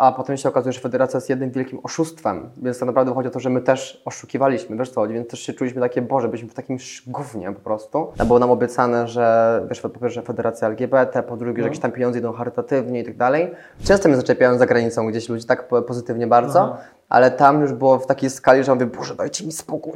a 0.00 0.12
potem 0.12 0.36
się 0.36 0.48
okazuje, 0.48 0.72
że 0.72 0.80
federacja 0.80 1.16
jest 1.16 1.30
jednym 1.30 1.50
wielkim 1.50 1.80
oszustwem, 1.82 2.50
więc 2.56 2.78
tak 2.78 2.86
naprawdę 2.86 3.14
chodzi 3.14 3.28
o 3.28 3.30
to, 3.30 3.40
że 3.40 3.50
my 3.50 3.60
też 3.60 4.02
oszukiwaliśmy, 4.04 4.76
wiesz 4.76 4.90
co 4.90 5.00
chodzi, 5.00 5.14
więc 5.14 5.28
też 5.28 5.40
się 5.40 5.52
czuliśmy 5.52 5.80
takie, 5.80 6.02
Boże, 6.02 6.28
byliśmy 6.28 6.48
w 6.48 6.54
takim 6.54 6.76
gównie 7.06 7.52
po 7.52 7.60
prostu. 7.60 8.12
Było 8.26 8.38
nam 8.38 8.50
obiecane, 8.50 9.08
że 9.08 9.62
wiesz, 9.68 9.80
po 9.80 9.88
pierwsze 9.88 10.22
federacja 10.22 10.68
LGBT, 10.68 11.22
po 11.22 11.36
drugie, 11.36 11.62
że 11.62 11.68
jakieś 11.68 11.80
tam 11.80 11.92
pieniądze 11.92 12.18
idą 12.18 12.32
charytatywnie 12.32 13.00
i 13.00 13.04
tak 13.04 13.16
dalej. 13.16 13.50
Często 13.84 14.08
mnie 14.08 14.16
zaczepiają 14.16 14.58
za 14.58 14.66
granicą 14.66 15.06
gdzieś 15.06 15.28
ludzi 15.28 15.44
tak 15.46 15.68
po- 15.68 15.82
pozytywnie 15.82 16.26
bardzo, 16.26 16.60
Aha. 16.60 16.78
ale 17.08 17.30
tam 17.30 17.60
już 17.60 17.72
było 17.72 17.98
w 17.98 18.06
takiej 18.06 18.30
skali, 18.30 18.64
że 18.64 18.74
mówię, 18.74 18.86
Boże, 18.86 19.14
dajcie 19.14 19.46
mi 19.46 19.52
spokój. 19.52 19.92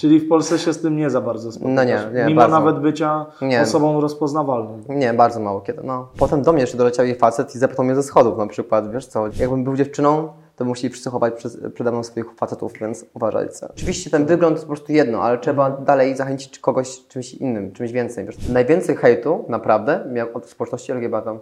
Czyli 0.00 0.20
w 0.20 0.28
Polsce 0.28 0.58
się 0.58 0.72
z 0.72 0.80
tym 0.80 0.96
nie 0.96 1.10
za 1.10 1.20
bardzo 1.20 1.52
spotykasz. 1.52 1.74
No 1.74 1.84
nie, 1.84 2.00
nie, 2.14 2.24
Mimo 2.26 2.40
bardzo. 2.40 2.56
nawet 2.60 2.78
bycia 2.78 3.26
Nie. 3.42 3.62
osobą 3.62 4.00
rozpoznawalną. 4.00 4.82
Nie, 4.88 5.14
bardzo 5.14 5.40
mało 5.40 5.60
kiedy. 5.60 5.82
No. 5.84 6.08
Potem 6.18 6.42
do 6.42 6.52
mnie 6.52 6.60
jeszcze 6.60 6.76
doleciał 6.78 7.06
jej 7.06 7.14
facet 7.14 7.54
i 7.54 7.58
zepchnął 7.58 7.84
mnie 7.86 7.94
ze 7.94 8.02
schodów 8.02 8.38
na 8.38 8.46
przykład, 8.46 8.92
wiesz 8.92 9.06
co, 9.06 9.26
jakbym 9.26 9.64
był 9.64 9.76
dziewczyną, 9.76 10.28
to 10.56 10.64
musieli 10.64 10.92
przysłuchować 10.92 11.34
przez, 11.34 11.58
przede 11.74 11.92
mną 11.92 12.02
swoich 12.02 12.26
facetów, 12.36 12.72
więc 12.80 13.04
uważajcie. 13.14 13.68
Oczywiście 13.70 14.10
ten 14.10 14.26
wygląd 14.26 14.56
to 14.56 14.60
po 14.62 14.66
prostu 14.66 14.92
jedno, 14.92 15.22
ale 15.22 15.38
trzeba 15.38 15.70
dalej 15.70 16.16
zachęcić 16.16 16.58
kogoś 16.58 17.06
czymś 17.08 17.34
innym, 17.34 17.72
czymś 17.72 17.92
więcej. 17.92 18.26
Wiesz. 18.26 18.48
Najwięcej 18.48 18.96
hejtu 18.96 19.44
naprawdę 19.48 20.04
miałem 20.12 20.36
od 20.36 20.46
społeczności 20.46 20.92
LGBT. 20.92 21.38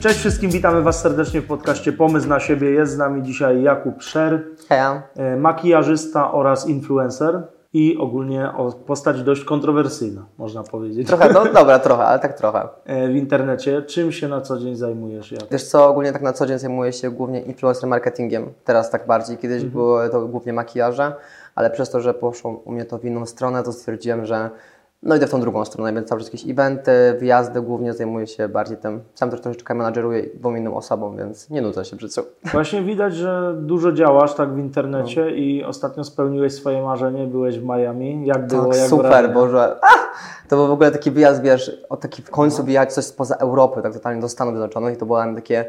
Cześć 0.00 0.18
wszystkim, 0.18 0.50
witamy 0.50 0.82
Was 0.82 1.00
serdecznie 1.00 1.40
w 1.40 1.46
podcaście 1.46 1.92
Pomysł 1.92 2.28
na 2.28 2.40
siebie. 2.40 2.70
Jest 2.70 2.92
z 2.92 2.98
nami 2.98 3.22
dzisiaj 3.22 3.62
Jakub 3.62 4.02
Szer, 4.02 4.44
Heja. 4.68 5.02
e, 5.16 5.36
makijażysta 5.36 6.32
oraz 6.32 6.68
influencer 6.68 7.42
i 7.72 7.96
ogólnie 7.98 8.52
postać 8.86 9.22
dość 9.22 9.44
kontrowersyjna, 9.44 10.26
można 10.38 10.62
powiedzieć. 10.62 11.06
Trochę, 11.08 11.32
no 11.32 11.44
dobra, 11.60 11.78
trochę, 11.78 12.04
ale 12.04 12.18
tak 12.18 12.38
trochę. 12.38 12.68
E, 12.84 13.08
W 13.08 13.16
internecie. 13.16 13.82
Czym 13.82 14.12
się 14.12 14.28
na 14.28 14.40
co 14.40 14.58
dzień 14.58 14.76
zajmujesz? 14.76 15.32
Jak? 15.32 15.42
Wiesz 15.50 15.64
co, 15.64 15.88
ogólnie 15.88 16.12
tak 16.12 16.22
na 16.22 16.32
co 16.32 16.46
dzień 16.46 16.58
zajmuję 16.58 16.92
się 16.92 17.10
głównie 17.10 17.40
influencer 17.40 17.88
marketingiem. 17.88 18.52
Teraz 18.64 18.90
tak 18.90 19.06
bardziej. 19.06 19.38
Kiedyś 19.38 19.64
były 19.64 20.08
to 20.10 20.26
głównie 20.28 20.52
makijaże, 20.52 21.12
ale 21.54 21.70
przez 21.70 21.90
to, 21.90 22.00
że 22.00 22.14
poszło 22.14 22.50
u 22.64 22.72
mnie 22.72 22.84
to 22.84 22.98
w 22.98 23.04
inną 23.04 23.26
stronę, 23.26 23.62
to 23.62 23.72
stwierdziłem, 23.72 24.26
że 24.26 24.50
no 25.02 25.16
idę 25.16 25.26
w 25.26 25.30
tą 25.30 25.40
drugą 25.40 25.64
stronę, 25.64 25.92
więc 25.92 26.08
cały 26.08 26.20
czas 26.20 26.32
jakieś 26.32 26.50
eventy, 26.50 26.92
wyjazdy, 27.18 27.62
głównie 27.62 27.92
zajmuję 27.92 28.26
się 28.26 28.48
bardziej 28.48 28.76
tym. 28.76 29.00
Sam 29.14 29.30
też 29.30 29.40
troszeczkę 29.40 29.74
menadżeruję 29.74 30.22
dwóm 30.34 30.56
innym 30.56 30.74
osobom, 30.74 31.16
więc 31.16 31.50
nie 31.50 31.62
nudzę 31.62 31.84
się 31.84 31.96
w 31.96 32.00
życiu. 32.00 32.22
Właśnie 32.52 32.82
widać, 32.82 33.14
że 33.14 33.54
dużo 33.58 33.92
działasz 33.92 34.34
tak 34.34 34.54
w 34.54 34.58
internecie 34.58 35.30
i 35.30 35.64
ostatnio 35.64 36.04
spełniłeś 36.04 36.54
swoje 36.54 36.82
marzenie, 36.82 37.26
byłeś 37.26 37.58
w 37.58 37.64
Miami. 37.64 38.26
Jak 38.26 38.46
było? 38.46 38.66
Tak, 38.66 38.76
jak 38.76 38.88
super, 38.88 39.06
wrażenia? 39.06 39.34
Boże. 39.34 39.76
Ah! 39.82 40.10
To 40.48 40.56
był 40.56 40.66
w 40.66 40.70
ogóle 40.70 40.90
taki 40.90 41.10
wyjazd, 41.10 41.42
wiesz, 41.42 41.86
o 41.88 41.96
taki 41.96 42.22
w 42.22 42.30
końcu 42.30 42.64
wyjechać 42.64 42.92
coś 42.92 43.04
spoza 43.04 43.36
Europy, 43.36 43.82
tak 43.82 43.92
totalnie 43.92 44.20
do 44.20 44.28
Stanów 44.28 44.54
Zjednoczonych 44.54 44.94
i 44.94 44.96
to 44.96 45.06
było 45.06 45.34
takie, 45.34 45.64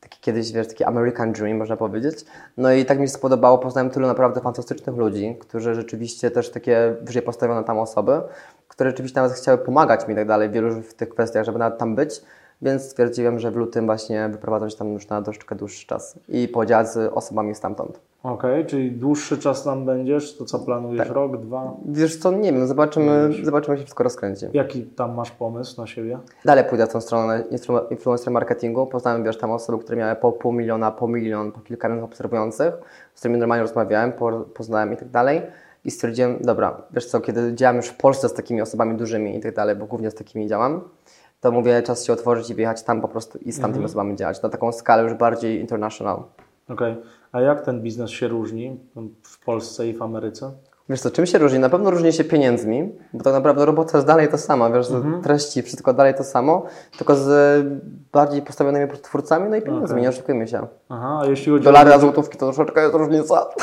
takie 0.00 0.18
kiedyś, 0.20 0.52
wiesz, 0.52 0.68
taki 0.68 0.84
American 0.84 1.32
Dream, 1.32 1.58
można 1.58 1.76
powiedzieć. 1.76 2.24
No 2.56 2.72
i 2.72 2.84
tak 2.84 2.98
mi 2.98 3.06
się 3.06 3.12
spodobało, 3.12 3.58
poznałem 3.58 3.90
tylu 3.90 4.06
naprawdę 4.06 4.40
fantastycznych 4.40 4.96
ludzi, 4.96 5.36
którzy 5.40 5.74
rzeczywiście 5.74 6.30
też 6.30 6.50
takie 6.50 6.96
wyżej 7.02 7.22
postawione 7.22 7.64
tam 7.64 7.78
osoby, 7.78 8.20
które 8.68 8.90
rzeczywiście 8.90 9.20
nawet 9.20 9.36
chciały 9.36 9.58
pomagać 9.58 10.06
mi 10.08 10.12
i 10.12 10.16
tak 10.16 10.28
dalej 10.28 10.50
wielu 10.50 10.82
w 10.82 10.94
tych 10.94 11.08
kwestiach, 11.08 11.44
żeby 11.44 11.58
nawet 11.58 11.78
tam 11.78 11.94
być. 11.94 12.20
Więc 12.62 12.82
stwierdziłem, 12.82 13.38
że 13.38 13.50
w 13.50 13.56
lutym 13.56 13.86
właśnie 13.86 14.28
wyprowadzam 14.28 14.70
się 14.70 14.76
tam 14.76 14.92
już 14.92 15.08
na 15.08 15.22
troszeczkę 15.22 15.54
dłuższy 15.54 15.86
czas 15.86 16.18
i 16.28 16.48
podziałać 16.48 16.92
z 16.92 17.12
osobami 17.12 17.54
stamtąd. 17.54 18.00
Okej, 18.22 18.66
czyli 18.66 18.92
dłuższy 18.92 19.38
czas 19.38 19.64
tam 19.64 19.84
będziesz, 19.84 20.36
to 20.36 20.44
co 20.44 20.58
planujesz? 20.58 21.06
Tak. 21.06 21.16
Rok, 21.16 21.36
dwa? 21.36 21.72
Wiesz 21.86 22.16
co, 22.16 22.32
nie 22.32 22.52
wiem, 22.52 22.66
zobaczymy, 22.66 23.30
zobaczymy 23.42 23.72
jak 23.72 23.78
się 23.78 23.84
wszystko 23.84 24.04
rozkręci. 24.04 24.46
Jaki 24.52 24.82
tam 24.82 25.14
masz 25.14 25.30
pomysł 25.30 25.80
na 25.80 25.86
siebie? 25.86 26.18
Dalej 26.44 26.64
pójdę 26.64 26.86
w 26.86 26.92
tą 26.92 27.00
stronę 27.00 27.44
influencer 27.90 28.32
marketingu. 28.32 28.86
Poznałem, 28.86 29.24
wiesz, 29.24 29.38
tam 29.38 29.50
osoby, 29.50 29.84
które 29.84 29.98
miały 29.98 30.16
po 30.16 30.32
pół 30.32 30.52
miliona, 30.52 30.90
po 30.90 31.08
milion, 31.08 31.52
po 31.52 31.60
kilka 31.60 31.88
milionów 31.88 32.10
obserwujących, 32.10 32.74
z 33.14 33.18
którymi 33.18 33.38
normalnie 33.38 33.62
rozmawiałem, 33.62 34.12
po, 34.12 34.40
poznałem 34.40 34.92
i 34.92 34.96
tak 34.96 35.08
dalej. 35.08 35.42
I 35.84 35.90
stwierdziłem, 35.90 36.38
dobra, 36.40 36.82
wiesz 36.90 37.06
co, 37.06 37.20
kiedy 37.20 37.54
działam 37.54 37.76
już 37.76 37.86
w 37.86 37.96
Polsce 37.96 38.28
z 38.28 38.32
takimi 38.32 38.62
osobami 38.62 38.96
dużymi 38.96 39.36
i 39.36 39.40
tak 39.40 39.54
dalej, 39.54 39.76
bo 39.76 39.86
głównie 39.86 40.10
z 40.10 40.14
takimi 40.14 40.46
działam, 40.46 40.80
to 41.40 41.52
mówię, 41.52 41.82
czas 41.82 42.04
się 42.04 42.12
otworzyć 42.12 42.50
i 42.50 42.54
wyjechać 42.54 42.82
tam 42.82 43.00
po 43.00 43.08
prostu 43.08 43.38
i 43.38 43.52
z 43.52 43.60
tamtymi 43.60 43.84
osobami 43.84 44.16
działać. 44.16 44.42
Na 44.42 44.48
taką 44.48 44.72
skalę 44.72 45.02
już 45.02 45.14
bardziej 45.14 45.60
international. 45.60 46.22
Okej, 46.68 46.96
a 47.32 47.40
jak 47.40 47.64
ten 47.64 47.82
biznes 47.82 48.10
się 48.10 48.28
różni 48.28 48.80
w 49.22 49.44
Polsce 49.44 49.88
i 49.88 49.94
w 49.94 50.02
Ameryce? 50.02 50.52
Wiesz 50.88 51.00
co, 51.00 51.10
czym 51.10 51.26
się 51.26 51.38
różni? 51.38 51.58
Na 51.58 51.68
pewno 51.68 51.90
różni 51.90 52.12
się 52.12 52.24
pieniędzmi, 52.24 52.92
bo 53.12 53.24
tak 53.24 53.32
naprawdę 53.32 53.64
robota 53.64 53.98
jest 53.98 54.06
dalej 54.06 54.28
to 54.28 54.38
sama, 54.38 54.70
wiesz, 54.70 54.86
z 54.86 55.22
treści, 55.22 55.62
wszystko 55.62 55.92
dalej 55.92 56.14
to 56.14 56.24
samo, 56.24 56.64
tylko 56.98 57.16
z 57.16 57.66
bardziej 58.12 58.42
postawionymi 58.42 58.92
twórcami, 59.02 59.50
no 59.50 59.56
i 59.56 59.62
pieniędzmi, 59.62 60.02
nie 60.02 60.08
oszukujmy 60.08 60.48
się. 60.48 60.66
Aha, 60.88 61.20
a 61.22 61.26
jeśli 61.26 61.52
chodzi 61.52 61.64
Dolary 61.64 61.94
a 61.94 61.98
złotówki 61.98 62.38
to 62.38 62.52
troszeczkę 62.52 62.82
jest 62.82 62.94
różnica. 62.94 63.34
o... 63.40 63.54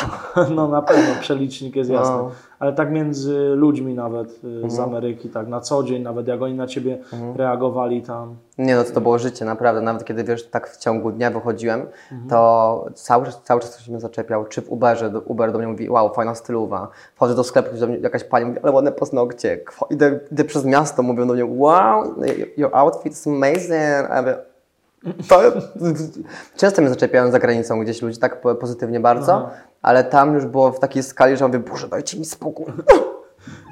No 0.55 0.67
na 0.67 0.81
pewno, 0.81 1.15
przelicznik 1.21 1.75
jest 1.75 1.89
jasny. 1.89 2.15
No. 2.15 2.31
Ale 2.59 2.73
tak 2.73 2.91
między 2.91 3.39
ludźmi 3.55 3.93
nawet 3.93 4.29
y, 4.43 4.47
Mhm. 4.47 4.71
z 4.71 4.79
Ameryki, 4.79 5.29
tak 5.29 5.47
na 5.47 5.61
co 5.61 5.83
dzień, 5.83 6.01
nawet 6.03 6.27
jak 6.27 6.41
oni 6.41 6.53
na 6.53 6.67
Ciebie 6.67 6.97
reagowali 7.35 8.01
tam. 8.01 8.35
Nie 8.57 8.75
no, 8.75 8.83
to, 8.83 8.91
to 8.91 9.01
było 9.01 9.19
życie, 9.19 9.45
naprawdę. 9.45 9.81
Nawet 9.81 10.05
kiedy, 10.05 10.23
wiesz, 10.23 10.47
tak 10.47 10.69
w 10.69 10.77
ciągu 10.77 11.11
dnia 11.11 11.31
wychodziłem, 11.31 11.85
to 12.29 12.85
cały, 12.93 13.25
czas- 13.25 13.41
cały 13.43 13.61
czas 13.61 13.75
ktoś 13.75 13.87
mnie 13.89 13.99
zaczepiał. 13.99 14.45
Czy 14.45 14.61
w 14.61 14.71
Uberze, 14.71 15.09
do, 15.09 15.21
Uber 15.21 15.51
do 15.51 15.57
mnie 15.57 15.67
mówi, 15.67 15.89
wow, 15.89 16.13
fajna 16.13 16.35
stylowa. 16.35 16.87
Wchodzę 17.15 17.35
do 17.35 17.43
sklepu, 17.43 17.77
do 17.77 17.87
mnie 17.87 17.97
jakaś 17.97 18.23
pani 18.23 18.45
mówi, 18.45 18.59
ale 18.63 18.71
ładne 18.71 18.91
paznokcie. 18.91 19.59
Idę, 19.89 20.19
idę 20.31 20.43
przez 20.43 20.65
miasto, 20.65 21.03
mówią 21.03 21.27
do 21.27 21.33
mnie, 21.33 21.45
wow, 21.45 22.03
your 22.57 22.69
outfit 22.75 23.11
is 23.13 23.27
amazing. 23.27 24.09
A 24.09 24.15
ja 24.15 24.21
mówię, 24.21 24.37
to, 25.29 25.41
często 26.55 26.81
mnie 26.81 26.89
zaczepiają 26.89 27.31
za 27.31 27.39
granicą 27.39 27.79
gdzieś 27.79 28.01
ludzi, 28.01 28.17
tak 28.19 28.41
po- 28.41 28.55
pozytywnie 28.55 28.99
bardzo, 28.99 29.49
ale 29.81 30.03
tam 30.03 30.33
już 30.33 30.45
było 30.45 30.71
w 30.71 30.79
takiej 30.79 31.03
skali, 31.03 31.37
że 31.37 31.47
mówię, 31.47 31.59
Boże, 31.59 31.87
dajcie 31.87 32.19
mi 32.19 32.25
spokój. 32.25 32.65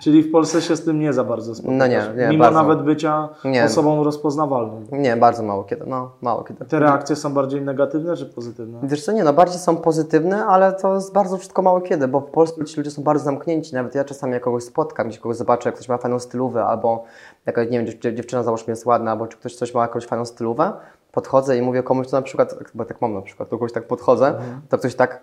Czyli 0.03 0.23
w 0.23 0.31
Polsce 0.31 0.61
się 0.61 0.75
z 0.75 0.83
tym 0.85 0.99
nie 0.99 1.13
za 1.13 1.23
bardzo 1.23 1.55
spotykasz. 1.55 1.77
No 1.77 1.87
nie, 1.87 2.03
nie, 2.17 2.27
Mimo 2.27 2.43
bardzo. 2.43 2.59
nawet 2.63 2.81
bycia 2.81 3.29
Nie. 3.45 3.63
osobą 3.65 4.03
rozpoznawalną. 4.03 4.81
Nie, 4.91 5.17
bardzo 5.17 5.43
mało 5.43 5.63
kiedy, 5.63 5.85
no, 5.87 6.11
mało 6.21 6.43
kiedy. 6.43 6.65
Te 6.65 6.79
reakcje 6.79 7.15
są 7.15 7.33
bardziej 7.33 7.61
negatywne 7.61 8.17
czy 8.17 8.25
pozytywne? 8.25 8.79
Wiesz 8.83 9.05
co, 9.05 9.11
nie, 9.11 9.23
no 9.23 9.33
bardziej 9.33 9.59
są 9.59 9.75
pozytywne, 9.77 10.45
ale 10.45 10.73
to 10.73 10.95
jest 10.95 11.13
bardzo 11.13 11.37
wszystko 11.37 11.61
mało 11.61 11.81
kiedy, 11.81 12.07
bo 12.07 12.19
w 12.19 12.25
Polsce 12.31 12.65
ci 12.65 12.77
ludzie 12.77 12.91
są 12.91 13.03
bardzo 13.03 13.25
zamknięci. 13.25 13.75
Nawet 13.75 13.95
ja 13.95 14.03
czasami 14.03 14.33
jak 14.33 14.43
kogoś 14.43 14.63
spotkam, 14.63 15.07
jeśli 15.07 15.21
kogoś 15.21 15.37
zobaczę, 15.37 15.69
jak 15.69 15.75
ktoś 15.75 15.89
ma 15.89 15.97
fajną 15.97 16.19
stylówę, 16.19 16.65
albo 16.65 17.03
jakaś, 17.45 17.69
nie 17.69 17.77
wiem, 17.83 17.87
dziew- 17.87 18.13
dziewczyna 18.15 18.43
załóżmy 18.43 18.71
jest 18.71 18.85
ładna, 18.85 19.11
albo 19.11 19.27
czy 19.27 19.37
ktoś 19.37 19.55
coś 19.55 19.73
ma 19.73 19.81
jakąś 19.81 20.05
fajną 20.05 20.25
stylówę, 20.25 20.73
podchodzę 21.13 21.57
i 21.57 21.61
mówię 21.61 21.83
komuś 21.83 22.07
to 22.07 22.17
na 22.17 22.21
przykład, 22.21 22.55
bo 22.73 22.85
tak 22.85 23.01
mam 23.01 23.13
na 23.13 23.21
przykład, 23.21 23.49
do 23.49 23.57
kogoś 23.57 23.71
tak 23.71 23.87
podchodzę, 23.87 24.33
to 24.69 24.77
ktoś 24.77 24.95
tak, 24.95 25.21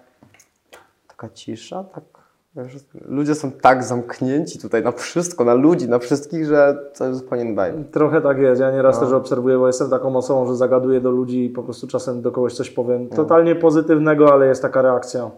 taka 1.09 1.29
cisza, 1.29 1.85
tak, 1.85 2.05
ludzie 3.09 3.35
są 3.35 3.51
tak 3.53 3.85
zamknięci 3.85 4.59
tutaj 4.59 4.83
na 4.83 4.93
wszystko, 4.93 5.45
na 5.45 5.55
ludzi, 5.55 5.89
na 5.89 5.99
wszystkich, 5.99 6.47
że 6.47 6.91
to 6.99 7.07
jest 7.07 7.19
zupełnie 7.21 7.45
inny 7.45 7.51
vibe. 7.73 7.85
Trochę 7.85 8.21
tak 8.21 8.39
jest. 8.39 8.61
Ja 8.61 8.71
nieraz 8.71 9.01
No. 9.01 9.07
też 9.07 9.13
obserwuję, 9.15 9.59
bo 9.59 9.67
jestem 9.67 9.91
taką 9.91 10.17
osobą, 10.17 10.47
że 10.47 10.57
zagaduję 10.57 11.01
do 11.01 11.11
ludzi 11.11 11.45
i 11.45 11.51
po 11.51 11.63
prostu 11.63 11.87
czasem 11.87 12.23
do 12.23 12.33
kogoś 12.33 12.55
coś 12.55 12.71
powiem 12.71 13.09
No. 13.11 13.17
totalnie 13.17 13.55
pozytywnego, 13.57 14.33
ale 14.33 14.47
jest 14.47 14.63
taka 14.63 14.83
reakcja. 14.83 15.31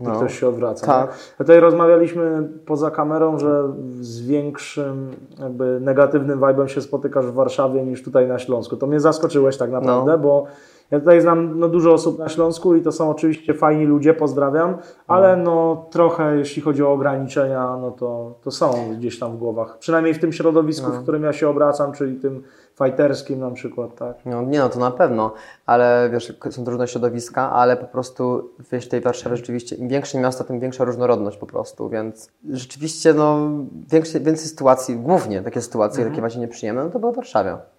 I 0.00 0.02
No. 0.02 0.16
ktoś 0.16 0.38
się 0.40 0.48
odwraca. 0.48 0.86
Tak. 0.86 1.10
nie? 1.10 1.16
Tutaj 1.38 1.60
rozmawialiśmy 1.60 2.48
poza 2.66 2.90
kamerą, 2.90 3.38
że 3.38 3.72
z 4.00 4.26
większym 4.26 5.10
jakby 5.40 5.78
negatywnym 5.80 6.40
vibe'em 6.40 6.66
się 6.66 6.80
spotykasz 6.80 7.26
w 7.26 7.32
Warszawie 7.34 7.82
niż 7.84 8.02
tutaj 8.02 8.28
na 8.28 8.38
Śląsku. 8.38 8.76
To 8.76 8.86
mnie 8.86 9.00
zaskoczyłeś 9.00 9.56
tak 9.56 9.70
naprawdę, 9.70 10.12
No. 10.12 10.18
bo 10.18 10.46
ja 10.90 10.98
tutaj 11.00 11.20
znam 11.20 11.58
no, 11.58 11.68
dużo 11.68 11.92
osób 11.92 12.18
na 12.18 12.28
Śląsku 12.28 12.74
i 12.76 12.82
to 12.82 12.92
są 12.92 13.10
oczywiście 13.10 13.54
fajni 13.54 13.84
ludzie, 13.84 14.14
pozdrawiam, 14.14 14.76
ale 15.06 15.36
no 15.36 15.86
trochę 15.90 16.36
jeśli 16.36 16.62
chodzi 16.62 16.82
o 16.82 16.92
ograniczenia, 16.92 17.76
no 17.80 17.90
to, 17.90 18.34
to 18.42 18.50
są 18.50 18.94
gdzieś 18.98 19.18
tam 19.18 19.32
w 19.32 19.36
głowach. 19.36 19.78
Przynajmniej 19.78 20.14
w 20.14 20.18
tym 20.18 20.32
środowisku, 20.32 20.90
w 20.92 21.02
którym 21.02 21.22
ja 21.22 21.32
się 21.32 21.48
obracam, 21.48 21.92
czyli 21.92 22.16
tym 22.16 22.42
fajterskim 22.74 23.40
na 23.40 23.50
przykład, 23.50 23.94
tak. 23.96 24.16
No, 24.26 24.42
nie 24.42 24.58
no, 24.58 24.68
to 24.68 24.78
na 24.78 24.90
pewno, 24.90 25.32
ale 25.66 26.10
wiesz, 26.12 26.32
są 26.50 26.64
różne 26.64 26.88
środowiska, 26.88 27.52
ale 27.52 27.76
po 27.76 27.86
prostu 27.86 28.50
wiesz, 28.72 28.86
w 28.86 28.88
tej 28.88 29.00
Warszawie 29.00 29.36
rzeczywiście 29.36 29.76
im 29.76 29.88
większe 29.88 30.20
miasto, 30.20 30.44
tym 30.44 30.60
większa 30.60 30.84
różnorodność 30.84 31.36
po 31.36 31.46
prostu, 31.46 31.88
więc 31.88 32.30
rzeczywiście 32.50 33.14
no, 33.14 33.48
większe, 33.90 34.20
więcej 34.20 34.48
sytuacji, 34.48 34.96
głównie 34.96 35.42
takie 35.42 35.60
sytuacje, 35.60 36.04
takie 36.04 36.20
właśnie 36.20 36.40
nieprzyjemne, 36.40 36.84
no 36.84 36.90
to 36.90 36.98
były 36.98 37.12
w 37.12 37.18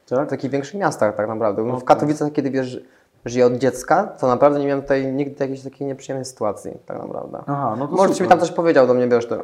Tak? 0.10 0.28
W 0.28 0.30
takich 0.30 0.52
większych 0.52 0.80
miastach 0.80 1.16
tak 1.16 1.28
naprawdę. 1.28 1.64
No, 1.64 1.80
w 1.80 1.84
Katowicach, 1.84 2.32
kiedy 2.32 2.52
wiesz, 2.52 2.80
żyję 3.26 3.46
od 3.46 3.54
dziecka, 3.54 4.04
to 4.04 4.28
naprawdę 4.28 4.60
nie 4.60 4.66
miałem 4.68 4.82
tutaj 4.82 5.14
nigdy 5.14 5.36
jakiejś 5.44 5.62
takiej 5.62 5.88
nieprzyjemnej 5.88 6.26
sytuacji, 6.26 6.72
tak 6.86 6.98
naprawdę. 7.00 7.44
Aha, 7.48 7.76
no 7.80 7.88
to 7.88 7.96
Może 7.96 8.10
ci 8.10 8.14
super. 8.16 8.28
mi 8.28 8.30
tam 8.30 8.40
coś 8.40 8.52
powiedział 8.52 8.88
do 8.88 8.94
mnie, 8.94 9.08
wiesz, 9.08 9.28
to 9.28 9.38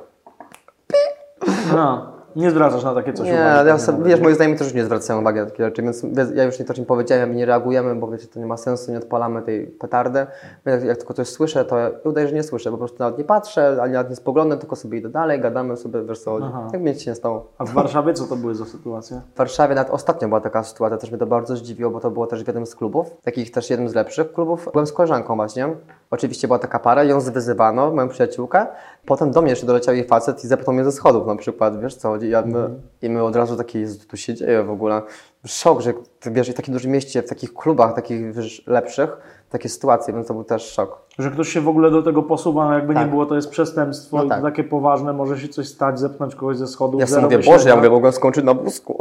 No, 1.75 2.11
Nie 2.35 2.51
zwracasz 2.51 2.83
na 2.83 2.93
takie 2.93 3.13
coś 3.13 3.27
Nie, 3.27 3.33
uwagi. 3.33 3.67
ja 3.67 3.77
sobie, 3.77 4.03
wiesz, 4.03 4.19
moi 4.21 4.35
znajomi 4.35 4.57
też 4.57 4.67
już 4.67 4.75
nie 4.75 4.83
zwracają 4.85 5.21
uwagi 5.21 5.39
na 5.39 5.45
takie 5.45 5.63
rzeczy, 5.63 5.81
więc 5.81 6.05
ja 6.35 6.43
już 6.43 6.59
nie, 6.59 6.65
to 6.65 6.73
im 6.73 6.85
powiedziałem, 6.85 7.35
nie 7.35 7.45
reagujemy, 7.45 7.95
bo 7.95 8.07
wiecie, 8.07 8.27
to 8.27 8.39
nie 8.39 8.45
ma 8.45 8.57
sensu, 8.57 8.91
nie 8.91 8.97
odpalamy 8.97 9.41
tej 9.41 9.67
petardy. 9.67 10.27
Jak, 10.65 10.83
jak 10.83 10.97
tylko 10.97 11.13
coś 11.13 11.27
słyszę, 11.27 11.65
to 11.65 11.77
ja 11.77 11.91
udaję, 12.03 12.27
że 12.27 12.35
nie 12.35 12.43
słyszę, 12.43 12.71
po 12.71 12.77
prostu 12.77 12.97
nawet 12.99 13.17
nie 13.17 13.23
patrzę, 13.23 13.77
ani 13.81 13.93
nawet 13.93 14.09
nie 14.09 14.15
spoglądam, 14.15 14.59
tylko 14.59 14.75
sobie 14.75 14.97
idę 14.97 15.09
dalej, 15.09 15.39
gadamy 15.39 15.77
sobie, 15.77 16.03
wiesz 16.03 16.19
co, 16.19 16.39
jak 16.73 16.81
mi 16.81 16.91
nic 16.91 17.01
się 17.01 17.11
nie 17.11 17.15
stało. 17.15 17.51
A 17.57 17.65
w 17.65 17.69
Warszawie 17.69 18.13
co 18.13 18.25
to 18.27 18.35
były 18.35 18.55
za 18.55 18.65
sytuacje? 18.65 19.21
W 19.33 19.37
Warszawie 19.37 19.75
nawet 19.75 19.93
ostatnio 19.93 20.27
była 20.27 20.41
taka 20.41 20.63
sytuacja, 20.63 20.97
też 20.97 21.11
mnie 21.11 21.19
to 21.19 21.25
bardzo 21.25 21.55
zdziwiło, 21.55 21.91
bo 21.91 21.99
to 21.99 22.11
było 22.11 22.27
też 22.27 22.43
w 22.43 22.47
jednym 22.47 22.65
z 22.65 22.75
klubów, 22.75 23.17
takich 23.23 23.51
też 23.51 23.69
jednym 23.69 23.89
z 23.89 23.95
lepszych 23.95 24.33
klubów. 24.33 24.69
Byłem 24.71 24.87
z 24.87 24.93
koleżanką 24.93 25.35
właśnie, 25.35 25.69
oczywiście 26.11 26.47
była 26.47 26.59
taka 26.59 26.79
para, 26.79 27.03
ją 27.03 27.21
zwyzywano, 27.21 27.91
moją 27.91 28.09
przyjaciółkę, 28.09 28.65
potem 29.05 29.31
do 29.31 29.41
mnie 29.41 29.49
jeszcze 29.49 29.65
doleciał 29.65 29.95
jej 29.95 30.07
facet 30.07 30.43
i 30.43 30.47
zepnął 30.47 30.73
mnie 30.73 30.83
ze 30.83 30.91
schodów 30.91 31.27
na 31.27 31.35
przykład, 31.35 31.81
wiesz 31.81 31.95
co, 31.95 32.17
i, 32.23 32.29
ja, 32.29 32.41
my, 32.45 32.69
i 33.01 33.09
my 33.09 33.23
od 33.23 33.35
razu 33.35 33.55
takie, 33.57 33.79
Jezu, 33.79 33.99
tu 34.07 34.17
się 34.17 34.33
dzieje 34.33 34.63
w 34.63 34.71
ogóle. 34.71 35.01
Szok, 35.45 35.81
że 35.81 35.93
ty 36.19 36.31
wiesz, 36.31 36.49
w 36.51 36.53
takim 36.53 36.73
dużym 36.73 36.91
mieście, 36.91 37.21
w 37.23 37.29
takich 37.29 37.53
klubach, 37.53 37.93
takich 37.95 38.33
wiesz, 38.35 38.63
lepszych, 38.67 39.17
takie 39.49 39.69
sytuacje, 39.69 40.13
więc 40.13 40.27
to 40.27 40.33
był 40.33 40.43
też 40.43 40.61
szok. 40.71 40.97
Że 41.19 41.31
ktoś 41.31 41.49
się 41.49 41.61
w 41.61 41.67
ogóle 41.67 41.91
do 41.91 42.03
tego 42.03 42.23
posuwa, 42.23 42.73
jakby 42.75 42.93
nie 42.93 42.99
Tak. 42.99 43.09
było, 43.09 43.25
to 43.25 43.35
jest 43.35 43.49
przestępstwo 43.49 44.17
No 44.17 44.29
tak. 44.29 44.41
takie 44.41 44.63
poważne, 44.63 45.13
może 45.13 45.39
się 45.39 45.47
coś 45.47 45.67
stać, 45.67 45.99
zepchnąć 45.99 46.35
kogoś 46.35 46.57
ze 46.57 46.67
schodów. 46.67 47.01
Ja 47.01 47.07
sobie 47.07 47.21
mówię. 47.21 47.39
Boże, 47.39 47.69
ja 47.69 47.75
mówię, 47.75 47.89
mogłem 47.89 48.13
skończyć 48.13 48.43
na 48.45 48.53
wózku. 48.53 48.97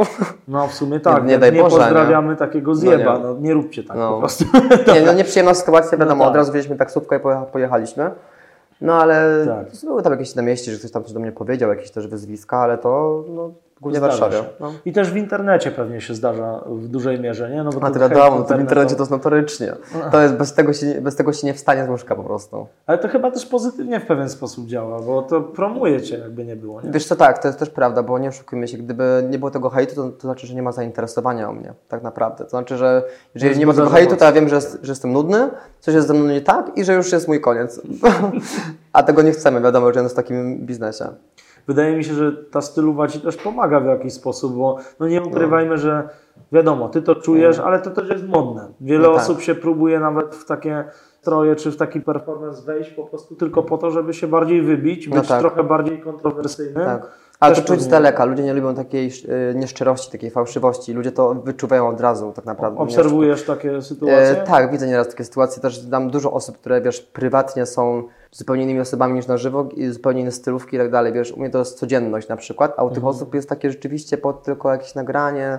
No 0.49 0.69
w 0.69 0.75
sumie 0.75 1.01
tak, 1.01 1.17
Nie- 1.17 1.21
nie 1.23 1.27
nie, 1.35 1.39
daj 1.39 1.53
nie 1.53 1.63
Boże, 1.63 1.77
pozdrawiamy 1.77 2.37
takiego 2.37 2.75
zjeba, 2.75 3.17
nie. 3.17 3.23
no 3.25 3.35
nie 3.41 3.55
róbcie 3.55 3.85
tak 3.85 3.97
No. 3.97 4.13
po 4.13 4.19
prostu. 4.19 4.45
Nie, 4.95 5.01
no 5.07 5.13
nieprzyjemna 5.13 5.55
sytuacja, 5.65 5.99
wiadomo, 5.99 6.19
No 6.19 6.25
tak. 6.25 6.31
od 6.31 6.37
razu 6.37 6.51
wzięliśmy 6.53 6.77
taksówkę 6.77 7.17
i 7.17 7.21
pojecha- 7.21 7.47
pojechaliśmy. 7.47 8.11
No 8.81 8.95
ale 8.95 9.45
Tak. 9.47 9.67
były 9.85 10.03
tam 10.03 10.13
jakieś 10.13 10.35
na 10.35 10.43
mieście, 10.43 10.73
że 10.73 10.79
ktoś 10.79 10.91
tam 10.91 11.05
coś 11.05 11.13
do 11.13 11.21
mnie 11.21 11.33
powiedział, 11.33 11.71
jakieś 11.71 11.91
też 11.91 12.07
wyzwiska, 12.07 12.59
ale 12.59 12.79
to 12.79 13.25
no, 13.29 13.51
głównie 13.81 13.99
w 13.99 14.03
Warszawie. 14.03 14.45
No. 14.61 14.73
I 14.85 14.93
też 14.93 15.11
w 15.11 15.17
internecie 15.17 15.71
pewnie 15.71 16.01
się 16.01 16.15
zdarza 16.15 16.65
w 16.67 16.89
dużej 16.89 17.21
mierze, 17.21 17.51
nie? 17.51 17.65
No 17.65 17.71
bo 17.71 17.83
A 17.83 17.85
hejt 17.85 17.99
wiadomo, 17.99 18.43
to 18.43 18.57
w 18.57 18.61
internecie 18.61 18.95
to 18.95 19.03
jest 19.03 19.11
notorycznie. 19.11 19.73
To 20.13 20.21
jest, 20.23 20.35
bez, 20.35 20.55
tego 20.55 20.73
się, 20.73 20.87
nie- 20.87 21.01
bez 21.01 21.17
tego 21.17 21.33
się 21.33 21.47
nie 21.47 21.55
wstanie 21.55 21.85
z 21.85 21.89
łóżka 21.89 22.15
po 22.17 22.25
prostu. 22.25 22.67
Ale 22.87 22.99
to 22.99 23.09
chyba 23.09 23.31
też 23.31 23.47
pozytywnie 23.47 24.01
w 24.01 24.07
pewien 24.07 24.29
sposób 24.29 24.67
działa, 24.67 25.01
bo 25.03 25.23
to 25.23 25.41
promuje 25.41 26.03
cię, 26.03 26.19
jakby 26.19 26.45
nie 26.45 26.57
było, 26.57 26.83
nie? 26.83 26.91
Wiesz 26.91 27.07
co, 27.07 27.17
tak, 27.17 27.39
to 27.39 27.49
jest 27.49 27.59
też 27.59 27.71
prawda, 27.71 28.03
bo 28.03 28.19
nie 28.19 28.29
oszukujmy 28.29 28.69
się, 28.69 28.79
gdyby 28.79 29.27
nie 29.31 29.39
było 29.39 29.51
tego 29.51 29.71
hejtu, 29.71 29.95
to, 29.95 30.09
to 30.11 30.21
znaczy, 30.21 30.47
że 30.47 30.55
nie 30.55 30.63
ma 30.63 30.73
zainteresowania 30.73 31.49
o 31.49 31.53
mnie, 31.53 31.75
tak 31.89 32.03
naprawdę. 32.03 32.45
To 32.45 32.51
znaczy, 32.51 32.77
że 32.77 33.03
jeżeli 33.35 33.59
nie 33.59 33.67
ma 33.67 33.75
tego 33.75 33.89
hejtu, 33.89 34.17
to 34.17 34.25
ja 34.25 34.33
wiem, 34.33 34.49
że, 34.49 34.55
jest, 34.55 34.79
że 34.83 34.93
jestem 34.93 35.13
nudny, 35.13 35.51
coś 35.81 35.95
jest 35.95 36.09
ze 36.09 36.15
mną 36.15 36.27
nie 36.27 36.41
tak 36.41 36.71
i 36.79 36.85
że 36.85 36.95
już 36.95 37.13
jest 37.13 37.29
mój 37.29 37.41
koniec. 37.41 37.81
A 38.93 39.03
tego 39.03 39.23
nie 39.23 39.33
chcemy, 39.33 39.61
wiadomo, 39.61 39.93
że 39.93 40.01
jest 40.01 40.15
w 40.15 40.17
takim 40.17 40.67
biznesie. 40.67 41.05
Wydaje 41.67 41.97
mi 41.97 42.05
się, 42.05 42.15
że 42.15 42.33
ta 42.33 42.61
stylowa 42.61 43.09
ci 43.09 43.21
też 43.21 43.37
pomaga 43.37 43.81
w 43.81 43.85
jakiś 43.87 44.13
sposób, 44.13 44.55
bo 44.55 44.77
no 45.01 45.09
nie 45.09 45.23
ukrywajmy, 45.23 45.79
że 45.79 46.09
wiadomo, 46.53 46.89
ty 46.89 47.03
to 47.03 47.15
czujesz, 47.15 47.59
ale 47.59 47.79
to 47.81 47.91
też 47.91 48.09
jest 48.11 48.29
modne. 48.29 48.69
Wiele 48.81 49.09
No 49.09 49.15
tak. 49.15 49.23
osób 49.23 49.41
się 49.41 49.55
próbuje 49.55 50.01
nawet 50.01 50.35
w 50.35 50.45
takie 50.45 50.85
stroje 51.21 51.57
czy 51.57 51.71
w 51.73 51.77
taki 51.77 52.01
performance 52.01 52.63
wejść 52.63 52.91
po 52.91 53.05
prostu 53.05 53.35
tylko 53.37 53.63
po 53.63 53.79
to, 53.79 53.91
żeby 53.91 54.15
się 54.15 54.27
bardziej 54.27 54.63
wybić, 54.63 55.09
być 55.09 55.17
No 55.17 55.23
tak. 55.23 55.41
trochę 55.41 55.65
bardziej 55.65 56.01
kontrowersyjny. 56.01 56.85
Tak. 56.85 57.07
Ale 57.41 57.55
Też 57.55 57.65
to 57.65 57.73
czuć 57.73 57.83
z 57.83 57.89
daleka. 57.89 58.25
Ludzie 58.25 58.43
nie 58.43 58.55
lubią 58.55 58.75
takiej 58.75 59.13
y, 59.51 59.55
nieszczerości, 59.55 60.11
takiej 60.13 60.31
fałszywości. 60.31 60.93
Ludzie 60.93 61.13
to 61.13 61.35
wyczuwają 61.35 61.89
od 61.89 62.01
razu 62.01 62.33
tak 62.37 62.45
naprawdę. 62.45 62.81
Obserwujesz 62.81 63.45
takie 63.45 63.77
E, 63.77 63.83
sytuacje? 63.83 64.35
tak, 64.47 64.71
widzę 64.73 64.87
nieraz 64.87 65.09
takie 65.09 65.25
sytuacje. 65.25 65.63
Też 65.63 65.79
znam 65.79 66.11
dużo 66.11 66.33
osób, 66.33 66.59
które 66.59 66.81
wiesz, 66.81 67.01
prywatnie 67.01 67.67
są 67.67 68.03
zupełnie 68.33 68.63
innymi 68.63 68.81
osobami 68.81 69.15
niż 69.15 69.27
na 69.27 69.37
żywo 69.37 69.69
i 69.77 69.87
zupełnie 69.91 70.21
inne 70.21 70.33
stylówki 70.33 70.77
i 70.77 70.79
tak 70.79 70.91
dalej. 70.91 71.13
Wiesz, 71.13 71.33
u 71.33 71.41
mnie 71.41 71.51
to 71.51 71.59
jest 71.59 71.79
codzienność 71.79 72.29
na 72.29 72.37
przykład, 72.37 72.75
a 72.77 72.85
u 72.85 72.91
tych 72.91 73.05
osób 73.05 73.35
jest 73.35 73.49
takie 73.49 73.71
rzeczywiście 73.71 74.19
pod 74.19 74.43
tylko 74.43 74.73
jakieś 74.73 74.95
nagranie, 74.95 75.59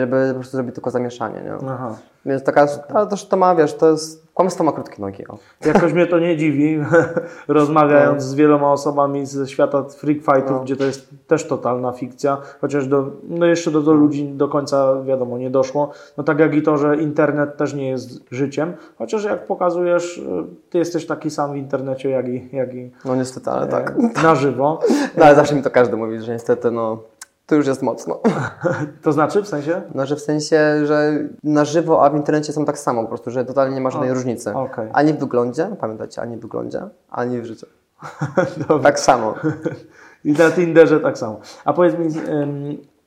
żeby 0.00 0.28
po 0.28 0.34
prostu 0.34 0.56
zrobić 0.56 0.74
tylko 0.74 0.90
zamieszanie, 0.90 1.40
nie? 1.42 1.68
Aha. 1.70 1.96
Więc 2.26 2.42
taka, 2.44 2.66
ale 2.94 3.06
też 3.06 3.28
to 3.28 3.36
ma, 3.36 3.54
wiesz, 3.54 3.74
to 3.74 3.90
jest, 3.90 4.26
kłamstwo 4.34 4.64
ma 4.64 4.72
krótkie 4.72 5.02
nogi. 5.02 5.28
O. 5.28 5.38
Jakoś 5.66 5.92
mnie 5.92 6.06
to 6.06 6.18
nie 6.18 6.36
dziwi, 6.36 6.78
rozmawiając 7.48 8.22
z 8.22 8.34
wieloma 8.34 8.72
osobami 8.72 9.26
ze 9.26 9.46
świata 9.48 9.82
freak 9.82 10.18
fightów, 10.18 10.50
No. 10.50 10.60
gdzie 10.60 10.76
to 10.76 10.84
jest 10.84 11.08
też 11.26 11.46
totalna 11.48 11.92
fikcja, 11.92 12.38
chociaż 12.60 12.86
do, 12.88 13.10
no 13.28 13.46
jeszcze 13.46 13.70
do, 13.70 13.80
do 13.82 13.92
ludzi 13.92 14.24
do 14.28 14.48
końca 14.48 15.02
wiadomo 15.02 15.38
nie 15.38 15.50
doszło. 15.50 15.90
No 16.16 16.24
tak 16.24 16.38
jak 16.38 16.54
i 16.54 16.62
to, 16.62 16.76
że 16.76 16.96
internet 16.96 17.56
też 17.56 17.74
nie 17.74 17.88
jest 17.88 18.20
życiem, 18.30 18.72
chociaż 18.98 19.24
jak 19.24 19.46
pokazujesz, 19.46 20.18
y, 20.18 20.22
ty 20.70 20.78
jesteś 20.78 21.06
taki 21.06 21.30
sam 21.30 21.52
w 21.52 21.56
internecie, 21.56 22.10
jak 22.10 22.28
i, 22.28 22.48
jak 22.52 22.74
i 22.74 22.90
No 23.04 23.16
niestety, 23.16 23.50
ale 23.50 23.66
tak. 23.66 23.94
e, 24.18 24.22
na 24.22 24.34
żywo. 24.34 24.80
No 25.16 25.24
ale 25.24 25.34
zawsze 25.34 25.54
mi 25.54 25.62
to 25.62 25.70
każdy 25.70 25.96
mówi, 25.96 26.20
że 26.20 26.32
niestety, 26.32 26.70
no, 26.70 26.98
to 27.46 27.54
już 27.54 27.66
jest 27.66 27.82
mocno. 27.82 28.20
To 29.02 29.12
znaczy 29.12 29.42
w 29.42 29.48
sensie? 29.48 29.82
No, 29.94 30.06
że 30.06 30.16
w 30.16 30.20
sensie, 30.20 30.86
że 30.86 31.12
na 31.44 31.64
żywo, 31.64 32.04
a 32.04 32.10
w 32.10 32.16
internecie 32.16 32.52
są 32.52 32.64
tak 32.64 32.78
samo, 32.78 33.02
po 33.02 33.08
prostu, 33.08 33.30
że 33.30 33.44
totalnie 33.44 33.74
nie 33.74 33.80
ma 33.80 33.90
żadnej 33.90 34.10
O, 34.10 34.14
różnicy. 34.14 34.54
okej. 34.54 34.88
Ani 34.92 35.12
w 35.12 35.18
wyglądzie, 35.18 35.76
pamiętajcie, 35.80 36.22
ani 36.22 36.36
w 36.36 36.40
wyglądzie, 36.40 36.80
ani 37.10 37.40
w 37.40 37.44
życiu. 37.44 37.66
Tak 38.82 39.00
samo. 39.00 39.34
I 40.24 40.32
na 40.32 40.50
Tinderze 40.50 41.00
tak 41.00 41.18
samo. 41.18 41.40
A 41.64 41.72
powiedz 41.72 41.98
mi, 41.98 42.08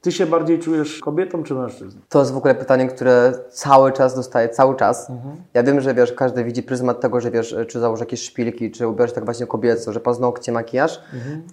ty 0.01 0.11
się 0.11 0.25
bardziej 0.25 0.59
czujesz 0.59 0.99
kobietą 0.99 1.43
czy 1.43 1.53
mężczyzną? 1.53 2.01
To 2.09 2.19
jest 2.19 2.31
w 2.33 2.37
ogóle 2.37 2.55
pytanie, 2.55 2.87
które 2.87 3.33
cały 3.49 3.91
czas 3.91 4.15
dostaję, 4.15 4.49
cały 4.49 4.75
czas. 4.75 5.11
Ja 5.53 5.63
wiem, 5.63 5.81
że 5.81 5.93
wiesz, 5.93 6.13
każdy 6.13 6.43
widzi 6.43 6.63
pryzmat 6.63 6.99
tego, 6.99 7.21
że 7.21 7.31
wiesz, 7.31 7.55
czy 7.67 7.79
założy 7.79 8.01
jakieś 8.03 8.21
szpilki, 8.21 8.71
czy 8.71 8.87
ubierzesz 8.87 9.13
tak 9.13 9.25
właśnie 9.25 9.47
kobieco, 9.47 9.93
że 9.93 9.99
paznokcie, 9.99 10.51
makijaż, 10.51 11.01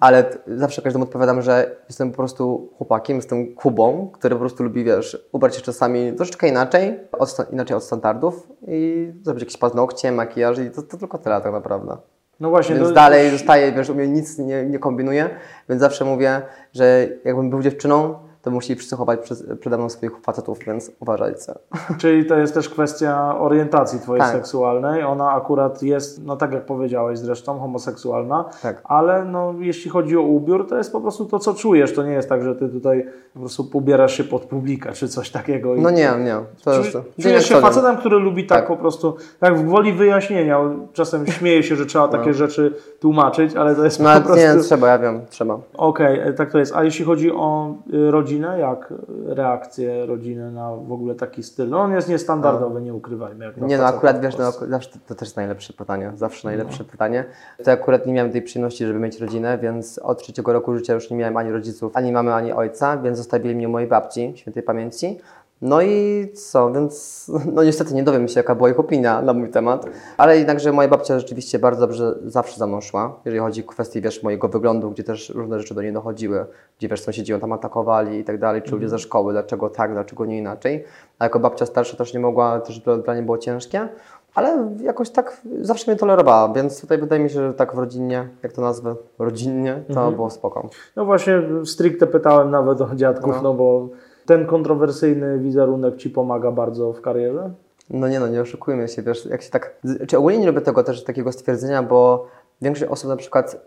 ale 0.00 0.24
t- 0.24 0.38
zawsze 0.58 0.82
każdemu 0.82 1.04
odpowiadam, 1.04 1.42
że 1.42 1.76
jestem 1.88 2.10
po 2.10 2.16
prostu 2.16 2.68
chłopakiem, 2.78 3.16
jestem 3.16 3.54
Kubą, 3.54 4.10
który 4.12 4.34
po 4.34 4.40
prostu 4.40 4.64
lubi, 4.64 4.84
wiesz, 4.84 5.28
ubrać 5.32 5.56
się 5.56 5.62
czasami 5.62 6.12
troszeczkę 6.12 6.48
inaczej, 6.48 7.00
od, 7.12 7.36
inaczej 7.52 7.76
od 7.76 7.84
standardów 7.84 8.48
i 8.68 9.12
zrobić 9.22 9.42
jakieś 9.42 9.56
paznokcie, 9.56 10.12
makijaż 10.12 10.58
i 10.58 10.70
to, 10.70 10.82
to 10.82 10.96
tylko 10.96 11.18
tyle 11.18 11.40
tak 11.40 11.52
naprawdę. 11.52 11.96
No 12.40 12.50
właśnie, 12.50 12.74
Więc 12.74 12.88
to- 12.88 12.94
dalej 12.94 13.30
zostaje, 13.30 13.72
wiesz, 13.72 13.90
u 13.90 13.94
mnie 13.94 14.08
nic 14.08 14.38
nie, 14.38 14.64
nie 14.66 14.78
kombinuję, 14.78 15.30
więc 15.68 15.80
zawsze 15.80 16.04
mówię, 16.04 16.42
że 16.72 17.08
jakbym 17.24 17.50
był 17.50 17.62
dziewczyną, 17.62 18.14
to 18.44 18.50
musieli 18.50 18.80
przychować 18.80 19.20
przez, 19.20 19.44
przede 19.60 19.78
mną 19.78 19.88
swoich 19.88 20.20
facetów, 20.22 20.58
więc 20.66 20.92
uważajcie. 21.00 21.52
Czyli 22.00 22.26
to 22.26 22.36
jest 22.36 22.54
też 22.54 22.68
kwestia 22.68 23.38
orientacji 23.38 24.00
twojej 24.00 24.20
Tak. 24.20 24.32
seksualnej. 24.32 25.02
Ona 25.02 25.30
akurat 25.32 25.82
jest, 25.82 26.24
no 26.24 26.36
tak 26.36 26.52
jak 26.52 26.66
powiedziałeś 26.66 27.18
zresztą, 27.18 27.58
homoseksualna, 27.58 28.44
Tak. 28.62 28.80
ale 28.84 29.24
no, 29.24 29.54
jeśli 29.58 29.90
chodzi 29.90 30.16
o 30.16 30.20
ubiór, 30.22 30.68
to 30.68 30.76
jest 30.76 30.92
po 30.92 31.00
prostu 31.00 31.24
to, 31.24 31.38
co 31.38 31.54
czujesz. 31.54 31.94
To 31.94 32.02
nie 32.02 32.12
jest 32.12 32.28
tak, 32.28 32.42
że 32.44 32.54
ty 32.54 32.68
tutaj 32.68 33.06
po 33.34 33.40
prostu 33.40 33.68
ubierasz 33.72 34.16
się 34.16 34.24
pod 34.24 34.42
publikę 34.42 34.92
czy 34.92 35.08
coś 35.08 35.30
takiego. 35.30 35.74
No 35.76 35.90
nie, 35.90 36.10
nie. 36.24 36.36
To 36.64 36.70
Czu- 36.70 36.78
jest 36.78 36.92
to. 36.92 37.02
Czujesz 37.22 37.48
się 37.48 37.54
facetem, 37.56 37.96
który 37.96 38.16
lubi 38.16 38.46
tak, 38.46 38.58
Tak. 38.58 38.68
po 38.68 38.76
prostu, 38.76 39.16
tak 39.40 39.58
w 39.58 39.64
woli 39.64 39.92
wyjaśnienia. 39.92 40.60
Czasem 40.92 41.26
śmieje 41.26 41.62
się, 41.62 41.76
że 41.76 41.86
trzeba 41.86 42.08
takie 42.08 42.34
rzeczy 42.34 42.74
tłumaczyć, 43.00 43.56
ale 43.56 43.74
to 43.76 43.84
jest 43.84 44.00
No 44.00 44.14
po 44.14 44.20
prostu... 44.20 44.36
nie, 44.56 44.62
trzeba, 44.62 44.88
ja 44.88 44.98
wiem, 44.98 45.20
trzeba. 45.30 45.58
Okej, 45.76 46.20
e, 46.20 46.32
tak 46.32 46.50
to 46.50 46.58
jest. 46.58 46.76
A 46.76 46.84
jeśli 46.84 47.04
chodzi 47.04 47.32
o 47.32 47.74
y, 47.94 48.10
rodzinę, 48.34 48.58
jak 48.58 48.94
reakcje 49.26 50.06
rodziny 50.06 50.50
na 50.50 50.76
w 50.76 50.92
ogóle 50.92 51.14
taki 51.14 51.42
styl? 51.42 51.68
No 51.68 51.80
on 51.80 51.92
jest 51.92 52.08
niestandardowy, 52.08 52.80
nie 52.80 52.94
ukrywajmy. 52.94 53.52
Nie 53.56 53.78
no, 53.78 53.84
akurat 53.84 54.20
wiesz, 54.20 54.38
no, 54.38 54.52
zawsze 54.52 54.98
to, 55.06 55.14
też 55.14 55.28
jest 55.28 55.36
najlepsze 55.36 55.72
pytanie, 55.72 56.12
zawsze 56.14 56.48
najlepsze 56.48 56.84
pytanie. 56.84 57.24
To 57.64 57.72
akurat 57.72 58.06
nie 58.06 58.12
miałem 58.12 58.32
tej 58.32 58.42
przyjemności, 58.42 58.86
żeby 58.86 58.98
mieć 58.98 59.20
rodzinę, 59.20 59.58
więc 59.58 59.98
od 59.98 60.22
trzeciego 60.22 60.52
roku 60.52 60.74
życia 60.74 60.94
już 60.94 61.10
nie 61.10 61.16
miałem 61.16 61.36
ani 61.36 61.50
rodziców, 61.50 61.96
ani 61.96 62.12
mamy, 62.12 62.34
ani 62.34 62.52
ojca, 62.52 62.96
więc 62.96 63.18
zostawili 63.18 63.54
mnie 63.54 63.68
mojej 63.68 63.88
babci, 63.88 64.32
świętej 64.36 64.62
pamięci. 64.62 65.20
No 65.62 65.82
i 65.82 66.28
co, 66.34 66.72
więc 66.72 67.26
no 67.52 67.64
niestety 67.64 67.94
nie 67.94 68.02
dowiem 68.02 68.28
się, 68.28 68.40
jaka 68.40 68.54
była 68.54 68.70
ich 68.70 68.80
opinia 68.80 69.22
na 69.22 69.32
mój 69.32 69.50
temat, 69.50 69.86
ale 70.16 70.38
jednakże 70.38 70.72
moja 70.72 70.88
babcia 70.88 71.18
rzeczywiście 71.18 71.58
bardzo 71.58 71.80
dobrze 71.80 72.14
zawsze 72.26 72.58
za 72.58 72.66
mną 72.66 72.80
szła, 72.80 73.20
jeżeli 73.24 73.40
chodzi 73.40 73.64
o 73.64 73.68
kwestie, 73.68 74.00
wiesz, 74.00 74.22
mojego 74.22 74.48
wyglądu, 74.48 74.90
gdzie 74.90 75.04
też 75.04 75.30
różne 75.30 75.60
rzeczy 75.60 75.74
do 75.74 75.82
niej 75.82 75.92
dochodziły, 75.92 76.46
gdzie, 76.78 76.88
wiesz, 76.88 77.00
sąsiedzi 77.00 77.32
ją 77.32 77.40
tam 77.40 77.52
atakowali 77.52 78.18
i 78.18 78.24
tak 78.24 78.38
dalej, 78.38 78.62
czy 78.62 78.72
ludzie 78.72 78.88
ze 78.88 78.98
szkoły, 78.98 79.32
dlaczego 79.32 79.70
tak, 79.70 79.92
dlaczego 79.92 80.26
nie 80.26 80.38
inaczej, 80.38 80.84
a 81.18 81.24
jako 81.24 81.38
babcia 81.38 81.66
starsza 81.66 81.96
też 81.96 82.14
nie 82.14 82.20
mogła, 82.20 82.60
też 82.60 82.78
dla, 82.78 82.96
dla 82.96 83.14
niej 83.14 83.22
było 83.22 83.38
ciężkie, 83.38 83.88
ale 84.34 84.74
jakoś 84.82 85.10
tak 85.10 85.40
zawsze 85.60 85.90
mnie 85.90 85.98
tolerowała, 86.00 86.52
więc 86.52 86.80
tutaj 86.80 86.98
wydaje 86.98 87.22
mi 87.22 87.30
się, 87.30 87.34
że 87.34 87.54
tak 87.54 87.74
w 87.74 87.78
rodzinie, 87.78 88.28
jak 88.42 88.52
to 88.52 88.62
nazwę, 88.62 88.94
rodzinnie, 89.18 89.82
to 89.94 90.12
było 90.12 90.30
spoko. 90.30 90.68
No 90.96 91.04
właśnie, 91.04 91.42
stricte 91.64 92.06
pytałem 92.06 92.50
nawet 92.50 92.80
o 92.80 92.94
dziadków, 92.94 93.34
no, 93.36 93.42
No. 93.42 93.54
bo 93.54 93.88
ten 94.26 94.46
kontrowersyjny 94.46 95.38
wizerunek 95.38 95.96
Ci 95.96 96.10
pomaga 96.10 96.50
bardzo 96.50 96.92
w 96.92 97.00
karierze? 97.00 97.50
No 97.90 98.08
nie 98.08 98.20
no, 98.20 98.28
nie 98.28 98.40
oszukujmy 98.40 98.88
się, 98.88 99.02
wiesz, 99.02 99.26
jak 99.26 99.42
się 99.42 99.50
tak, 99.50 99.76
czy 100.08 100.18
ogólnie 100.18 100.38
nie 100.38 100.46
lubię 100.46 100.60
tego 100.60 100.82
też 100.84 101.04
takiego 101.04 101.32
stwierdzenia, 101.32 101.82
bo 101.82 102.26
większość 102.62 102.90
osób 102.90 103.08
na 103.08 103.16
przykład 103.16 103.66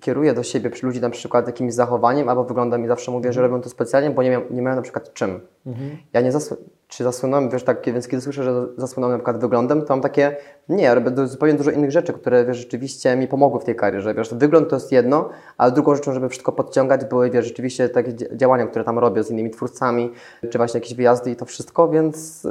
kieruje 0.00 0.34
do 0.34 0.42
siebie, 0.42 0.70
przy 0.70 0.86
ludzi 0.86 1.00
na 1.00 1.10
przykład 1.10 1.46
jakimś 1.46 1.74
zachowaniem 1.74 2.28
albo 2.28 2.44
wyglądem 2.44 2.84
i 2.84 2.88
zawsze 2.88 3.10
mówię, 3.10 3.32
że 3.32 3.42
robią 3.42 3.60
to 3.60 3.68
specjalnie, 3.68 4.10
bo 4.10 4.22
nie, 4.22 4.30
miał, 4.30 4.42
nie 4.50 4.62
mają 4.62 4.76
na 4.76 4.82
przykład 4.82 5.12
czym. 5.12 5.40
Ja 6.12 6.20
nie 6.20 6.32
zasłu- 6.32 6.56
czy 6.92 7.04
zasłynąłem, 7.04 7.50
wiesz, 7.50 7.64
tak, 7.64 7.86
więc 7.86 8.08
kiedy 8.08 8.22
słyszę, 8.22 8.42
że 8.44 8.66
zasłynąłem 8.76 9.12
na 9.12 9.18
przykład 9.18 9.40
wyglądem, 9.40 9.82
to 9.82 9.86
mam 9.88 10.00
takie, 10.00 10.36
nie, 10.68 10.84
ja 10.84 10.94
robię 10.94 11.26
zupełnie 11.26 11.54
dużo 11.54 11.70
innych 11.70 11.90
rzeczy, 11.90 12.12
które, 12.12 12.44
wiesz, 12.44 12.56
rzeczywiście 12.56 13.16
mi 13.16 13.28
pomogły 13.28 13.60
w 13.60 13.64
tej 13.64 13.76
karierze, 13.76 14.14
wiesz, 14.14 14.34
wygląd 14.34 14.68
to 14.68 14.76
jest 14.76 14.92
jedno, 14.92 15.28
ale 15.58 15.72
drugą 15.72 15.94
rzeczą, 15.94 16.12
żeby 16.12 16.28
wszystko 16.28 16.52
podciągać, 16.52 17.04
były, 17.04 17.30
wiesz, 17.30 17.44
rzeczywiście 17.44 17.88
takie 17.88 18.14
działania, 18.36 18.66
które 18.66 18.84
tam 18.84 18.98
robię 18.98 19.24
z 19.24 19.30
innymi 19.30 19.50
twórcami, 19.50 20.12
czy 20.50 20.58
właśnie 20.58 20.80
jakieś 20.80 20.94
wyjazdy 20.94 21.30
i 21.30 21.36
to 21.36 21.44
wszystko, 21.44 21.88
więc 21.88 22.46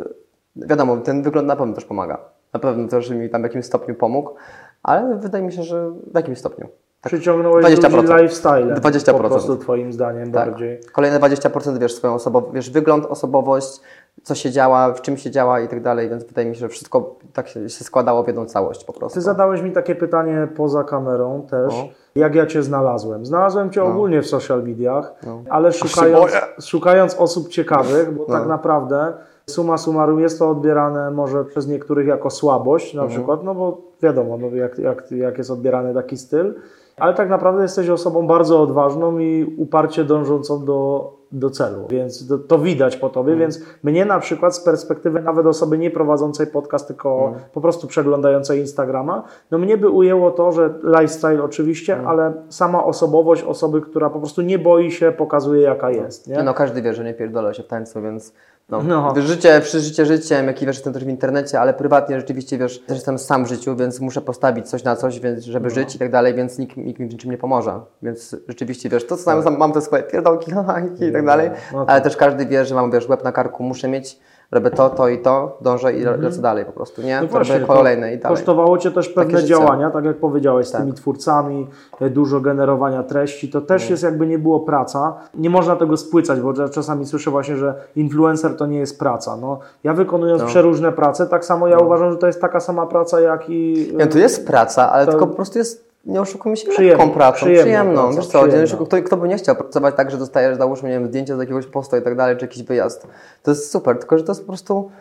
wiadomo, 0.55 0.97
ten 0.97 1.23
wygląd 1.23 1.47
na 1.47 1.55
pewno 1.55 1.73
też 1.75 1.85
pomaga. 1.85 2.17
Na 2.53 2.59
pewno 2.59 2.87
też 2.87 3.09
mi 3.09 3.29
tam 3.29 3.41
w 3.41 3.43
jakimś 3.43 3.65
stopniu 3.65 3.95
pomógł, 3.95 4.35
ale 4.83 5.17
wydaje 5.17 5.43
mi 5.43 5.51
się, 5.51 5.63
że 5.63 5.91
w 5.91 6.15
jakimś 6.15 6.37
stopniu. 6.37 6.67
Tak. 7.01 7.13
Przyciągnąłeś 7.13 7.65
20%. 7.65 7.95
ludzi 7.95 8.13
lifestyle. 8.13 8.75
20%. 8.75 9.11
Po 9.11 9.29
prostu 9.29 9.57
twoim 9.57 9.93
zdaniem 9.93 10.31
tak. 10.31 10.49
bardziej. 10.49 10.79
Kolejne 10.91 11.19
20% 11.19 11.79
wiesz 11.79 11.95
swoją 11.95 12.13
osobowość, 12.13 12.53
wiesz 12.53 12.69
wygląd, 12.69 13.05
osobowość, 13.05 13.81
co 14.23 14.35
się 14.35 14.51
działa, 14.51 14.93
w 14.93 15.01
czym 15.01 15.17
się 15.17 15.31
działa 15.31 15.59
i 15.59 15.67
tak 15.67 15.81
dalej, 15.81 16.09
więc 16.09 16.23
wydaje 16.23 16.49
mi 16.49 16.55
się, 16.55 16.59
że 16.59 16.69
wszystko 16.69 17.15
tak 17.33 17.47
się, 17.47 17.69
się 17.69 17.83
składało 17.83 18.23
w 18.23 18.27
jedną 18.27 18.45
całość 18.45 18.83
po 18.83 18.93
prostu. 18.93 19.19
Ty 19.19 19.21
zadałeś 19.21 19.61
mi 19.61 19.71
takie 19.71 19.95
pytanie 19.95 20.47
poza 20.55 20.83
kamerą 20.83 21.47
też. 21.49 21.73
No. 21.73 21.87
Jak 22.15 22.35
ja 22.35 22.45
Cię 22.45 22.63
znalazłem? 22.63 23.25
Znalazłem 23.25 23.69
Cię 23.69 23.81
no. 23.81 23.87
ogólnie 23.87 24.21
w 24.21 24.27
social 24.27 24.63
mediach, 24.63 25.13
no. 25.25 25.43
ale 25.49 25.71
szukając, 25.71 26.31
szukając 26.59 27.15
osób 27.15 27.49
ciekawych, 27.49 28.11
bo 28.13 28.25
no. 28.27 28.33
tak 28.33 28.47
naprawdę 28.47 29.13
suma 29.45 29.77
summarum 29.77 30.19
jest 30.19 30.39
to 30.39 30.49
odbierane 30.49 31.11
może 31.11 31.45
przez 31.45 31.67
niektórych 31.67 32.07
jako 32.07 32.29
słabość 32.29 32.93
na 32.93 33.01
mhm. 33.01 33.19
przykład, 33.19 33.43
no 33.43 33.55
bo 33.55 33.81
wiadomo, 34.01 34.37
no 34.37 34.55
jak, 34.55 34.79
jak, 34.79 35.11
jak 35.11 35.37
jest 35.37 35.51
odbierany 35.51 35.93
taki 35.93 36.17
styl, 36.17 36.53
ale 37.01 37.13
tak 37.13 37.29
naprawdę 37.29 37.61
jesteś 37.61 37.89
osobą 37.89 38.27
bardzo 38.27 38.61
odważną 38.61 39.19
i 39.19 39.55
uparcie 39.57 40.03
dążącą 40.03 40.65
do, 40.65 41.11
do 41.31 41.49
celu, 41.49 41.87
więc 41.89 42.27
to, 42.27 42.37
to 42.37 42.59
widać 42.59 42.97
po 42.97 43.09
tobie, 43.09 43.33
mm. 43.33 43.39
więc 43.39 43.59
mnie 43.83 44.05
na 44.05 44.19
przykład 44.19 44.55
z 44.55 44.59
perspektywy 44.59 45.21
nawet 45.21 45.45
osoby 45.45 45.77
nie 45.77 45.91
prowadzącej 45.91 46.47
podcast, 46.47 46.87
tylko 46.87 47.27
mm. 47.27 47.39
po 47.53 47.61
prostu 47.61 47.87
przeglądającej 47.87 48.59
Instagrama, 48.59 49.23
no 49.51 49.57
mnie 49.57 49.77
by 49.77 49.89
ujęło 49.89 50.31
to, 50.31 50.51
że 50.51 50.73
lifestyle 50.83 51.43
oczywiście, 51.43 51.93
mm. 51.93 52.07
ale 52.07 52.33
sama 52.49 52.83
osobowość 52.83 53.43
osoby, 53.43 53.81
która 53.81 54.09
po 54.09 54.19
prostu 54.19 54.41
nie 54.41 54.59
boi 54.59 54.91
się, 54.91 55.11
pokazuje 55.11 55.61
jaka 55.61 55.91
jest. 55.91 56.27
Nie? 56.27 56.43
No 56.43 56.53
każdy 56.53 56.81
wie, 56.81 56.93
że 56.93 57.03
nie 57.03 57.13
pierdolę 57.13 57.53
się 57.53 57.63
w 57.63 57.67
tańcu, 57.67 58.01
więc 58.01 58.33
no, 58.69 58.83
no. 58.83 59.13
Życie, 59.21 59.61
życie 59.61 60.05
życiem, 60.05 60.47
jak 60.47 60.61
i 60.61 60.65
wiesz, 60.65 60.75
jestem 60.75 60.93
też 60.93 61.05
w 61.05 61.07
internecie, 61.07 61.61
ale 61.61 61.73
prywatnie 61.73 62.19
rzeczywiście, 62.19 62.57
wiesz, 62.57 62.79
też 62.79 62.97
jestem 62.97 63.19
sam 63.19 63.45
w 63.45 63.47
życiu, 63.47 63.75
więc 63.75 63.99
muszę 63.99 64.21
postawić 64.21 64.69
coś 64.69 64.83
na 64.83 64.95
coś, 64.95 65.19
więc, 65.19 65.43
żeby 65.43 65.69
no. 65.69 65.75
żyć 65.75 65.95
i 65.95 65.99
tak 65.99 66.11
dalej, 66.11 66.33
więc 66.33 66.57
nikt, 66.57 66.77
nikt 66.77 66.99
mi 66.99 67.07
niczym 67.07 67.31
nie 67.31 67.37
pomoże. 67.37 67.79
Więc 68.01 68.35
rzeczywiście, 68.47 68.89
wiesz, 68.89 69.07
to 69.07 69.17
co 69.17 69.25
tak. 69.25 69.43
sam, 69.43 69.57
mam 69.57 69.71
te 69.71 69.81
swoje 69.81 70.03
pierdolki 70.03 70.51
i 71.09 71.11
tak 71.11 71.25
dalej, 71.25 71.51
no 71.73 71.85
ale 71.87 72.01
też 72.01 72.17
każdy 72.17 72.45
wie, 72.45 72.65
że 72.65 72.75
mam, 72.75 72.91
wiesz, 72.91 73.09
łeb 73.09 73.23
na 73.23 73.31
karku, 73.31 73.63
muszę 73.63 73.87
mieć 73.87 74.19
robię 74.51 74.71
to, 74.71 74.89
to 74.89 75.09
i 75.09 75.19
to, 75.19 75.57
dążę 75.61 75.93
i 75.93 75.97
mhm. 75.97 76.21
lecę 76.21 76.41
dalej 76.41 76.65
po 76.65 76.71
prostu, 76.71 77.01
nie? 77.01 77.21
No 77.21 77.27
właśnie, 77.27 77.53
robię 77.53 77.65
kolejne 77.65 78.13
i 78.13 78.17
dalej. 78.17 78.37
Kosztowało 78.37 78.77
Cię 78.77 78.91
też 78.91 79.09
pewne 79.09 79.43
działania, 79.43 79.91
tak 79.91 80.05
jak 80.05 80.17
powiedziałeś, 80.17 80.67
z 80.67 80.71
tak. 80.71 80.81
tymi 80.81 80.93
twórcami, 80.93 81.67
e, 82.01 82.09
dużo 82.09 82.39
generowania 82.41 83.03
treści, 83.03 83.49
to 83.49 83.61
też 83.61 83.81
mhm. 83.81 83.91
jest 83.91 84.03
jakby 84.03 84.27
nie 84.27 84.39
było 84.39 84.59
praca. 84.59 85.13
Nie 85.33 85.49
można 85.49 85.75
tego 85.75 85.97
spłycać, 85.97 86.39
bo 86.39 86.69
czasami 86.69 87.05
słyszę 87.05 87.31
właśnie, 87.31 87.57
że 87.57 87.75
influencer 87.95 88.57
to 88.57 88.65
nie 88.65 88.79
jest 88.79 88.99
praca. 88.99 89.37
No, 89.37 89.59
ja 89.83 89.93
wykonując 89.93 90.41
no. 90.41 90.47
przeróżne 90.47 90.91
prace, 90.91 91.27
tak 91.27 91.45
samo 91.45 91.67
ja 91.67 91.77
no. 91.77 91.83
uważam, 91.83 92.11
że 92.11 92.17
to 92.17 92.27
jest 92.27 92.41
taka 92.41 92.59
sama 92.59 92.85
praca 92.85 93.21
jak 93.21 93.49
i... 93.49 93.91
Nie, 93.97 94.07
to 94.07 94.17
jest 94.17 94.47
praca, 94.47 94.91
ale 94.91 95.05
to... 95.05 95.11
tylko 95.11 95.27
po 95.27 95.35
prostu 95.35 95.57
jest 95.57 95.90
nie 96.05 96.21
oszukujmy 96.21 96.57
się, 96.57 96.69
przyjemną, 96.69 97.09
pracą, 97.09 97.35
przyjemną. 97.35 97.63
przyjemną. 97.63 98.15
Wiesz 98.15 98.27
co, 98.27 98.47
przyjemną. 98.47 98.85
Kto, 98.85 99.01
kto 99.03 99.17
by 99.17 99.27
nie 99.27 99.37
chciał 99.37 99.55
pracować 99.55 99.95
tak, 99.95 100.11
że 100.11 100.17
dostajesz, 100.17 100.57
załóżmy, 100.57 100.89
nie 100.89 100.99
wiem, 100.99 101.07
zdjęcie 101.07 101.35
z 101.35 101.39
jakiegoś 101.39 101.65
posta 101.65 101.97
i 101.97 102.01
tak 102.01 102.15
dalej, 102.15 102.37
czy 102.37 102.45
jakiś 102.45 102.63
wyjazd. 102.63 103.07
To 103.43 103.51
jest 103.51 103.71
super, 103.71 103.99
tylko 103.99 104.17
że 104.17 104.23
to 104.23 104.31
jest 104.31 104.41
po 104.41 104.47
prostu 104.47 104.91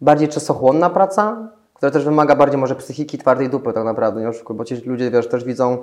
bardziej 0.00 0.28
czasochłonna 0.28 0.90
praca, 0.90 1.48
która 1.82 1.92
też 1.92 2.04
wymaga 2.04 2.36
bardziej 2.36 2.60
może 2.60 2.74
psychiki, 2.74 3.18
twardej 3.18 3.48
dupy 3.50 3.72
tak 3.72 3.84
naprawdę, 3.84 4.20
nie 4.20 4.30
bo 4.50 4.64
ci 4.64 4.82
ludzie, 4.86 5.10
wiesz, 5.10 5.28
też 5.28 5.44
widzą 5.44 5.78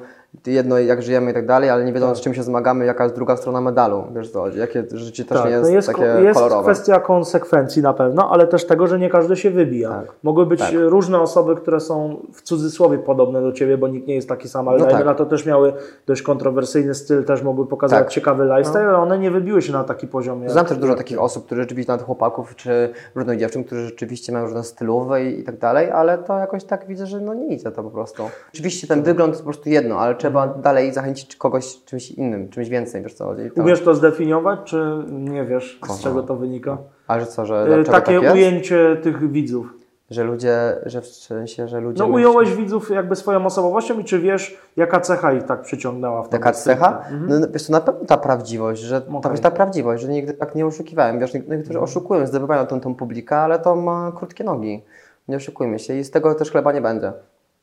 jedno, 0.47 0.79
jak 0.79 1.01
żyjemy 1.01 1.31
i 1.31 1.33
tak 1.33 1.45
dalej, 1.45 1.69
ale 1.69 1.85
nie 1.85 1.93
wiedzą, 1.93 2.07
tak. 2.07 2.17
z 2.17 2.21
czym 2.21 2.33
się 2.33 2.43
zmagamy, 2.43 2.85
jaka 2.85 3.03
jest 3.03 3.15
druga 3.15 3.37
strona 3.37 3.61
medalu, 3.61 4.03
wiesz 4.15 4.31
co 4.31 4.47
jakie 4.47 4.83
życie 4.91 5.25
też 5.25 5.37
tak, 5.37 5.47
nie 5.47 5.51
jest, 5.51 5.63
no 5.63 5.69
jest 5.69 5.87
takie 5.87 6.03
jest 6.03 6.39
kolorowe. 6.39 6.69
Jest 6.69 6.81
kwestia 6.81 6.99
konsekwencji 6.99 7.81
na 7.81 7.93
pewno, 7.93 8.31
ale 8.31 8.47
też 8.47 8.65
tego, 8.65 8.87
że 8.87 8.99
nie 8.99 9.09
każdy 9.09 9.35
się 9.35 9.51
wybija. 9.51 9.89
Tak. 9.89 10.15
Mogły 10.23 10.45
być 10.45 10.59
tak. 10.59 10.73
różne 10.73 11.19
osoby, 11.19 11.55
które 11.55 11.79
są 11.79 12.17
w 12.33 12.41
cudzysłowie 12.41 12.97
podobne 12.97 13.41
do 13.41 13.51
Ciebie, 13.51 13.77
bo 13.77 13.87
nikt 13.87 14.07
nie 14.07 14.15
jest 14.15 14.29
taki 14.29 14.49
sam, 14.49 14.67
ale 14.67 14.79
no 14.79 14.85
tak. 14.85 15.05
na 15.05 15.15
to 15.15 15.25
też 15.25 15.45
miały 15.45 15.73
dość 16.07 16.21
kontrowersyjny 16.21 16.95
styl, 16.95 17.23
też 17.23 17.43
mogły 17.43 17.67
pokazać 17.67 17.99
tak. 17.99 18.09
ciekawy 18.09 18.43
lifestyle, 18.43 18.83
no. 18.83 18.89
ale 18.89 18.97
one 18.97 19.19
nie 19.19 19.31
wybiły 19.31 19.61
się 19.61 19.73
na 19.73 19.83
taki 19.83 20.07
poziom. 20.07 20.49
Znam 20.49 20.65
też 20.65 20.77
dużo 20.77 20.95
takich 20.95 21.21
osób, 21.21 21.45
które 21.45 21.61
rzeczywiście, 21.61 21.91
nawet 21.91 22.05
chłopaków, 22.05 22.55
czy 22.55 22.89
różnych 23.15 23.39
dziewczyn, 23.39 23.63
którzy 23.63 23.85
rzeczywiście 23.85 24.33
mają 24.33 24.45
różne 24.45 24.63
stylowe 24.63 25.23
i 25.23 25.43
tak 25.43 25.57
dalej, 25.57 25.88
ale 25.89 26.17
to 26.17 26.37
jakoś 26.37 26.63
tak 26.63 26.87
widzę, 26.87 27.07
że 27.07 27.21
no 27.21 27.33
nie 27.33 27.47
idzie 27.47 27.71
to 27.71 27.83
po 27.83 27.89
prostu. 27.89 28.23
Oczywiście 28.53 28.87
ten 28.87 29.03
wygląd 29.03 29.33
jest 29.33 29.41
po 29.41 29.49
prostu 29.49 29.69
jedno, 29.69 29.99
ale 29.99 30.15
trzeba 30.15 30.47
dalej 30.47 30.93
zachęcić 30.93 31.35
kogoś 31.35 31.83
czymś 31.85 32.11
innym, 32.11 32.49
czymś 32.49 32.69
więcej, 32.69 33.03
wiesz 33.03 33.13
co 33.13 33.25
chodzi. 33.25 33.51
To... 33.55 33.61
Umiesz 33.61 33.81
to 33.81 33.95
zdefiniować, 33.95 34.59
czy 34.65 35.03
nie 35.09 35.45
wiesz, 35.45 35.79
z 35.89 36.03
czego 36.03 36.23
to 36.23 36.35
wynika? 36.35 36.77
Ale 37.07 37.25
co, 37.25 37.45
że 37.45 37.83
Takie 37.91 38.21
tak 38.21 38.33
ujęcie 38.33 38.97
tych 39.03 39.31
widzów. 39.31 39.79
Że 40.09 40.23
ludzie, 40.23 40.75
że 40.85 41.01
w 41.01 41.07
sensie, 41.07 41.67
że 41.67 41.79
ludzie... 41.79 42.03
No 42.03 42.09
ująłeś 42.09 42.55
widzów 42.55 42.89
jakby 42.89 43.15
swoją 43.15 43.45
osobowością 43.45 43.99
i 43.99 44.03
czy 44.03 44.19
wiesz, 44.19 44.57
jaka 44.75 44.99
cecha 44.99 45.33
ich 45.33 45.43
tak 45.43 45.61
przyciągnęła 45.61 46.23
w 46.23 46.33
Jaka 46.33 46.51
cecha? 46.51 46.97
Mhm. 46.97 47.41
No 47.41 47.47
wiesz 47.53 47.67
to 47.67 47.71
na 47.71 47.81
pewno 47.81 48.05
ta 48.05 48.17
prawdziwość, 48.17 48.81
że 48.81 49.01
okay. 49.13 49.31
jest 49.31 49.43
ta 49.43 49.51
prawdziwość, 49.51 50.03
że 50.03 50.09
nigdy 50.09 50.33
tak 50.33 50.55
nie 50.55 50.65
oszukiwałem. 50.65 51.19
Wiesz, 51.19 51.33
niektórzy 51.33 51.59
mhm. 51.59 51.83
oszukują, 51.83 52.27
zdobywają 52.27 52.65
tą, 52.65 52.79
tą 52.79 52.95
publikę, 52.95 53.37
ale 53.37 53.59
to 53.59 53.75
ma 53.75 54.11
krótkie 54.15 54.43
nogi. 54.43 54.83
Nie 55.29 55.37
oszukujmy 55.37 55.79
się 55.79 55.99
i 55.99 56.03
z 56.03 56.11
tego 56.11 56.35
też 56.35 56.51
chleba 56.51 56.71
nie 56.71 56.81
będzie. 56.81 57.13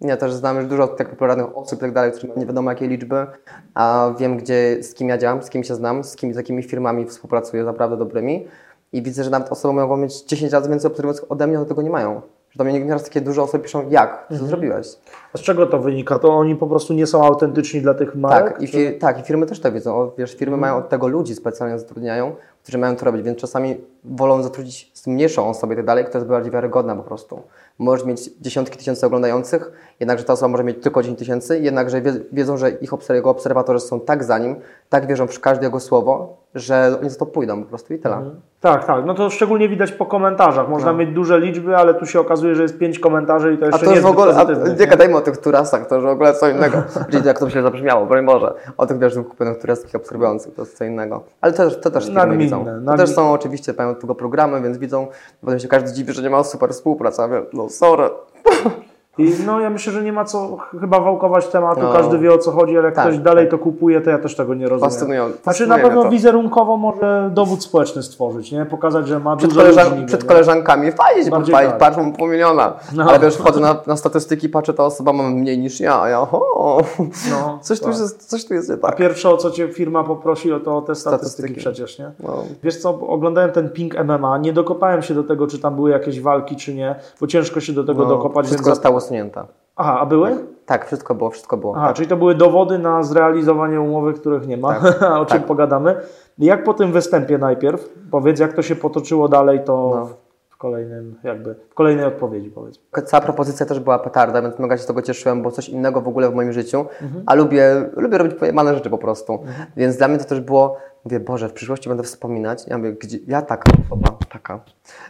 Ja 0.01 0.17
też 0.17 0.33
znam 0.33 0.57
już 0.57 0.67
dużo 0.67 0.89
tak 0.89 1.11
popularnych 1.11 1.59
osób 1.59 1.79
i 1.79 1.81
tak 1.81 1.93
dalej, 1.93 2.13
które 2.13 2.33
nie 2.37 2.47
wiadomo 2.47 2.71
jakie 2.71 2.89
liczby, 2.89 3.27
a 3.75 4.15
wiem 4.19 4.37
gdzie, 4.37 4.83
z 4.83 4.95
kim 4.95 5.09
ja 5.09 5.19
działam, 5.19 5.43
z 5.43 5.51
kim 5.51 5.65
się 5.65 5.75
znam, 5.75 6.05
z, 6.05 6.17
kim, 6.17 6.35
z 6.35 6.37
jakimi 6.37 6.63
firmami 6.63 7.07
współpracuję 7.07 7.65
naprawdę 7.65 7.97
dobrymi 7.97 8.47
i 8.93 9.03
widzę, 9.03 9.25
że 9.25 9.31
nawet 9.31 9.53
osoby 9.53 9.75
mogą 9.75 9.97
mieć 9.97 10.23
10 10.23 10.53
razy 10.53 10.69
więcej 10.69 10.91
obserwujących 10.91 11.33
ode 11.33 11.47
mnie, 11.47 11.57
a 11.57 11.61
do 11.61 11.67
tego 11.67 11.83
nie 11.83 11.91
mają. 11.91 12.23
Do 12.57 12.65
mnie 12.65 12.85
nieraz 12.85 13.05
takie 13.05 13.21
duże 13.21 13.43
osoby 13.43 13.65
piszą, 13.65 13.91
jak, 13.91 14.27
co 14.29 14.35
mhm. 14.35 14.51
zrobiłeś? 14.51 14.87
A 15.35 15.39
z 15.39 15.41
czego 15.41 15.67
to 15.67 15.79
wynika? 15.79 16.19
To 16.19 16.29
oni 16.29 16.57
po 16.57 16.67
prostu 16.67 16.95
nie 16.95 17.07
są 17.07 17.25
autentyczni 17.25 17.81
dla 17.81 17.95
tych 17.95 18.15
marek? 18.15 18.53
Tak, 18.53 18.75
i, 18.75 18.99
tak, 18.99 19.21
i 19.21 19.23
firmy 19.23 19.47
też 19.47 19.61
to 19.61 19.73
widzą. 19.73 19.97
O, 19.97 20.13
wiesz, 20.19 20.35
firmy 20.35 20.55
mhm. 20.55 20.61
mają 20.61 20.85
od 20.85 20.89
tego 20.89 21.09
ludzi 21.09 21.35
specjalnie 21.35 21.79
zatrudniają, 21.79 22.35
którzy 22.63 22.79
mają 22.79 22.97
to 22.97 23.05
robić, 23.05 23.23
więc 23.23 23.39
czasami 23.39 23.77
wolą 24.05 24.43
zatrudnić 24.43 24.93
mniejszą 25.07 25.49
osobę 25.49 25.75
i 25.75 25.77
tak 25.77 25.87
dalej, 25.87 26.05
która 26.05 26.19
jest 26.19 26.31
bardziej 26.31 26.53
wiarygodna 26.53 26.97
po 26.97 27.03
prostu. 27.03 27.43
Możesz 27.79 28.07
mieć 28.07 28.31
dziesiątki 28.41 28.79
tysięcy 28.79 29.07
oglądających, 29.07 29.73
jednakże 30.01 30.25
ta 30.25 30.33
osoba 30.33 30.49
może 30.49 30.65
mieć 30.65 30.83
tylko 30.83 31.03
10 31.03 31.19
tysięcy, 31.19 31.61
jednakże 31.61 32.03
wiedzą, 32.33 32.57
że 32.57 32.71
ich 32.71 32.93
obserwatorzy 33.25 33.81
są 33.81 34.01
tak 34.01 34.25
za 34.25 34.39
nim, 34.39 34.57
tak 34.89 35.07
wierzą 35.07 35.27
w 35.27 35.41
każde 35.41 35.65
jego 35.65 35.81
słowo, 35.81 36.37
że 36.57 36.97
oni 37.01 37.11
za 37.11 37.19
to 37.19 37.27
pójdą 37.27 37.63
po 37.63 37.69
prostu 37.69 37.95
i 37.95 37.99
tyle. 37.99 38.17
Mhm. 38.17 38.41
Tak, 38.61 38.85
tak. 38.85 39.05
No 39.05 39.15
to 39.15 39.31
szczególnie 39.31 39.69
widać 39.69 39.93
po 39.93 40.07
komentarzach. 40.07 40.69
Można 40.69 40.93
no. 40.93 40.99
mieć 40.99 41.11
duże 41.11 41.41
liczby, 41.41 41.77
ale 41.77 41.95
tu 41.95 42.07
się 42.07 42.21
okazuje, 42.21 42.55
że 42.55 42.63
jest 42.63 42.79
pięć 42.79 42.99
komentarzy 42.99 43.55
i 43.55 43.59
to 43.59 43.67
jeszcze 43.67 43.81
a 43.81 43.85
to 43.85 43.91
nie 43.91 43.97
jest 43.97 44.07
w 44.07 44.11
ogóle, 44.11 44.35
a, 44.37 44.75
Nie 44.79 44.87
gadajmy 44.87 45.17
o 45.17 45.21
tych 45.21 45.37
turasach, 45.37 45.87
to 45.87 45.95
już 45.95 46.05
w 46.05 46.09
ogóle 46.09 46.35
co 46.35 46.49
innego. 46.49 46.83
Czyli 47.11 47.27
jak 47.27 47.39
to 47.39 47.45
by 47.45 47.51
się 47.51 47.63
zabrzmiało, 47.63 48.07
broń 48.07 48.27
Boże. 48.27 48.55
O 48.77 48.87
tych 48.87 48.99
wiesz, 48.99 49.15
kupionych 49.15 49.59
tureckich 49.59 49.95
obserwujących, 49.95 50.55
to 50.55 50.63
jest 50.63 50.79
co 50.79 50.85
innego. 50.85 51.25
Ale 51.41 51.53
to, 51.53 51.71
to 51.71 51.91
też 51.91 52.07
firmy 52.07 52.37
widzą. 52.37 52.65
To 52.87 52.97
też 52.97 53.11
są 53.11 53.33
oczywiście, 53.33 53.75
mają 53.79 53.95
tego 53.95 54.15
programy, 54.15 54.63
więc 54.63 54.79
widzą. 54.79 55.07
Potem 55.41 55.59
się 55.59 55.69
każdy 55.69 55.93
dziwi, 55.93 56.13
że 56.13 56.23
nie 56.23 56.31
ma 56.31 56.45
super 56.45 56.71
współpracy, 56.71 57.23
a 57.23 57.29
no 57.53 57.69
sorry. 57.69 58.11
I 59.19 59.33
no 59.47 59.61
ja 59.61 59.71
myślę, 59.71 59.93
że 59.93 60.03
nie 60.03 60.13
ma 60.13 60.25
co 60.25 60.57
chyba 60.81 61.01
wałkować 61.01 61.47
tematu, 61.47 61.81
no. 61.83 61.93
każdy 61.93 62.19
wie 62.19 62.33
o 62.33 62.39
co 62.39 62.53
chodzi, 62.53 62.79
ale 62.79 62.87
jak 62.87 62.95
tak, 62.95 63.05
ktoś 63.05 63.19
dalej 63.19 63.45
tak. 63.45 63.51
to 63.51 63.59
kupuje, 63.59 64.01
to 64.01 64.11
ja 64.11 64.19
też 64.19 64.37
tego 64.37 64.55
nie 64.55 64.69
rozumiem. 64.69 64.91
Fascynujące. 64.91 65.39
Znaczy 65.43 65.67
na 65.67 65.79
pewno 65.79 66.03
to. 66.03 66.11
wizerunkowo 66.11 66.77
może 66.77 67.31
dowód 67.35 67.63
społeczny 67.63 68.03
stworzyć, 68.03 68.53
nie? 68.53 68.67
Pokazać, 68.67 69.09
że 69.09 69.19
ma 69.19 69.37
przed 69.37 69.51
dużo 69.51 69.61
koleżan 69.61 69.91
ludzi, 69.91 70.07
Przed 70.07 70.25
koleżankami 70.25 70.93
fajnie 70.93 71.25
się 71.25 71.31
pochwalić, 71.31 71.71
tak. 71.71 71.79
patrz, 71.79 71.97
mam 71.97 72.13
pomiliona. 72.13 72.73
No. 72.95 73.05
Ale 73.05 73.19
wiesz, 73.19 73.37
wchodzę 73.37 73.61
na, 73.61 73.77
na 73.87 73.97
statystyki, 73.97 74.49
patrzę, 74.49 74.75
ta 74.75 74.85
osoba 74.85 75.13
ma 75.13 75.23
mniej 75.23 75.59
niż 75.59 75.81
ja, 75.81 76.03
a 76.03 76.09
ja 76.09 76.21
o, 76.21 76.83
no, 77.31 77.59
coś, 77.63 77.81
tu 77.81 77.85
tak. 77.85 77.99
jest, 77.99 78.31
coś 78.31 78.45
tu 78.45 78.55
jest 78.55 78.69
nie 78.69 78.77
tak. 78.77 78.93
A 78.93 78.97
pierwsze 78.97 79.31
o 79.31 79.37
co 79.37 79.51
Cię 79.51 79.69
firma 79.69 80.05
poprosi, 80.05 80.53
o 80.53 80.61
to 80.61 80.83
te 80.83 80.95
statystyki, 80.95 81.31
statystyki. 81.31 81.61
przecież, 81.61 81.99
nie? 81.99 82.11
No. 82.21 82.45
Wiesz 82.63 82.77
co, 82.77 83.01
oglądałem 83.01 83.53
ten 83.53 83.71
Pink 83.71 83.95
MMA, 84.05 84.39
nie 84.39 84.53
dokopałem 84.53 85.03
się 85.03 85.15
do 85.15 85.23
tego, 85.23 85.47
czy 85.47 85.59
tam 85.59 85.77
były 85.77 85.91
jakieś 85.91 86.21
walki, 86.21 86.57
czy 86.57 86.75
nie, 86.75 86.95
bo 87.21 87.27
ciężko 87.27 87.61
się 87.61 87.73
do 87.73 87.85
tego 87.85 88.03
no, 88.03 88.09
dokopać. 88.09 88.47
Wszystko 88.47 88.67
więc... 88.67 88.77
zostało 88.77 89.01
usunięte. 89.07 89.45
Aha, 89.77 89.99
a 90.01 90.07
były? 90.07 90.37
Tak, 90.67 90.87
wszystko 90.87 91.15
było, 91.15 91.31
wszystko 91.31 91.57
było. 91.57 91.77
Aha, 91.77 91.87
tak. 91.87 91.97
czyli 91.97 92.09
to 92.09 92.17
były 92.17 92.35
dowody 92.35 92.79
na 92.79 93.03
zrealizowanie 93.03 93.81
umowy, 93.81 94.13
których 94.13 94.47
nie 94.47 94.57
ma, 94.57 94.81
tak. 94.81 95.03
o 95.23 95.27
czym 95.27 95.39
tak. 95.39 95.47
pogadamy. 95.47 95.97
Jak 96.39 96.65
po 96.65 96.75
tym 96.75 96.93
występie 96.93 97.39
najpierw? 97.39 97.89
Powiedz, 98.11 98.41
jak 98.41 98.53
to 98.53 98.63
się 98.63 98.77
potoczyło 98.77 99.29
dalej, 99.29 99.61
to 99.65 99.93
no. 99.95 100.09
w 100.49 100.57
kolejnym, 100.57 101.15
jakby, 101.25 101.55
w 101.71 101.75
kolejnej 101.75 102.05
odpowiedzi 102.05 102.51
powiedz. 102.51 102.81
Cała 103.05 103.21
propozycja 103.21 103.67
też 103.67 103.81
była 103.81 103.99
petarda, 103.99 104.43
więc 104.43 104.59
mega 104.59 104.77
się 104.77 104.83
z 104.83 104.87
tego 104.87 105.03
cieszyłem, 105.03 105.43
bo 105.43 105.51
coś 105.51 105.69
innego 105.69 106.01
w 106.01 106.09
ogóle 106.09 106.31
w 106.31 106.35
moim 106.35 106.53
życiu, 106.53 106.81
mhm. 107.03 107.23
a 107.27 107.35
lubię, 107.35 107.91
lubię 107.97 108.19
robić 108.19 108.35
pojemane 108.35 108.75
rzeczy 108.75 108.91
po 108.91 108.99
prostu. 108.99 109.33
Mhm. 109.33 109.67
Więc 109.77 109.97
dla 109.97 110.09
mnie 110.09 110.19
to 110.19 110.25
też 110.25 110.41
było 110.41 110.77
Mówię, 111.07 111.21
Boże, 111.21 111.49
w 111.49 111.53
przyszłości 111.53 111.89
będę 111.89 112.05
wspominać. 112.05 112.67
Ja 112.67 112.79
mówię, 112.79 112.93
gdzie, 112.93 113.19
ja 113.27 113.43
taka 113.43 113.73
osoba, 113.87 114.19
taka. 114.33 114.61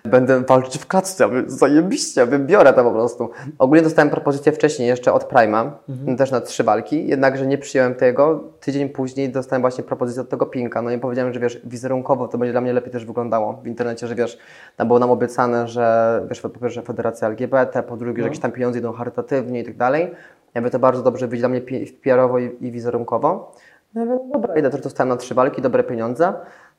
Będę 0.05 0.41
walczyć 0.41 0.79
w 0.79 0.87
klatce, 0.87 1.25
ja 1.25 1.29
mówię, 1.29 1.43
zajebiście, 1.47 2.21
ja 2.21 2.27
mówię, 2.27 2.39
biorę 2.39 2.73
to 2.73 2.85
po 2.85 2.91
prostu. 2.91 3.31
Ogólnie 3.59 3.83
dostałem 3.83 4.11
propozycję 4.11 4.53
wcześniej 4.53 4.89
jeszcze 4.89 5.13
od 5.13 5.25
Prima, 5.25 5.79
też 6.19 6.31
na 6.31 6.41
trzy 6.41 6.65
walki, 6.65 7.09
jednakże 7.09 7.47
nie 7.47 7.59
przyjąłem 7.59 7.95
tego. 7.95 8.45
Tydzień 8.61 8.89
później 8.89 9.31
dostałem 9.31 9.61
właśnie 9.61 9.85
propozycję 9.85 10.23
od 10.23 10.29
tego 10.29 10.47
Pinka. 10.47 10.83
No 10.83 10.91
i 10.91 10.99
powiedziałem, 10.99 11.33
że 11.33 11.41
wiesz, 11.41 11.61
wizerunkowo 11.65 12.29
to 12.29 12.39
będzie 12.39 12.53
dla 12.53 12.61
mnie 12.61 12.73
lepiej 12.73 12.93
też 12.93 13.05
wyglądało 13.05 13.53
w 13.53 13.67
internecie, 13.67 14.07
że 14.07 14.15
wiesz, 14.15 14.39
tam 14.77 14.87
było 14.87 14.99
nam 14.99 15.11
obiecane, 15.11 15.69
że 15.69 16.23
wiesz, 16.29 16.41
po 16.41 16.49
pierwsze 16.49 16.83
Federacja 16.83 17.29
LGBT, 17.29 17.83
po 17.83 17.97
drugie, 17.97 18.23
że 18.23 18.29
jakieś 18.29 18.41
tam 18.41 18.53
pieniądze 18.53 18.79
idą 18.79 18.93
charytatywnie 18.93 19.61
i 19.61 19.65
tak 19.65 19.77
dalej. 19.77 20.11
Ja 20.55 20.61
mówię, 20.61 20.71
to 20.71 20.79
bardzo 20.79 21.03
dobrze 21.03 21.29
wyjdzie 21.29 21.41
dla 21.41 21.49
mnie 21.49 21.61
PR-owo 22.03 22.39
i, 22.39 22.57
i 22.61 22.73
wizerunkowo. 22.73 23.53
Ja 23.97 24.05
no 24.05 24.29
dobra, 24.33 24.57
idę, 24.57 24.71
też 24.71 24.81
dostałem 24.81 25.09
na 25.09 25.17
trzy 25.17 25.35
walki, 25.35 25.63
dobre 25.63 25.85
pieniądze, 25.85 26.33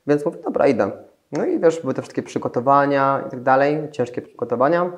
więc 0.07 0.25
mówię, 0.25 0.37
dobra, 0.43 0.67
idę. 0.67 0.91
No 1.31 1.45
i 1.45 1.59
wiesz, 1.59 1.81
były 1.81 1.93
te 1.93 2.01
wszystkie 2.01 2.23
przygotowania 2.23 3.23
i 3.27 3.29
tak 3.29 3.41
dalej, 3.41 3.87
ciężkie 3.91 4.21
przygotowania. 4.21 4.91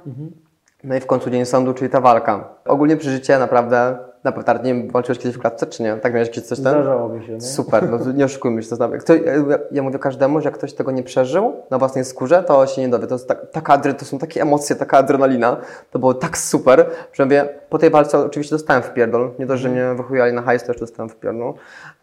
No 0.84 0.96
i 0.96 1.00
w 1.00 1.06
końcu 1.06 1.30
dzień 1.30 1.46
sądu, 1.46 1.74
czyli 1.74 1.90
ta 1.90 2.02
walka. 2.02 2.50
Ogólnie 2.66 2.98
przeżycie 2.98 3.40
naprawdę, 3.40 3.98
na 4.24 4.32
pewno, 4.32 4.54
nie 4.64 4.74
wiem, 4.74 4.90
walczyłeś 4.92 5.20
kiedyś 5.20 5.36
w 5.38 5.40
klatce, 5.40 5.68
czy 5.68 5.84
nie? 5.84 5.96
Tak 5.96 6.14
miałeś 6.14 6.30
kiedyś 6.30 6.50
coś 6.50 6.58
ten? 6.58 6.68
Zdarzało 6.74 7.10
mi 7.10 7.26
się, 7.26 7.34
nie? 7.34 7.42
Super, 7.42 7.90
no 7.90 8.12
nie 8.12 8.26
oszukujmy 8.26 8.64
się, 8.64 8.70
to 8.70 8.76
znam. 8.76 8.92
Kto, 8.92 9.14
ja, 9.14 9.34
ja 9.72 9.84
mówię 9.84 10.00
każdemu, 10.00 10.42
że 10.42 10.46
jak 10.50 10.58
ktoś 10.58 10.74
tego 10.74 10.92
nie 10.92 11.04
przeżył 11.04 11.54
na 11.70 11.78
własnej 11.78 12.06
skórze, 12.06 12.44
to 12.44 12.68
się 12.68 12.82
nie 12.82 12.90
dowie. 12.90 13.08
To, 13.08 13.20
tak, 13.20 13.52
taka, 13.52 13.78
to 13.78 14.06
są 14.06 14.18
takie 14.18 14.42
emocje, 14.42 14.76
taka 14.76 14.98
adrenalina. 14.98 15.58
To 15.92 16.00
było 16.00 16.14
tak 16.14 16.38
super, 16.38 16.86
że 17.14 17.26
mówię, 17.26 17.50
po 17.70 17.78
tej 17.78 17.90
walce 17.90 18.20
oczywiście 18.20 18.56
dostałem 18.56 18.84
w 18.84 18.94
pierdol. 18.94 19.32
Nie 19.40 19.46
dość, 19.46 19.62
że 19.62 19.70
mnie 19.70 19.94
wychujali 19.98 20.34
na 20.34 20.42
hajs, 20.42 20.64
to 20.64 20.72
jeszcze 20.72 20.86
dostałem 20.86 21.10
w 21.10 21.16
pierdol. 21.16 21.54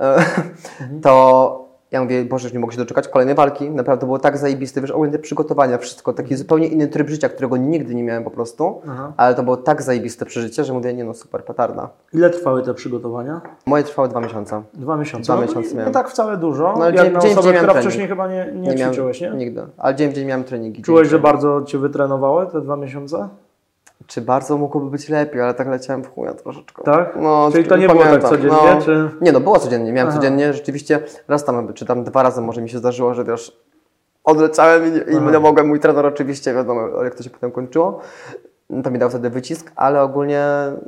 E, 0.01 0.17
To 1.03 1.66
ja 1.91 2.03
mówię, 2.03 2.25
Boże, 2.25 2.47
już 2.47 2.53
nie 2.53 2.59
mogę 2.61 2.73
się 2.73 2.79
doczekać 2.79 3.09
kolejnej 3.09 3.35
walki. 3.35 3.71
Naprawdę 3.71 4.07
było 4.07 4.19
tak 4.19 4.39
zajebiste, 4.39 4.81
wiesz, 4.81 4.91
ogólnie 4.91 5.13
te 5.13 5.19
przygotowania, 5.19 5.79
wszystko, 5.79 6.13
taki 6.13 6.37
zupełnie 6.37 6.67
inny 6.67 6.89
tryb 6.89 7.09
życia, 7.09 7.29
którego 7.29 7.57
nigdy 7.57 7.95
nie 7.95 8.03
miałem 8.03 8.25
po 8.25 8.31
prostu. 8.31 8.81
Aha. 8.89 9.13
Ale 9.17 9.35
to 9.35 9.43
było 9.43 9.57
tak 9.57 9.83
zajebiste 9.83 10.27
przeżycie, 10.27 10.65
że 10.65 10.73
mówię, 10.73 10.95
nie 10.95 11.05
no, 11.05 11.15
super, 11.15 11.45
petarda. 11.45 11.89
Ile 12.13 12.31
trwały 12.31 12.63
te 12.63 12.75
przygotowania? 12.75 13.41
Moje 13.67 13.85
trwały 13.85 14.09
dwa 14.09 14.21
miesiące. 14.21 14.63
Dwa 14.75 14.97
miesiące. 14.97 15.25
Dwa 15.25 15.37
no, 15.37 15.43
miesiące 15.43 15.69
nie, 15.69 15.75
miałem. 15.75 15.89
nie 15.89 15.95
tak 15.95 16.09
wcale 16.09 16.37
dużo, 16.37 16.75
No, 16.79 16.87
jak 16.87 16.97
dzień- 16.97 17.13
na 17.13 17.21
dzień 17.21 17.31
w 17.35 17.39
osobę, 17.39 17.53
dzień 17.53 17.57
która 17.57 17.73
trening. 17.73 17.91
wcześniej 17.91 18.09
chyba 18.09 18.29
nie, 18.29 18.53
nie, 18.55 18.75
miałem, 18.75 18.79
ćwiczyłeś, 18.79 19.21
nie? 19.21 19.31
Nigdy. 19.31 19.63
Ale 19.79 19.95
dzień 19.95 20.11
w 20.11 20.15
dzień 20.15 20.27
miałem 20.27 20.45
treningi. 20.45 20.83
Czułeś, 20.83 21.09
że 21.09 21.19
bardzo 21.19 21.63
Cię 21.63 21.79
wytrenowały 21.79 22.47
te 22.47 22.61
dwa 22.61 22.77
miesiące? 22.77 23.29
Czy 24.07 24.21
bardzo 24.21 24.57
mogłoby 24.59 24.91
być 24.91 25.09
lepiej, 25.09 25.41
ale 25.41 25.55
tak 25.55 25.69
leciałem 25.69 26.05
w 26.05 26.09
chuja 26.15 26.35
troszeczkę. 26.35 26.83
Tak? 26.83 27.17
No, 27.21 27.49
Czyli 27.53 27.65
to 27.69 27.77
nie 27.77 27.89
było 27.89 27.99
tak 28.03 28.09
pamiętam. 28.09 28.31
codziennie, 28.31 28.75
no, 28.75 28.83
czy- 28.83 29.11
Nie 29.21 29.33
no, 29.33 29.41
było 29.41 29.59
codziennie. 29.59 29.93
Miałem 29.93 30.09
Aha. 30.09 30.17
codziennie, 30.19 30.53
rzeczywiście 30.53 31.01
raz 31.29 31.45
tam, 31.45 31.73
czy 31.75 31.87
tam 31.87 32.05
dwa 32.05 32.23
razy 32.23 32.41
może 32.41 32.63
mi 32.63 32.69
się 32.71 32.79
zdarzyło, 32.79 33.15
że 33.15 33.25
wiesz, 33.25 33.61
odleciałem 34.25 34.87
i, 34.87 34.91
nie- 34.91 35.19
i 35.19 35.33
nie 35.33 35.39
mogłem, 35.39 35.69
mój 35.69 35.81
trener 35.81 36.07
oczywiście, 36.07 36.55
wiadomo 36.55 37.03
jak 37.05 37.15
to 37.15 37.23
się 37.23 37.31
potem 37.31 37.51
kończyło. 37.53 38.01
To 38.85 38.91
mi 38.91 38.99
dał 38.99 39.11
wtedy 39.11 39.31
wycisk, 39.31 39.73
ale 39.77 40.03
ogólnie, 40.03 40.45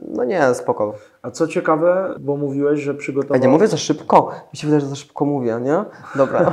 no 0.09 0.25
nie, 0.25 0.55
spoko. 0.55 0.95
A 1.23 1.31
co 1.31 1.47
ciekawe, 1.49 2.15
bo 2.21 2.37
mówiłeś, 2.37 2.81
że 2.81 2.93
Ja 2.93 2.99
przygotowałeś... 2.99 3.43
nie 3.43 3.49
mówię 3.49 3.67
za 3.67 3.77
szybko, 3.77 4.31
mi 4.53 4.59
się 4.59 4.67
wydaje, 4.67 4.81
że 4.81 4.87
za 4.87 4.95
szybko 4.97 5.25
mówię, 5.25 5.59
nie? 5.63 5.85
Dobra. 6.15 6.53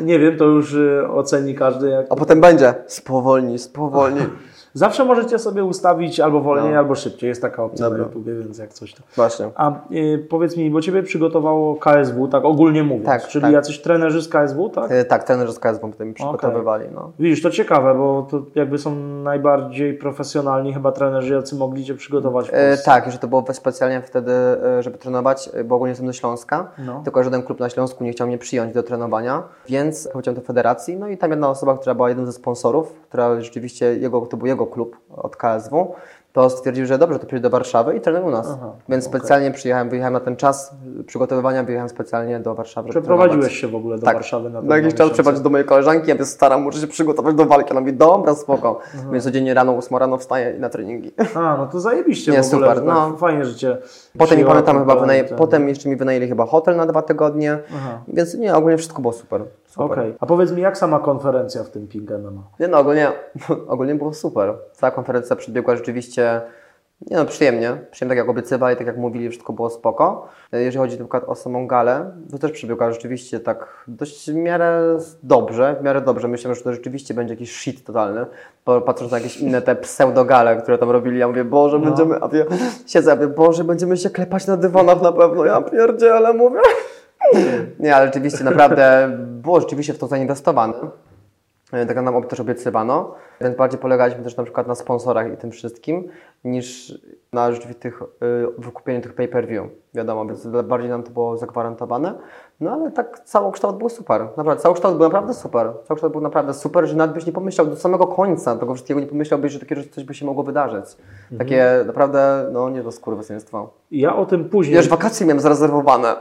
Nie 0.00 0.18
wiem, 0.18 0.36
to 0.36 0.44
już 0.44 0.72
y, 0.74 1.08
oceni 1.14 1.54
każdy 1.54 1.88
jak... 1.88 2.06
A 2.10 2.16
potem 2.16 2.40
będzie 2.40 2.74
spowolnij, 2.86 3.58
spowolnij. 3.58 4.22
Zawsze 4.74 5.04
możecie 5.04 5.38
sobie 5.38 5.64
ustawić 5.64 6.20
albo 6.20 6.40
wolniej, 6.40 6.72
No. 6.72 6.78
albo 6.78 6.94
szybciej. 6.94 7.28
Jest 7.28 7.42
taka 7.42 7.64
opcja 7.64 7.86
Dobra. 7.86 7.98
na 7.98 8.04
YouTubie, 8.04 8.34
więc 8.34 8.58
jak 8.58 8.72
coś 8.72 8.94
to... 8.94 9.02
Właśnie. 9.16 9.46
A 9.54 9.72
y, 9.92 10.26
powiedz 10.30 10.56
mi, 10.56 10.70
bo 10.70 10.80
Ciebie 10.80 11.02
przygotowało 11.02 11.76
KSW, 11.76 12.28
tak 12.28 12.44
ogólnie 12.44 12.82
mówiąc, 12.82 13.06
Tak, 13.06 13.26
czyli 13.28 13.42
tak. 13.42 13.52
jacyś 13.52 13.80
trenerzy 13.82 14.22
z 14.22 14.28
KSW, 14.28 14.68
tak? 14.68 14.90
E, 14.92 15.04
Tak, 15.04 15.24
trenerzy 15.24 15.52
z 15.52 15.58
KSW 15.58 15.88
potem 15.88 16.08
mi 16.08 16.14
przygotowywali, 16.14 16.84
no. 16.94 17.10
Widzisz, 17.18 17.42
to 17.42 17.50
ciekawe, 17.50 17.94
bo 17.94 18.26
to 18.30 18.42
jakby 18.54 18.78
są 18.78 18.94
najbardziej 19.22 19.94
profesjonalni 19.94 20.74
chyba 20.74 20.92
trenerzy, 20.92 21.34
jacy 21.34 21.56
mogli 21.56 21.84
Cię 21.84 21.94
przygotować 21.94 22.50
Polsce. 22.50 22.78
tak, 22.84 23.12
że 23.12 23.18
to 23.18 23.28
było 23.28 23.44
specjalnie 23.52 24.02
wtedy, 24.02 24.32
e, 24.32 24.82
żeby 24.82 24.98
trenować, 24.98 25.50
e, 25.54 25.64
bo 25.64 25.74
ogólnie 25.74 25.90
jestem 25.90 26.06
do 26.06 26.12
Śląska, 26.12 26.70
No. 26.78 27.00
tylko 27.04 27.24
żaden 27.24 27.42
klub 27.42 27.60
na 27.60 27.68
Śląsku 27.68 28.04
nie 28.04 28.12
chciał 28.12 28.26
mnie 28.26 28.38
przyjąć 28.38 28.74
do 28.74 28.82
trenowania, 28.82 29.42
więc 29.68 30.08
powiedziałem 30.12 30.40
do 30.40 30.46
federacji, 30.46 30.96
no 30.96 31.08
i 31.08 31.18
tam 31.18 31.30
jedna 31.30 31.50
osoba, 31.50 31.78
która 31.78 31.94
była 31.94 32.08
jednym 32.08 32.26
ze 32.26 32.32
sponsorów, 32.32 32.92
która 33.08 33.40
rzeczywiście, 33.40 33.96
jego, 33.98 34.20
to 34.20 34.36
był 34.36 34.46
jego 34.46 34.61
klub 34.66 34.96
od 35.16 35.36
KSW, 35.36 35.94
to 36.32 36.50
stwierdził, 36.50 36.86
że 36.86 36.98
dobrze, 36.98 37.18
to 37.18 37.26
przyjdzie 37.26 37.42
do 37.42 37.50
Warszawy 37.50 37.96
i 37.96 38.00
trenuj 38.00 38.22
u 38.22 38.30
nas. 38.30 38.48
Aha, 38.58 38.70
więc 38.88 39.04
specjalnie 39.04 39.50
przyjechałem, 39.50 39.88
wyjechałem 39.90 40.12
na 40.14 40.20
ten 40.20 40.36
czas 40.36 40.74
przygotowywania, 41.06 41.62
wyjechałem 41.62 41.88
specjalnie 41.88 42.40
do 42.40 42.54
Warszawy. 42.54 42.88
Przeprowadziłeś 42.90 43.56
się 43.60 43.68
w 43.68 43.74
ogóle 43.74 43.98
do 43.98 44.06
Tak. 44.06 44.14
Warszawy 44.14 44.50
na 44.50 44.60
te 44.60 44.66
Na 44.66 44.76
jakiś 44.76 44.94
czas 44.94 45.10
przeprowadzić 45.10 45.42
do 45.44 45.50
mojej 45.50 45.66
koleżanki, 45.66 46.10
ja 46.10 46.16
się 46.16 46.24
staram, 46.24 46.62
muszę 46.62 46.78
się 46.78 46.86
przygotować 46.86 47.34
do 47.34 47.46
walki. 47.46 47.70
Ona 47.70 47.80
mówi, 47.80 47.92
dobra, 47.92 48.34
spoko. 48.34 48.78
Więc 49.12 49.24
codziennie 49.24 49.54
rano, 49.54 49.76
8 49.76 49.96
rano 49.98 50.18
wstaję 50.18 50.56
i 50.56 50.60
na 50.60 50.68
treningi. 50.68 51.12
A, 51.34 51.56
no 51.56 51.66
to 51.66 51.80
zajebiście 51.80 52.32
Nie, 52.32 52.42
w 52.42 52.46
ogóle. 52.46 52.60
super, 52.60 52.76
tak, 52.76 52.84
no. 53.10 53.16
Fajnie, 53.16 53.44
że 53.44 53.54
Cię 53.54 53.76
Potem 54.12 54.26
przyjęła 54.26 54.50
pamiętam 54.50 54.78
chyba, 54.78 54.92
ten- 54.92 55.00
wynaje, 55.00 55.24
ten- 55.24 55.38
potem 55.38 55.68
jeszcze 55.68 55.88
mi 55.88 55.96
wynajęli 55.96 56.28
chyba 56.28 56.46
hotel 56.46 56.76
na 56.76 56.86
dwa 56.86 57.02
tygodnie, 57.02 57.58
Aha. 57.76 57.98
więc 58.08 58.34
nie, 58.34 58.54
ogólnie 58.54 58.76
wszystko 58.76 59.02
było 59.02 59.12
super. 59.12 59.42
Okej. 59.76 60.14
A 60.20 60.26
powiedz 60.26 60.52
mi, 60.52 60.62
jak 60.62 60.78
sama 60.78 60.98
konferencja 60.98 61.64
w 61.64 61.70
tym 61.70 61.88
Ping 61.88 62.10
MMA? 62.10 62.42
Nie 62.60 62.68
no, 62.68 62.78
ogólnie, 62.78 63.12
ogólnie 63.68 63.94
było 63.94 64.14
super. 64.14 64.54
Cała 64.72 64.90
konferencja 64.90 65.36
przebiegła 65.36 65.76
rzeczywiście, 65.76 66.40
nie 67.10 67.16
no, 67.16 67.24
przyjemnie. 67.24 67.76
Przyjemnie, 67.90 68.10
tak 68.10 68.18
jak 68.18 68.28
obiecywali, 68.28 68.76
tak 68.76 68.86
jak 68.86 68.96
mówili, 68.96 69.28
wszystko 69.28 69.52
było 69.52 69.70
spoko. 69.70 70.28
Jeżeli 70.52 70.76
chodzi 70.78 70.96
na 70.98 71.04
przykład 71.04 71.24
o 71.26 71.34
samą 71.34 71.66
galę, 71.66 72.10
to 72.30 72.38
też 72.38 72.52
przebiegła 72.52 72.92
rzeczywiście 72.92 73.40
tak 73.40 73.84
dość 73.88 74.30
w 74.30 74.34
miarę 74.34 74.98
dobrze, 75.22 75.76
w 75.80 75.84
miarę 75.84 76.00
dobrze. 76.00 76.28
Myślałem, 76.28 76.56
że 76.56 76.62
to 76.62 76.72
rzeczywiście 76.72 77.14
będzie 77.14 77.34
jakiś 77.34 77.56
shit 77.56 77.84
totalny, 77.84 78.26
bo 78.66 78.80
patrząc 78.80 79.12
na 79.12 79.18
jakieś 79.18 79.36
inne 79.36 79.62
te 79.62 79.76
pseudo-gale, 79.76 80.56
które 80.56 80.78
tam 80.78 80.90
robili, 80.90 81.18
ja 81.18 81.28
mówię, 81.28 81.44
Boże, 81.44 81.78
No. 81.78 81.84
będziemy, 81.84 82.14
a 82.14 82.36
ja 82.36 82.44
siedzę, 82.86 83.10
ja 83.10 83.16
mówię, 83.16 83.28
Boże, 83.28 83.64
będziemy 83.64 83.96
się 83.96 84.10
klepać 84.10 84.46
na 84.46 84.56
dywanach 84.56 85.02
na 85.02 85.12
pewno, 85.12 85.44
ja 85.44 85.62
pierdzielę, 85.62 86.32
mówię. 86.32 86.60
Nie, 87.78 87.96
ale 87.96 88.06
rzeczywiście 88.06 88.44
naprawdę 88.44 89.10
było 89.18 89.60
rzeczywiście 89.60 89.92
w 89.94 89.98
to 89.98 90.06
zainwestowane. 90.06 90.74
E, 91.72 91.86
Tak 91.86 92.02
nam 92.02 92.24
też 92.24 92.40
obiecywano, 92.40 93.14
więc 93.40 93.56
bardziej 93.56 93.80
polegaliśmy 93.80 94.24
też 94.24 94.36
na 94.36 94.42
przykład 94.42 94.66
na 94.66 94.74
sponsorach 94.74 95.32
i 95.32 95.36
tym 95.36 95.50
wszystkim, 95.50 96.08
niż 96.44 96.98
na 97.32 97.52
rzeczywiście 97.52 97.80
tych, 97.80 98.02
y, 98.02 98.06
wykupieniu 98.58 99.00
tych 99.00 99.14
pay-per-view, 99.14 99.66
wiadomo, 99.94 100.26
więc 100.26 100.46
bardziej 100.46 100.90
nam 100.90 101.02
to 101.02 101.10
było 101.10 101.36
zagwarantowane. 101.36 102.14
No 102.60 102.72
ale 102.72 102.90
tak 102.90 103.20
całokształt 103.20 103.76
był 103.76 103.88
super, 103.88 104.28
naprawdę, 104.36 104.62
całokształt 104.62 104.96
był 104.96 105.06
naprawdę 105.06 105.34
super. 105.34 105.72
Całokształt 105.84 106.12
był 106.12 106.22
naprawdę 106.22 106.54
super, 106.54 106.86
że 106.86 106.96
nawet 106.96 107.14
byś 107.14 107.26
nie 107.26 107.32
pomyślał 107.32 107.66
do 107.66 107.76
samego 107.76 108.06
końca 108.06 108.56
tego 108.56 108.74
wszystkiego, 108.74 109.00
nie 109.00 109.06
pomyślałbyś, 109.06 109.52
że 109.52 109.60
takie 109.60 109.84
coś 109.84 110.04
by 110.04 110.14
się 110.14 110.26
mogło 110.26 110.44
wydarzyć. 110.44 110.84
Takie 111.38 111.66
naprawdę, 111.86 112.48
no 112.52 112.70
nie 112.70 112.82
do 112.82 112.92
skurwysyństwa. 112.92 113.66
Ja 113.90 114.16
o 114.16 114.26
tym 114.26 114.48
później. 114.48 114.76
Wiesz, 114.76 114.88
wakacje 114.88 115.26
miałem 115.26 115.40
zarezerwowane. 115.40 116.16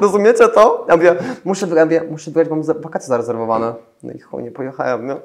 Rozumiecie 0.00 0.48
to? 0.48 0.86
Ja 0.88 0.96
mówię, 0.96 1.14
muszę, 1.44 1.66
ja 1.76 1.84
mówię, 1.84 2.02
muszę 2.10 2.30
wyjechać, 2.30 2.50
mam 2.50 2.82
wakacje 2.82 3.08
zarezerwowane. 3.08 3.74
No 4.02 4.12
i 4.12 4.18
chuj, 4.18 4.42
nie 4.42 4.50
pojechałem, 4.50 5.06
nie? 5.06 5.16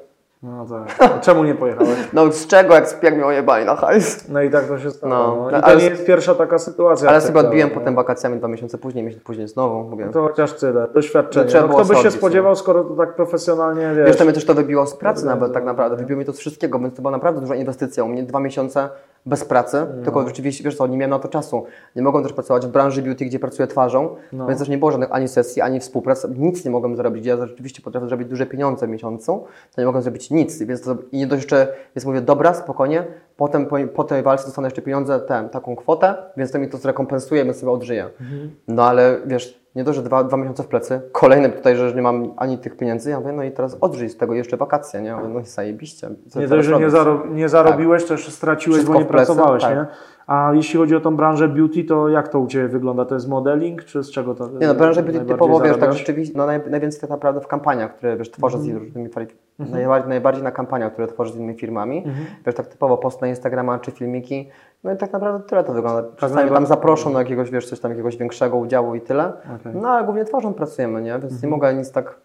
No 0.42 0.66
tak. 0.98 1.20
Czemu 1.20 1.44
nie 1.44 1.54
pojechałeś? 1.54 1.98
No 2.12 2.32
z 2.32 2.46
czego, 2.46 2.74
jak, 2.74 3.02
jak 3.02 3.14
mnie 3.14 3.26
ojebali 3.26 3.64
na 3.66 3.76
hajs? 3.76 4.28
No 4.28 4.42
i 4.42 4.50
tak 4.50 4.64
to 4.68 4.78
się 4.78 4.90
stało. 4.90 5.12
No, 5.14 5.36
No, 5.42 5.50
I 5.50 5.52
no, 5.52 5.60
to 5.60 5.66
ale- 5.66 5.76
nie 5.76 5.84
jest 5.88 6.06
pierwsza 6.06 6.34
taka 6.34 6.58
sytuacja. 6.58 7.08
Ale 7.08 7.20
sobie 7.20 7.34
tak 7.34 7.44
odbiłem 7.44 7.70
potem 7.70 7.94
wakacjami 7.94 8.38
dwa 8.38 8.48
miesiące 8.48 8.78
później, 8.78 9.04
miesiąc 9.04 9.22
później 9.22 9.48
znowu, 9.48 9.82
mówię. 9.90 10.08
To 10.12 10.22
chociaż 10.28 10.52
tyle. 10.52 10.86
Doświadczenie. 10.94 11.50
No, 11.54 11.60
No, 11.60 11.68
kto 11.68 11.84
by 11.84 11.94
się 11.94 11.94
sądzić, 11.94 12.12
spodziewał, 12.18 12.56
skoro 12.56 12.84
to 12.84 12.94
tak 12.96 13.14
profesjonalnie 13.16 13.92
wiesz. 13.96 14.06
Wiesz, 14.06 14.16
to 14.16 14.24
mnie 14.24 14.32
też 14.32 14.44
to 14.44 14.54
wybiło 14.54 14.86
z 14.86 14.96
pracy 14.96 15.26
nawet 15.26 15.52
tak 15.52 15.64
naprawdę, 15.64 15.96
wybiło 15.96 16.18
mi 16.18 16.24
to 16.24 16.32
z 16.32 16.38
wszystkiego, 16.38 16.78
więc 16.78 16.94
to 16.94 17.02
była 17.02 17.12
naprawdę 17.12 17.40
duża 17.40 17.54
inwestycja. 17.54 18.04
U 18.04 18.08
mnie 18.08 18.22
dwa 18.22 18.40
miesiące 18.40 18.88
bez 19.26 19.44
pracy, 19.44 19.86
No. 19.98 20.04
tylko 20.04 20.26
rzeczywiście, 20.28 20.64
wiesz 20.64 20.76
co, 20.76 20.86
nie 20.86 20.96
miałem 20.96 21.10
na 21.10 21.18
to 21.18 21.28
czasu. 21.28 21.64
Nie 21.96 22.02
mogłem 22.02 22.24
też 22.24 22.32
pracować 22.32 22.66
w 22.66 22.68
branży 22.70 23.02
beauty, 23.02 23.24
gdzie 23.24 23.38
pracuję 23.38 23.66
twarzą, 23.68 24.16
No. 24.32 24.46
więc 24.46 24.58
też 24.58 24.68
nie 24.68 24.78
było 24.78 24.90
żadnych 24.90 25.12
ani 25.12 25.28
sesji, 25.28 25.62
ani 25.62 25.80
współprac, 25.80 26.26
nic 26.36 26.64
nie 26.64 26.70
mogłem 26.70 26.96
zrobić. 26.96 27.26
Ja 27.26 27.46
rzeczywiście 27.46 27.82
potrafię 27.82 28.06
zrobić 28.08 28.28
duże 28.28 28.46
pieniądze 28.46 28.86
w 28.86 28.90
miesiącu, 28.90 29.44
to 29.74 29.80
nie 29.80 29.86
mogłem 29.86 30.02
zrobić 30.02 30.25
nic, 30.30 30.62
więc 30.62 30.82
to, 30.82 30.96
i 31.12 31.18
nie 31.18 31.26
dość 31.26 31.42
jeszcze, 31.42 31.68
więc 31.96 32.06
mówię, 32.06 32.20
dobra, 32.20 32.54
spokojnie, 32.54 33.04
potem 33.36 33.66
po, 33.66 33.76
po 33.94 34.04
tej 34.04 34.22
walce 34.22 34.44
dostanę 34.46 34.66
jeszcze 34.66 34.82
pieniądze, 34.82 35.20
tę, 35.20 35.48
taką 35.52 35.76
kwotę, 35.76 36.14
więc 36.36 36.52
to 36.52 36.58
mi 36.58 36.68
to 36.68 36.78
zrekompensuje, 36.78 37.44
więc 37.44 37.56
sobie 37.56 37.72
odżyję. 37.72 38.04
Mhm. 38.20 38.50
No 38.68 38.84
ale 38.84 39.16
wiesz, 39.26 39.66
nie 39.74 39.84
dość, 39.84 39.96
że 39.96 40.02
dwa, 40.02 40.24
dwa 40.24 40.36
miesiące 40.36 40.62
w 40.62 40.66
plecy, 40.66 41.00
kolejny 41.12 41.48
tutaj, 41.50 41.76
że 41.76 41.94
nie 41.94 42.02
mam 42.02 42.34
ani 42.36 42.58
tych 42.58 42.76
pieniędzy, 42.76 43.10
ja 43.10 43.20
mówię, 43.20 43.32
no 43.32 43.42
i 43.42 43.50
teraz 43.50 43.76
odżyj 43.80 44.08
z 44.08 44.16
tego 44.16 44.34
jeszcze 44.34 44.56
wakacje, 44.56 45.00
nie? 45.00 45.08
Ja 45.08 45.16
mówię, 45.16 45.28
no 45.34 45.40
i 45.40 45.44
zajebiście. 45.44 46.08
Nie 46.36 46.48
dość, 46.48 46.68
że 46.68 46.78
nie, 46.78 46.90
zaro 46.90 47.26
nie 47.26 47.48
zarobiłeś, 47.48 48.04
to 48.04 48.14
jeszcze 48.14 48.30
straciłeś, 48.30 48.76
Wszystko 48.76 48.92
bo 48.92 48.98
nie 49.00 49.06
plecy, 49.06 49.26
pracowałeś, 49.26 49.62
tak. 49.62 49.76
nie? 49.76 49.86
A 50.26 50.50
jeśli 50.54 50.78
chodzi 50.78 50.96
o 50.96 51.00
tą 51.00 51.16
branżę 51.16 51.48
beauty, 51.48 51.84
to 51.84 52.08
jak 52.08 52.28
to 52.28 52.40
u 52.40 52.46
Ciebie 52.46 52.68
wygląda? 52.68 53.04
To 53.04 53.14
jest 53.14 53.28
modeling, 53.28 53.84
czy 53.84 54.02
z 54.02 54.10
czego 54.10 54.34
to 54.34 54.48
Nie 54.48 54.66
no, 54.66 54.74
branża 54.74 55.02
beauty 55.02 55.20
typowo, 55.20 55.60
wiesz, 55.60 55.76
tak 55.78 55.92
rzeczywiście, 55.92 56.38
no 56.38 56.46
naj, 56.46 56.60
najwięcej 56.70 57.00
tak 57.00 57.10
naprawdę 57.10 57.40
w 57.40 57.46
kampaniach, 57.46 57.96
które 57.96 58.16
wiesz, 58.16 58.30
tworzę 58.30 58.58
Mhm. 58.58 58.78
z 58.78 58.82
różnymi 58.82 59.10
kwali- 59.10 59.26
Mhm. 59.60 59.78
Najbardziej, 59.78 60.08
najbardziej 60.08 60.44
na 60.44 60.50
kampaniach, 60.50 60.92
które 60.92 61.08
tworzy 61.08 61.32
z 61.32 61.36
innymi 61.36 61.54
firmami. 61.54 61.98
Mhm. 61.98 62.26
Wiesz, 62.46 62.54
tak 62.54 62.66
typowo 62.66 62.96
post 62.96 63.20
na 63.20 63.28
Instagrama 63.28 63.78
czy 63.78 63.90
filmiki. 63.90 64.50
No 64.84 64.92
i 64.92 64.96
tak 64.96 65.12
naprawdę 65.12 65.46
tyle 65.48 65.64
to 65.64 65.72
wygląda. 65.72 66.02
Tak 66.02 66.16
Czasami 66.16 66.50
tam 66.50 66.66
zaproszą 66.66 67.12
do 67.12 67.18
jakiegoś, 67.18 67.50
wiesz, 67.50 67.68
coś 67.68 67.80
tam 67.80 67.90
jakiegoś 67.90 68.16
większego 68.16 68.56
udziału 68.56 68.94
i 68.94 69.00
tyle. 69.00 69.32
Okay. 69.60 69.74
No 69.74 69.88
ale 69.88 70.04
głównie 70.04 70.24
twarzą 70.24 70.54
pracujemy, 70.54 71.02
nie? 71.02 71.12
Więc 71.12 71.32
mhm. 71.32 71.42
nie 71.42 71.48
mogę 71.48 71.74
nic 71.74 71.92
tak 71.92 72.18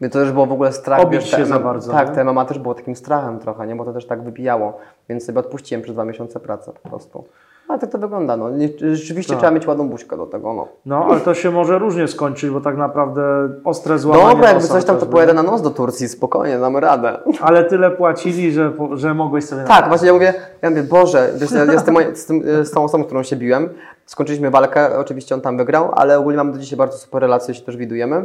mnie 0.00 0.10
to 0.10 0.18
też 0.18 0.32
było 0.32 0.46
w 0.46 0.52
ogóle 0.52 0.72
strach. 0.72 1.00
Obić 1.00 1.20
wiesz, 1.20 1.30
się 1.30 1.46
za 1.46 1.58
bardzo. 1.58 1.92
Tak, 1.92 2.08
nie? 2.08 2.14
te 2.14 2.24
mama 2.24 2.44
też 2.44 2.58
było 2.58 2.74
takim 2.74 2.96
strachem 2.96 3.38
trochę, 3.38 3.66
nie? 3.66 3.76
Bo 3.76 3.84
to 3.84 3.92
też 3.92 4.06
tak 4.06 4.22
wybijało. 4.22 4.78
Więc 5.08 5.24
sobie 5.24 5.40
odpuściłem 5.40 5.82
przez 5.82 5.94
dwa 5.94 6.04
miesiące 6.04 6.40
pracę 6.40 6.72
po 6.82 6.88
prostu. 6.88 7.24
Ale 7.68 7.78
tak 7.78 7.90
to 7.90 7.98
wygląda. 7.98 8.36
No. 8.36 8.48
Rzeczywiście 8.92 9.32
tak. 9.32 9.38
trzeba 9.38 9.50
mieć 9.50 9.66
ładną 9.66 9.88
buźkę 9.88 10.16
do 10.16 10.26
tego. 10.26 10.54
No. 10.54 10.68
no, 10.86 11.04
ale 11.04 11.20
to 11.20 11.34
się 11.34 11.50
może 11.50 11.78
różnie 11.78 12.08
skończyć, 12.08 12.50
bo 12.50 12.60
tak 12.60 12.76
naprawdę 12.76 13.22
ostre 13.64 13.98
złamanie 13.98 14.28
Dobra, 14.28 14.48
jakby 14.48 14.68
coś 14.68 14.84
tam, 14.84 14.96
to 14.96 15.06
pojadę 15.06 15.34
na 15.34 15.42
nos 15.42 15.62
do 15.62 15.70
Turcji, 15.70 16.08
spokojnie, 16.08 16.58
damy 16.58 16.80
radę. 16.80 17.18
Ale 17.40 17.64
tyle 17.64 17.90
płacili, 17.90 18.52
że, 18.52 18.72
że 18.92 19.14
mogłeś 19.14 19.44
sobie... 19.44 19.64
Tak, 19.64 19.88
właśnie 19.88 20.06
ja 20.06 20.12
mówię, 20.12 20.34
ja 20.62 20.70
mówię, 20.70 20.82
Boże, 20.82 21.32
wiesz, 21.36 21.50
ja, 21.50 21.78
z, 21.78 21.84
tym, 21.84 21.96
z, 22.14 22.26
tym, 22.26 22.42
z 22.64 22.70
tą 22.70 22.84
osobą, 22.84 23.04
z 23.04 23.06
którą 23.06 23.22
się 23.22 23.36
biłem, 23.36 23.68
skończyliśmy 24.06 24.50
walkę, 24.50 24.98
oczywiście 24.98 25.34
on 25.34 25.40
tam 25.40 25.56
wygrał, 25.56 25.90
ale 25.94 26.18
ogólnie 26.18 26.36
mamy 26.36 26.52
do 26.52 26.58
dzisiaj 26.58 26.76
bardzo 26.76 26.98
super 26.98 27.22
relacje, 27.22 27.54
się 27.54 27.62
też 27.62 27.76
widujemy. 27.76 28.24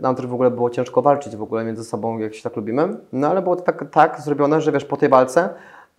Nam 0.00 0.14
też 0.14 0.26
w 0.26 0.34
ogóle 0.34 0.50
było 0.50 0.70
ciężko 0.70 1.02
walczyć 1.02 1.36
w 1.36 1.42
ogóle 1.42 1.64
między 1.64 1.84
sobą, 1.84 2.18
jak 2.18 2.34
się 2.34 2.42
tak 2.42 2.56
lubimy. 2.56 2.96
No 3.12 3.28
ale 3.28 3.42
było 3.42 3.56
to 3.56 3.62
tak, 3.62 3.84
tak 3.90 4.20
zrobione, 4.20 4.60
że 4.60 4.72
wiesz, 4.72 4.84
po 4.84 4.96
tej 4.96 5.08
walce 5.08 5.48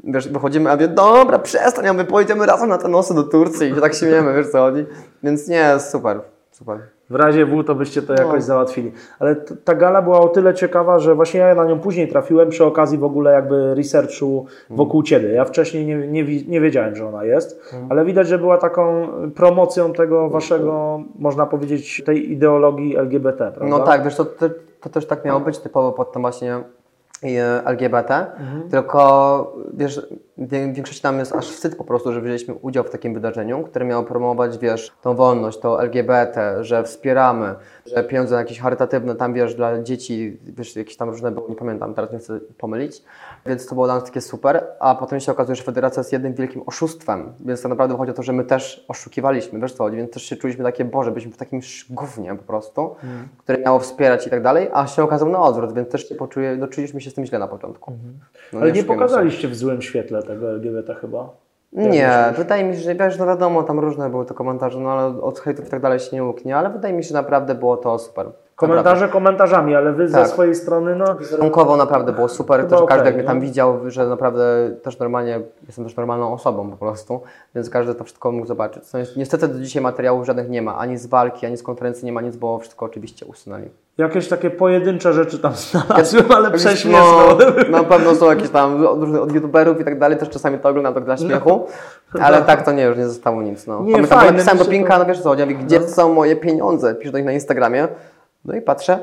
wiesz, 0.04 0.30
wychodzimy, 0.30 0.72
a 0.72 0.78
wie, 0.78 0.88
dobra, 0.88 1.40
przestań, 1.40 1.88
a 1.88 1.94
my 1.94 2.06
pojedziemy 2.06 2.46
razem 2.46 2.70
na 2.70 2.78
te 2.78 2.88
nosy 2.88 3.14
do 3.14 3.24
Turcji 3.24 3.70
i 3.70 3.76
się 3.76 3.82
tak 3.82 3.94
śmiejemy, 3.94 4.34
wiesz 4.34 4.48
co 4.48 4.58
chodzi. 4.58 4.86
Więc 5.24 5.48
nie, 5.48 5.80
super, 5.80 6.22
super. 6.52 6.80
W 7.10 7.16
razie 7.16 7.46
W 7.46 7.64
to 7.64 7.76
byście 7.76 8.02
to 8.02 8.14
jakoś 8.14 8.36
no. 8.36 8.42
załatwili. 8.42 8.92
Ale 9.20 9.36
ta 9.36 9.76
gala 9.76 10.02
była 10.02 10.20
o 10.20 10.28
tyle 10.28 10.54
ciekawa, 10.54 11.00
że 11.00 11.16
właśnie 11.16 11.40
ja 11.40 11.56
na 11.56 11.66
nią 11.66 11.80
później 11.80 12.08
trafiłem 12.08 12.50
przy 12.50 12.66
okazji 12.66 12.98
w 12.98 13.04
ogóle 13.04 13.32
jakby 13.32 13.76
researchu 13.76 14.46
wokół 14.70 15.00
mm. 15.00 15.06
Ciebie. 15.06 15.30
Ja 15.30 15.46
wcześniej 15.46 15.86
nie, 15.86 16.08
nie, 16.08 16.44
nie 16.48 16.62
wiedziałem, 16.62 16.96
że 16.96 17.08
ona 17.08 17.24
jest, 17.24 17.74
mm. 17.74 17.88
ale 17.92 18.06
widać, 18.06 18.28
że 18.28 18.38
była 18.38 18.58
taką 18.58 19.08
promocją 19.36 19.94
tego 19.94 20.30
waszego, 20.30 21.02
można 21.20 21.46
powiedzieć, 21.46 22.04
tej 22.06 22.32
ideologii 22.32 22.98
LGBT, 22.98 23.38
prawda? 23.38 23.78
No 23.78 23.80
tak, 23.80 24.04
wiesz, 24.04 24.16
to, 24.16 24.26
to, 24.26 24.50
to 24.82 24.90
też 24.90 25.06
tak 25.06 25.26
miało 25.26 25.40
być 25.40 25.60
typowo 25.60 25.92
pod 25.92 26.12
tym 26.12 26.22
właśnie 26.22 26.64
LGBT, 27.66 28.26
mhm. 28.40 28.70
tylko 28.70 29.56
wiesz, 29.74 30.08
w 30.38 30.50
większości 30.74 31.04
nam 31.04 31.20
jest 31.20 31.36
aż 31.36 31.50
wstyd 31.50 31.76
po 31.76 31.84
prostu, 31.84 32.14
że 32.14 32.22
wzięliśmy 32.22 32.54
udział 32.54 32.84
w 32.84 32.90
takim 32.90 33.14
wydarzeniu, 33.14 33.64
które 33.64 33.86
miało 33.86 34.04
promować, 34.04 34.58
wiesz, 34.58 34.92
tą 35.02 35.16
wolność, 35.16 35.60
to 35.60 35.84
LGBT, 35.84 36.64
że 36.64 36.84
wspieramy, 36.84 37.56
że 37.86 38.04
pieniądze 38.04 38.36
jakieś 38.36 38.60
charytatywne 38.60 39.16
tam, 39.16 39.34
wiesz, 39.34 39.56
dla 39.56 39.84
dzieci, 39.84 40.38
wiesz, 40.44 40.76
jakieś 40.76 40.98
tam 40.98 41.10
różne 41.10 41.32
były, 41.32 41.50
nie 41.50 41.56
pamiętam, 41.56 41.94
teraz 41.94 42.12
nie 42.12 42.20
chcę 42.20 42.40
pomylić, 42.58 43.04
więc 43.46 43.66
to 43.66 43.76
było 43.76 43.88
dla 43.88 43.96
nas 43.96 44.04
takie 44.04 44.22
super, 44.22 44.68
a 44.80 44.96
potem 44.96 45.20
się 45.20 45.32
okazuje, 45.32 45.56
że 45.56 45.64
federacja 45.64 46.00
jest 46.00 46.14
jednym 46.14 46.34
wielkim 46.34 46.64
oszustwem, 46.66 47.34
więc 47.40 47.62
tak 47.62 47.70
naprawdę 47.70 47.98
chodzi 47.98 48.12
o 48.12 48.14
to, 48.14 48.24
że 48.24 48.34
my 48.34 48.44
też 48.44 48.86
oszukiwaliśmy, 48.88 49.60
wiesz 49.60 49.74
co 49.74 49.84
chodzi, 49.84 49.98
więc 49.98 50.12
też 50.12 50.24
się 50.24 50.36
czuliśmy 50.36 50.64
takie, 50.64 50.86
Boże, 50.86 51.12
byliśmy 51.12 51.32
w 51.32 51.38
takim 51.38 51.60
gównie 51.90 52.36
po 52.36 52.44
prostu, 52.44 52.82
mhm. 52.82 53.28
które 53.38 53.58
miało 53.58 53.80
wspierać 53.80 54.28
i 54.28 54.30
tak 54.30 54.42
dalej, 54.42 54.70
a 54.74 54.88
się 54.88 55.04
okazało 55.04 55.32
na 55.32 55.40
odwrót, 55.40 55.74
więc 55.74 55.90
też 55.90 56.10
się 56.10 56.16
poczuje, 56.16 56.56
no, 56.58 56.68
czuliśmy 56.68 57.02
się 57.02 57.10
z 57.10 57.14
tym 57.14 57.26
źle 57.26 57.40
na 57.40 57.48
początku. 57.48 57.92
Mhm. 57.92 58.20
No, 58.54 58.60
Ale 58.60 58.72
nie, 58.72 58.78
nie 58.78 58.84
pokazaliście 58.84 59.48
w 59.48 59.56
złym 59.56 59.82
świetle 59.82 60.24
tego 60.24 60.50
LGBT 60.50 60.96
chyba? 60.96 61.43
Nie, 61.76 62.34
wydaje 62.38 62.64
mi 62.64 62.74
się, 62.74 62.80
że 62.80 62.96
wiesz, 62.96 63.18
no 63.18 63.26
wiadomo, 63.26 63.64
tam 63.64 63.80
różne 63.80 64.10
były 64.10 64.26
te 64.26 64.34
komentarze, 64.34 64.80
no 64.80 64.92
ale 64.92 65.22
od 65.22 65.40
hejtów 65.40 65.68
i 65.68 65.70
tak 65.70 65.82
dalej 65.82 66.00
się 66.00 66.16
nie 66.16 66.24
łuknie, 66.24 66.58
ale 66.58 66.70
wydaje 66.70 66.94
mi 66.94 67.04
się, 67.04 67.10
że 67.10 67.16
naprawdę 67.16 67.56
było 67.56 67.78
to 67.78 68.00
super. 68.00 68.28
Komentarze 68.56 68.90
naprawdę. 68.90 69.14
komentarzami, 69.14 69.76
ale 69.76 69.94
wy 69.94 70.12
tak. 70.12 70.28
ze 70.28 70.34
swojej 70.34 70.56
strony, 70.56 70.96
no... 70.96 71.16
Wizerunkowo 71.16 71.78
naprawdę 71.78 72.14
było 72.14 72.30
super, 72.30 72.64
też 72.68 72.80
okay, 72.80 72.88
każdy 72.88 73.06
jak 73.06 73.16
mnie 73.16 73.24
tam 73.24 73.42
widział, 73.42 73.90
że 73.92 74.08
naprawdę 74.08 74.72
też 74.84 75.00
normalnie, 75.00 75.42
jestem 75.68 75.86
też 75.86 75.96
normalną 75.96 76.34
osobą 76.34 76.72
po 76.72 76.78
prostu, 76.78 77.22
więc 77.56 77.70
każdy 77.70 77.96
to 77.96 78.04
wszystko 78.04 78.32
mógł 78.32 78.48
zobaczyć. 78.48 78.84
No, 78.94 79.00
niestety 79.18 79.48
do 79.48 79.60
dzisiaj 79.60 79.84
materiałów 79.84 80.26
żadnych 80.26 80.50
nie 80.50 80.62
ma, 80.62 80.78
ani 80.78 80.98
z 80.98 81.06
walki, 81.06 81.46
ani 81.46 81.58
z 81.58 81.64
konferencji 81.64 82.06
nie 82.06 82.12
ma 82.12 82.22
nic, 82.22 82.36
bo 82.36 82.60
wszystko 82.60 82.86
oczywiście 82.86 83.26
usunęli. 83.26 83.70
Jakieś 83.98 84.28
takie 84.28 84.50
pojedyncze 84.50 85.14
rzeczy 85.14 85.40
tam 85.40 85.54
znalazłem, 85.72 86.32
ale 86.32 86.52
prześmieszne. 86.52 87.02
No, 87.70 87.78
na 87.78 87.84
pewno 87.84 88.16
są 88.16 88.30
jakieś 88.30 88.50
tam 88.50 88.86
od, 88.86 89.16
od 89.16 89.34
youtuberów 89.34 89.82
i 89.82 89.86
tak 89.86 90.00
dalej, 90.00 90.18
też 90.18 90.30
czasami 90.30 90.60
to 90.60 90.70
oglądam 90.70 90.94
tak 90.94 91.06
dla 91.06 91.18
śmiechu, 91.18 91.50
no. 92.16 92.22
ale 92.26 92.42
tak 92.42 92.66
to 92.66 92.72
nie, 92.72 92.84
już 92.84 92.98
nie 92.98 93.08
zostało 93.08 93.42
nic. 93.42 93.68
No. 93.68 93.84
Nie, 93.84 93.94
Pamiętam, 93.94 94.20
fajne, 94.20 94.32
napisałem 94.32 94.58
do 94.58 94.66
Pinka, 94.66 95.00
no 95.00 95.06
wiesz 95.06 95.22
co, 95.22 95.36
ja 95.36 95.46
mówię, 95.46 95.58
gdzie 95.58 95.80
no. 95.80 95.88
są 95.88 96.14
moje 96.14 96.36
pieniądze? 96.36 96.96
Piszę 96.96 97.12
do 97.12 97.18
nich 97.18 97.26
na 97.26 97.34
Instagramie, 97.34 97.88
no 98.46 98.56
i 98.56 98.62
patrzę, 98.62 99.00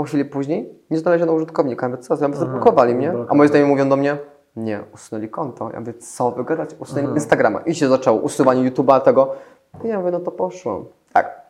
po 0.00 0.04
chwili 0.04 0.24
później 0.24 0.74
nie 0.90 0.98
znaleziono 0.98 1.32
użytkownika. 1.32 1.86
Ja 1.86 1.90
mówię, 1.90 2.02
co, 2.02 2.14
ja 2.14 2.32
zablokowali 2.32 2.94
mnie, 2.94 3.12
a 3.28 3.34
moi 3.34 3.48
znajomi 3.48 3.70
mówią 3.70 3.88
do 3.88 3.96
mnie, 3.96 4.16
nie, 4.56 4.80
usunęli 4.94 5.28
konto. 5.28 5.70
Ja 5.72 5.80
mówię, 5.80 5.94
co 5.94 6.30
wy 6.30 6.44
gadać? 6.44 6.70
Usunęli. 6.78 7.08
Instagrama. 7.14 7.60
I 7.60 7.74
się 7.74 7.88
zaczęło 7.88 8.20
usuwanie 8.20 8.70
YouTube'a 8.70 9.00
tego. 9.00 9.32
I 9.84 9.88
ja 9.88 9.98
mówię, 9.98 10.10
no 10.10 10.20
to 10.20 10.30
poszło. 10.30 10.84
Tak, 11.12 11.46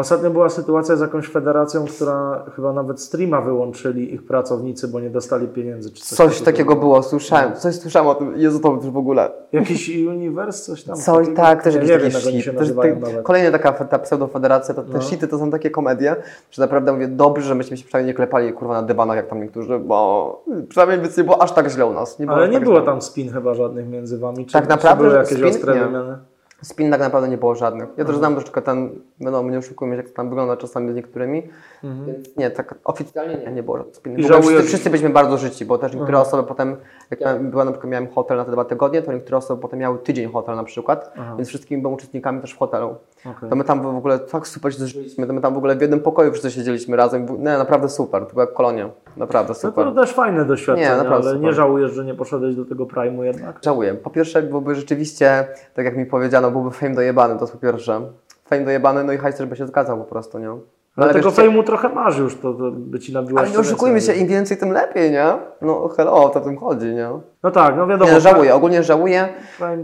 Ostatnio 0.00 0.30
była 0.30 0.48
sytuacja 0.48 0.96
z 0.96 1.00
jakąś 1.00 1.28
federacją, 1.28 1.84
która 1.84 2.44
chyba 2.56 2.72
nawet 2.72 3.00
streama 3.00 3.40
wyłączyli 3.40 4.14
ich 4.14 4.26
pracownicy, 4.26 4.88
bo 4.88 5.00
nie 5.00 5.10
dostali 5.10 5.48
pieniędzy. 5.48 5.90
Czy 5.90 6.00
coś, 6.00 6.16
coś 6.16 6.28
takiego, 6.28 6.44
takiego 6.44 6.76
było, 6.76 7.02
słyszałem. 7.02 7.56
Coś 7.56 7.74
słyszałem 7.74 8.08
o 8.08 8.14
tym. 8.14 8.32
Jezu, 8.36 8.60
to 8.60 8.72
w 8.72 8.96
ogóle. 8.96 9.30
Jakiś 9.52 9.88
uniwers, 10.06 10.62
coś 10.62 10.84
tam. 10.84 10.96
Coś, 10.96 11.26
tak, 11.36 11.62
też 11.62 11.74
jakiś 11.74 12.24
taki 12.24 12.42
shit. 12.42 12.58
Te, 12.58 13.22
kolejna 13.22 13.58
taka 13.58 13.72
ta 13.72 13.98
pseudofederacja, 13.98 14.74
to 14.74 14.82
te 14.82 14.92
no. 14.92 15.02
shity 15.02 15.28
to 15.28 15.38
są 15.38 15.50
takie 15.50 15.70
komedie, 15.70 16.16
że 16.50 16.62
naprawdę 16.62 16.92
mówię, 16.92 17.08
dobrze, 17.08 17.48
że 17.48 17.54
myśmy 17.54 17.76
się 17.76 17.84
przynajmniej 17.84 18.12
nie 18.12 18.16
klepali 18.16 18.52
kurwa 18.52 18.74
na 18.74 18.82
dywanach 18.82 19.16
jak 19.16 19.26
tam 19.26 19.40
niektórzy, 19.40 19.78
bo 19.78 20.44
przynajmniej 20.68 21.00
więc 21.00 21.16
nie 21.16 21.24
było 21.24 21.42
aż 21.42 21.52
tak 21.52 21.70
źle 21.70 21.86
u 21.86 21.92
nas. 21.92 22.18
Nie 22.18 22.30
Ale 22.30 22.48
nie 22.48 22.54
tak 22.54 22.64
było 22.64 22.80
tam 22.80 23.02
spin 23.02 23.32
chyba 23.32 23.54
żadnych 23.54 23.88
między 23.88 24.18
wami. 24.18 24.46
Czy, 24.46 24.52
tak 24.52 24.68
naprawdę? 24.68 25.04
Były 25.04 25.16
jakieś 25.16 25.38
spin? 25.38 25.48
ostre 25.48 25.74
nie. 25.74 25.80
wymiany? 25.80 26.18
Spin 26.62 26.90
tak 26.90 27.00
naprawdę 27.00 27.28
nie 27.28 27.38
było 27.38 27.54
żadnych. 27.54 27.88
Ja 27.96 28.04
też 28.04 28.16
znam 28.16 28.34
troszeczkę 28.34 28.62
ten, 28.62 28.90
wiadomo, 29.20 29.50
nie 29.50 29.58
oszukujmy 29.58 29.94
się, 29.94 29.96
jak 29.96 30.08
to 30.08 30.14
tam 30.14 30.28
wygląda 30.28 30.56
czasami 30.56 30.92
z 30.92 30.94
niektórymi, 30.94 31.42
mhm. 31.84 32.06
więc 32.06 32.36
nie, 32.36 32.50
tak 32.50 32.74
oficjalnie 32.84 33.36
nie, 33.36 33.52
nie 33.52 33.62
było 33.62 33.76
żadnych 33.76 33.96
spin. 33.96 34.16
Wszyscy, 34.22 34.62
wszyscy 34.62 34.90
byliśmy 34.90 35.10
bardzo 35.10 35.38
życi, 35.38 35.64
bo 35.64 35.78
też 35.78 35.94
niektóre 35.94 36.18
Aha. 36.18 36.28
osoby 36.28 36.48
potem, 36.48 36.76
jak 37.10 37.20
ja 37.20 37.38
była, 37.38 37.64
na 37.64 37.70
przykład 37.70 37.90
miałem 37.90 38.08
hotel 38.08 38.36
na 38.36 38.44
te 38.44 38.50
dwa 38.50 38.64
tygodnie, 38.64 39.02
to 39.02 39.12
niektóre 39.12 39.36
osoby 39.36 39.62
potem 39.62 39.78
miały 39.78 39.98
tydzień 39.98 40.32
hotel 40.32 40.56
na 40.56 40.64
przykład, 40.64 41.12
więc 41.36 41.48
wszystkimi 41.48 41.82
były 41.82 41.94
uczestnikami 41.94 42.40
też 42.40 42.52
w 42.52 42.58
hotelu. 42.58 42.94
Okay. 43.24 43.50
To 43.50 43.56
my 43.56 43.64
tam 43.64 43.82
w 43.82 43.86
ogóle 43.86 44.18
tak 44.18 44.46
super 44.46 44.74
się 44.74 44.84
zżyliśmy, 44.84 45.26
to 45.26 45.32
my 45.32 45.40
tam 45.40 45.54
w 45.54 45.56
ogóle 45.56 45.76
w 45.76 45.80
jednym 45.80 46.00
pokoju 46.00 46.32
wszyscy 46.32 46.50
siedzieliśmy 46.50 46.96
razem, 46.96 47.26
nie, 47.38 47.58
naprawdę 47.58 47.88
super, 47.88 48.26
to 48.26 48.32
była 48.32 48.46
kolonia, 48.46 48.90
naprawdę 49.16 49.54
super. 49.54 49.84
No 49.84 49.92
to 49.92 50.00
też 50.00 50.12
fajne 50.12 50.44
doświadczenie, 50.44 51.02
nie, 51.02 51.10
ale 51.10 51.22
super. 51.22 51.40
nie 51.40 51.52
żałujesz, 51.52 51.92
że 51.92 52.04
nie 52.04 52.14
poszedłeś 52.14 52.56
do 52.56 52.64
tego 52.64 52.86
Prime'u 52.86 53.22
jednak? 53.22 53.58
Żałuję. 53.64 53.94
Po 53.94 54.10
pierwsze 54.10 54.42
byłby 54.42 54.74
rzeczywiście, 54.74 55.46
tak 55.74 55.84
jak 55.84 55.96
mi 55.96 56.06
powiedziano, 56.06 56.50
byłby 56.50 56.70
fame 56.70 56.94
dojebany, 56.94 57.34
to 57.34 57.40
jest 57.40 57.52
po 57.52 57.58
pierwsze. 57.58 58.00
Fame 58.44 58.64
dojebany, 58.64 59.04
no 59.04 59.12
i 59.12 59.18
hajs 59.18 59.42
by 59.42 59.56
się 59.56 59.66
zgadzał 59.66 59.98
po 59.98 60.04
prostu, 60.04 60.38
nie? 60.38 60.48
No 60.96 61.04
ale 61.04 61.12
tego 61.12 61.30
fejmu 61.30 61.62
trochę 61.62 61.88
masz 61.88 62.18
już, 62.18 62.36
to, 62.36 62.54
to 62.54 62.70
by 62.70 62.98
ci 62.98 63.12
nabiła 63.12 63.40
Ale 63.40 63.50
nie 63.50 63.58
oszukujmy 63.58 64.00
się, 64.00 64.12
im 64.12 64.26
więcej, 64.26 64.56
tym 64.56 64.72
lepiej, 64.72 65.10
nie? 65.10 65.26
No 65.62 65.88
hello, 65.88 66.28
to 66.28 66.40
o 66.40 66.44
tym 66.44 66.56
chodzi, 66.56 66.86
nie? 66.86 67.08
No 67.42 67.50
tak, 67.50 67.76
no 67.76 67.86
wiadomo. 67.86 68.12
Nie, 68.12 68.20
żałuję, 68.20 68.54
ogólnie 68.54 68.82
żałuję. 68.82 69.28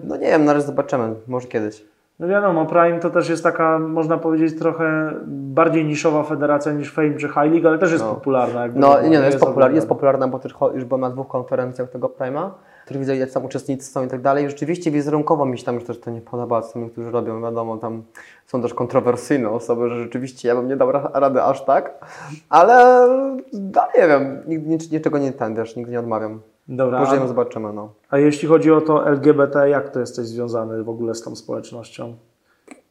No 0.05 0.17
nie 0.17 0.27
wiem, 0.27 0.45
na 0.45 0.53
razie 0.53 0.67
zobaczymy, 0.67 1.15
może 1.27 1.49
kiedyś. 1.49 1.85
No 2.19 2.29
wiadomo, 2.29 2.67
Prime 2.67 3.01
to 3.01 3.11
też 3.11 3.29
jest 3.29 3.43
taka, 3.43 3.79
można 3.79 4.19
powiedzieć, 4.19 4.59
trochę 4.59 5.15
bardziej 5.27 5.85
niszowa 5.85 6.23
federacja 6.23 6.73
niż 6.73 6.93
Fame 6.93 7.15
czy 7.15 7.29
High 7.29 7.37
League, 7.37 7.69
ale 7.69 7.79
też 7.79 7.93
jest 7.93 8.05
no. 8.05 8.15
popularna. 8.15 8.67
no 8.75 9.03
nie, 9.03 9.19
no 9.19 9.25
jest, 9.25 9.39
popular, 9.41 9.75
jest 9.75 9.89
popularna, 9.89 10.29
bo 10.29 10.39
też 10.39 10.55
już 10.75 10.85
była 10.85 11.01
na 11.01 11.11
dwóch 11.11 11.29
konferencjach 11.29 11.91
tego 11.91 12.09
Prime'a, 12.09 12.51
który 12.85 13.01
widzę, 13.01 13.17
jak 13.17 13.31
tam 13.31 13.45
uczestnicy 13.45 13.91
są 13.91 14.05
i 14.05 14.09
tak 14.09 14.21
dalej. 14.21 14.51
Rzeczywiście 14.51 14.91
wizerunkowo 14.91 15.47
mi 15.47 15.59
się 15.59 15.65
tam 15.65 15.75
już 15.75 15.85
też 15.85 16.01
to 16.01 16.11
nie 16.11 16.21
podoba, 16.21 16.63
co 16.63 16.79
niektórzy 16.79 17.11
robią, 17.11 17.43
wiadomo, 17.43 17.77
tam 17.77 18.03
są 18.47 18.63
też 18.63 18.75
kontrowersyjne 18.75 19.51
osoby, 19.51 19.89
że 19.89 20.03
rzeczywiście 20.03 20.49
ja 20.49 20.57
bym 20.57 20.69
nie 20.69 20.77
dał 20.77 20.93
rady 20.93 21.43
aż 21.43 21.65
tak, 21.65 22.07
ale 22.49 23.09
no, 23.53 23.83
nie 23.97 24.09
wiem, 24.09 24.43
niczego 24.91 25.19
nie 25.19 25.33
ten, 25.33 25.57
nigdy 25.77 25.93
nie 25.93 26.01
odmawiam. 26.01 26.41
Dobra. 26.69 27.01
Pożyjemy, 27.01 27.29
zobaczymy. 27.29 27.73
No. 27.73 27.93
A 28.11 28.19
jeśli 28.19 28.49
chodzi 28.49 28.73
o 28.73 28.81
to 28.81 29.09
LGBT, 29.09 29.69
jak 29.69 29.91
to 29.91 30.01
jesteś 30.01 30.27
związany 30.27 30.83
w 30.83 30.89
ogóle 30.89 31.15
z 31.15 31.23
tą 31.23 31.37
społecznością? 31.37 32.17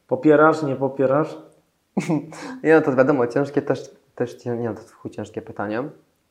Popierasz, 0.08 0.62
nie 0.62 0.76
popierasz? 0.76 1.38
nie, 2.64 2.74
no 2.74 2.80
to 2.80 2.96
wiadomo, 2.96 3.26
ciężkie 3.26 3.62
też, 3.62 3.90
też 4.14 4.44
nie, 4.44 4.54
no 4.54 4.74
to 4.74 4.80
jest 4.80 5.16
ciężkie 5.16 5.42
pytanie, 5.42 5.82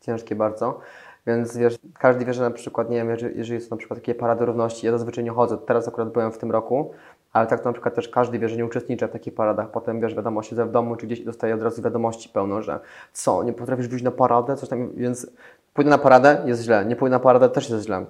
ciężkie 0.01 0.35
bardzo. 0.35 0.79
Więc 1.27 1.57
wiesz, 1.57 1.77
każdy 1.93 2.25
wie, 2.25 2.33
że 2.33 2.41
na 2.41 2.51
przykład, 2.51 2.89
nie 2.89 2.97
wiem, 2.97 3.09
jeżeli, 3.09 3.37
jeżeli 3.37 3.61
są 3.61 3.67
na 3.71 3.77
przykład 3.77 3.99
takie 3.99 4.15
parady 4.15 4.45
równości, 4.45 4.85
ja 4.85 4.91
zazwyczaj 4.91 5.23
nie 5.23 5.31
chodzę, 5.31 5.57
teraz 5.57 5.87
akurat 5.87 6.11
byłem 6.11 6.31
w 6.31 6.37
tym 6.37 6.51
roku, 6.51 6.91
ale 7.35 7.47
tak 7.47 7.65
na 7.65 7.71
przykład 7.71 7.95
też 7.95 8.09
każdy 8.09 8.39
wie, 8.39 8.49
że 8.49 8.55
nie 8.55 8.65
uczestniczę 8.65 9.07
w 9.07 9.11
takich 9.11 9.33
paradach. 9.33 9.71
Potem 9.71 10.01
wiesz, 10.01 10.15
wiadomo, 10.15 10.43
siedzę 10.43 10.65
w 10.65 10.71
domu 10.71 10.95
czy 10.95 11.05
gdzieś 11.05 11.19
i 11.19 11.25
dostaję 11.25 11.55
od 11.55 11.61
razu 11.61 11.81
wiadomości 11.81 12.29
pełno, 12.29 12.61
że 12.61 12.79
co, 13.13 13.43
nie 13.43 13.53
potrafisz 13.53 13.87
wyjść 13.87 14.05
na 14.05 14.11
paradę, 14.11 14.55
coś 14.55 14.69
tam, 14.69 14.91
więc 14.95 15.27
pójdę 15.73 15.89
na 15.89 15.97
paradę, 15.97 16.41
jest 16.45 16.61
źle, 16.61 16.85
nie 16.85 16.95
pójdę 16.95 17.11
na 17.11 17.19
paradę, 17.19 17.49
też 17.49 17.69
jest 17.69 17.85
źle. 17.85 18.05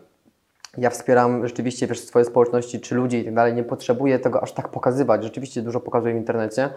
Ja 0.78 0.90
wspieram 0.90 1.48
rzeczywiście 1.48 1.88
wiesz, 1.88 2.00
swoje 2.00 2.26
społeczności 2.26 2.80
czy 2.80 2.96
ludzi 2.96 3.18
i 3.18 3.26
tak 3.26 3.34
dalej. 3.34 3.54
Nie 3.54 3.64
potrzebuję 3.64 4.20
tego 4.20 4.44
aż 4.44 4.52
tak 4.52 4.70
pokazywać. 4.70 5.24
Rzeczywiście 5.24 5.62
dużo 5.62 5.80
pokazuję 5.80 6.14
w 6.14 6.18
internecie 6.18 6.70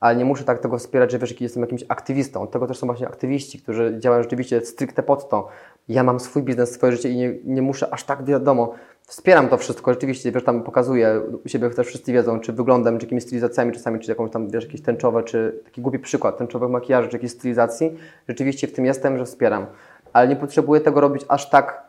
ale 0.00 0.16
nie 0.16 0.24
muszę 0.24 0.44
tak 0.44 0.58
tego 0.58 0.78
wspierać, 0.78 1.12
że 1.12 1.18
wiesz, 1.18 1.40
jestem 1.40 1.62
jakimś 1.62 1.84
aktywistą. 1.88 2.46
Tego 2.46 2.66
też 2.66 2.78
są 2.78 2.86
właśnie 2.86 3.08
aktywiści, 3.08 3.58
którzy 3.58 3.96
działają 3.98 4.22
rzeczywiście 4.22 4.60
stricte 4.60 5.02
pod 5.02 5.28
to. 5.28 5.48
Ja 5.88 6.02
mam 6.02 6.20
swój 6.20 6.42
biznes, 6.42 6.72
swoje 6.72 6.92
życie 6.92 7.10
i 7.10 7.16
nie, 7.16 7.34
nie 7.44 7.62
muszę 7.62 7.94
aż 7.94 8.04
tak 8.04 8.24
wiadomo. 8.24 8.74
Wspieram 9.06 9.48
to 9.48 9.56
wszystko, 9.56 9.92
rzeczywiście, 9.92 10.32
wiesz, 10.32 10.44
tam 10.44 10.62
pokazuję 10.62 11.20
u 11.44 11.48
siebie, 11.48 11.70
też 11.70 11.86
wszyscy 11.86 12.12
wiedzą, 12.12 12.40
czy 12.40 12.52
wyglądam, 12.52 12.98
czy 12.98 13.06
jakimiś 13.06 13.24
stylizacjami 13.24 13.72
czasami, 13.72 14.00
czy 14.00 14.10
jakąś 14.10 14.30
tam, 14.30 14.50
wiesz, 14.50 14.64
jakieś 14.64 14.82
tęczowe, 14.82 15.22
czy 15.22 15.60
taki 15.64 15.80
głupi 15.80 15.98
przykład, 15.98 16.38
tęczowych 16.38 16.70
makijaży, 16.70 17.08
czy 17.08 17.16
jakiejś 17.16 17.32
stylizacji. 17.32 17.98
Rzeczywiście 18.28 18.66
w 18.66 18.72
tym 18.72 18.84
jestem, 18.84 19.18
że 19.18 19.24
wspieram. 19.24 19.66
Ale 20.12 20.28
nie 20.28 20.36
potrzebuję 20.36 20.80
tego 20.80 21.00
robić 21.00 21.24
aż 21.28 21.50
tak, 21.50 21.82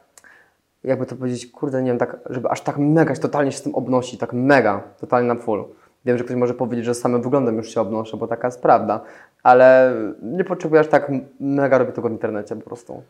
jakby 0.83 1.05
to 1.05 1.15
powiedzieć, 1.15 1.51
kurde, 1.51 1.81
nie 1.81 1.91
wiem, 1.91 1.97
tak, 1.97 2.19
żeby 2.29 2.49
aż 2.49 2.61
tak 2.61 2.77
mega 2.77 3.15
się 3.15 3.21
totalnie 3.21 3.51
się 3.51 3.57
z 3.57 3.61
tym 3.61 3.75
obnosi, 3.75 4.17
tak 4.17 4.33
mega, 4.33 4.83
totalnie 4.99 5.27
na 5.27 5.35
full. 5.35 5.63
Wiem, 6.05 6.17
że 6.17 6.23
ktoś 6.23 6.35
może 6.35 6.53
powiedzieć, 6.53 6.85
że 6.85 6.93
samym 6.93 7.21
wyglądem 7.21 7.57
już 7.57 7.73
się 7.73 7.81
obnoszę, 7.81 8.17
bo 8.17 8.27
taka 8.27 8.47
jest 8.47 8.61
prawda, 8.61 9.01
ale 9.43 9.93
nie 10.21 10.43
potrzebuję 10.43 10.81
aż 10.81 10.87
tak 10.87 11.11
mega 11.39 11.77
robić 11.77 11.95
tego 11.95 12.09
w 12.09 12.11
internecie 12.11 12.55
po 12.55 12.61
prostu. 12.61 13.03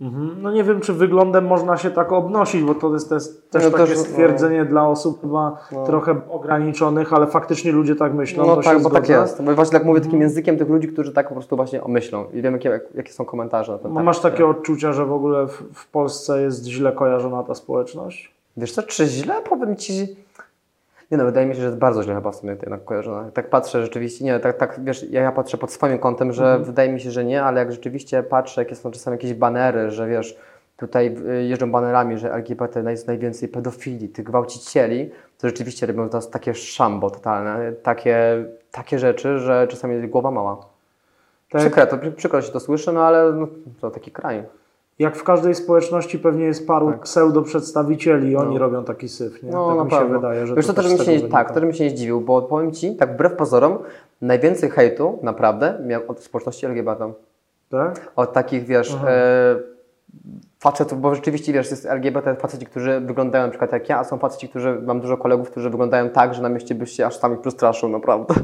Mhm. 0.00 0.42
No 0.42 0.50
nie 0.52 0.64
wiem, 0.64 0.80
czy 0.80 0.92
wyglądem 0.92 1.46
można 1.46 1.76
się 1.76 1.90
tak 1.90 2.12
obnosić, 2.12 2.62
bo 2.62 2.74
to 2.74 2.92
jest 2.94 3.08
też, 3.08 3.22
też 3.50 3.64
No 3.64 3.70
takie 3.70 3.86
też, 3.86 3.96
no. 3.96 4.04
stwierdzenie 4.04 4.64
dla 4.64 4.88
osób 4.88 5.20
chyba 5.20 5.56
trochę 5.86 6.20
ograniczonych, 6.30 7.12
ale 7.12 7.26
faktycznie 7.26 7.72
ludzie 7.72 7.96
tak 7.96 8.14
myślą. 8.14 8.46
No 8.46 8.56
to 8.56 8.62
tak, 8.62 8.82
bo 8.82 8.90
tak 8.90 9.04
zgodzę. 9.06 9.20
jest. 9.20 9.42
Bo 9.42 9.54
właśnie 9.54 9.78
tak 9.78 9.86
mówię 9.86 10.00
takim 10.00 10.20
językiem 10.20 10.58
tych 10.58 10.68
ludzi, 10.68 10.88
którzy 10.88 11.12
tak 11.12 11.28
po 11.28 11.34
prostu 11.34 11.56
właśnie 11.56 11.84
omyślą 11.84 12.24
i 12.32 12.42
wiem, 12.42 12.52
jakie, 12.54 12.80
jakie 12.94 13.12
są 13.12 13.24
komentarze 13.24 13.72
na 13.72 13.78
ten 13.78 13.84
No 13.84 13.90
temat. 13.90 14.04
Masz 14.04 14.20
takie 14.20 14.46
odczucia, 14.46 14.92
że 14.92 15.06
w 15.06 15.12
ogóle 15.12 15.46
w, 15.46 15.62
w 15.74 15.90
Polsce 15.90 16.42
jest 16.42 16.64
źle 16.66 16.92
kojarzona 16.92 17.42
ta 17.42 17.54
społeczność? 17.54 18.32
Wiesz 18.56 18.72
co, 18.72 18.82
czy 18.82 19.06
źle? 19.06 19.34
Powiem 19.50 19.76
Ci... 19.76 20.16
Nie 21.10 21.16
no, 21.18 21.24
wydaje 21.24 21.46
mi 21.46 21.54
się, 21.54 21.60
że 21.60 21.66
jest 21.66 21.78
bardzo 21.78 22.02
źle 22.02 22.14
chyba 22.14 22.30
w 22.30 22.36
sumie 22.36 22.56
jednak 22.62 22.84
kojarzona. 22.84 23.30
Tak 23.30 23.50
patrzę 23.50 23.82
rzeczywiście, 23.82 24.24
nie, 24.24 24.40
tak, 24.40 24.56
tak 24.56 24.80
wiesz, 24.84 25.10
ja, 25.10 25.22
ja 25.22 25.32
patrzę 25.32 25.58
pod 25.58 25.72
swoim 25.72 25.98
kątem, 25.98 26.32
że 26.32 26.44
Mhm. 26.44 26.64
wydaje 26.64 26.92
mi 26.92 27.00
się, 27.00 27.10
że 27.10 27.24
nie, 27.24 27.42
ale 27.42 27.58
jak 27.58 27.72
rzeczywiście 27.72 28.22
patrzę, 28.22 28.60
jakie 28.60 28.74
są 28.74 28.90
czasami 28.90 29.14
jakieś 29.14 29.34
banery, 29.34 29.90
że 29.90 30.06
wiesz, 30.06 30.38
tutaj 30.76 31.16
y, 31.28 31.44
jeżdżą 31.44 31.70
banerami, 31.70 32.18
że 32.18 32.32
LGBT 32.32 32.90
jest 32.90 33.06
najwięcej 33.06 33.48
pedofili, 33.48 34.08
tych 34.08 34.24
gwałcicieli, 34.24 35.10
to 35.38 35.48
rzeczywiście 35.48 35.86
robią 35.86 36.08
to 36.08 36.20
takie 36.20 36.54
szambo 36.54 37.10
totalne, 37.10 37.72
takie, 37.72 38.44
takie 38.70 38.98
rzeczy, 38.98 39.38
że 39.38 39.66
czasami 39.70 40.08
głowa 40.08 40.30
mała. 40.30 40.56
Tak. 41.50 41.60
Przykre, 41.60 41.86
to, 41.86 41.98
przykro 42.16 42.42
się 42.42 42.52
to 42.52 42.60
słyszy, 42.60 42.92
no 42.92 43.04
ale 43.04 43.32
no, 43.32 43.48
to 43.80 43.90
taki 43.90 44.10
kraj. 44.10 44.42
Jak 44.98 45.16
w 45.16 45.24
każdej 45.24 45.54
społeczności 45.54 46.18
pewnie 46.18 46.44
jest 46.44 46.66
paru 46.66 46.92
pseudo-przedstawicieli 47.02 48.30
i 48.30 48.36
oni 48.36 48.58
robią 48.58 48.84
taki 48.84 49.08
syf, 49.08 49.42
nie? 49.42 49.50
No, 49.50 49.68
tak 49.68 49.76
na 49.76 49.84
mi 49.84 49.90
się 49.90 50.12
wydaje, 50.14 50.46
że 50.46 50.54
Wiesz, 50.54 50.66
to, 50.66 50.74
to 50.74 50.82
też 50.82 50.92
mi 50.92 50.98
się 50.98 51.16
nie, 51.16 51.28
tak, 51.28 51.54
to 51.54 51.60
mi 51.60 51.74
się 51.74 51.84
nie 51.84 51.90
zdziwił, 51.90 52.20
bo 52.20 52.42
powiem 52.42 52.72
Ci, 52.72 52.96
tak 52.96 53.14
wbrew 53.14 53.32
pozorom, 53.32 53.78
najwięcej 54.22 54.70
hejtu 54.70 55.18
naprawdę 55.22 55.78
miałem 55.86 56.10
od 56.10 56.20
społeczności 56.20 56.66
LGBT. 56.66 57.12
Tak? 57.68 58.12
Od 58.16 58.32
takich, 58.32 58.64
wiesz, 58.64 58.94
e, 59.06 59.56
facetów, 60.58 61.00
bo 61.00 61.14
rzeczywiście, 61.14 61.52
wiesz, 61.52 61.70
jest 61.70 61.86
LGBT 61.86 62.34
faceci, 62.34 62.66
którzy 62.66 63.00
wyglądają 63.00 63.44
na 63.44 63.50
przykład 63.50 63.72
jak 63.72 63.88
ja, 63.88 63.98
a 63.98 64.04
są 64.04 64.18
faceci, 64.18 64.48
którzy, 64.48 64.82
mam 64.86 65.00
dużo 65.00 65.16
kolegów, 65.16 65.50
którzy 65.50 65.70
wyglądają 65.70 66.10
tak, 66.10 66.34
że 66.34 66.42
na 66.42 66.48
mieście 66.48 66.74
byś 66.74 66.90
się 66.90 67.06
aż 67.06 67.16
sami 67.16 67.36
przestraszył, 67.36 67.88
naprawdę. 67.88 68.34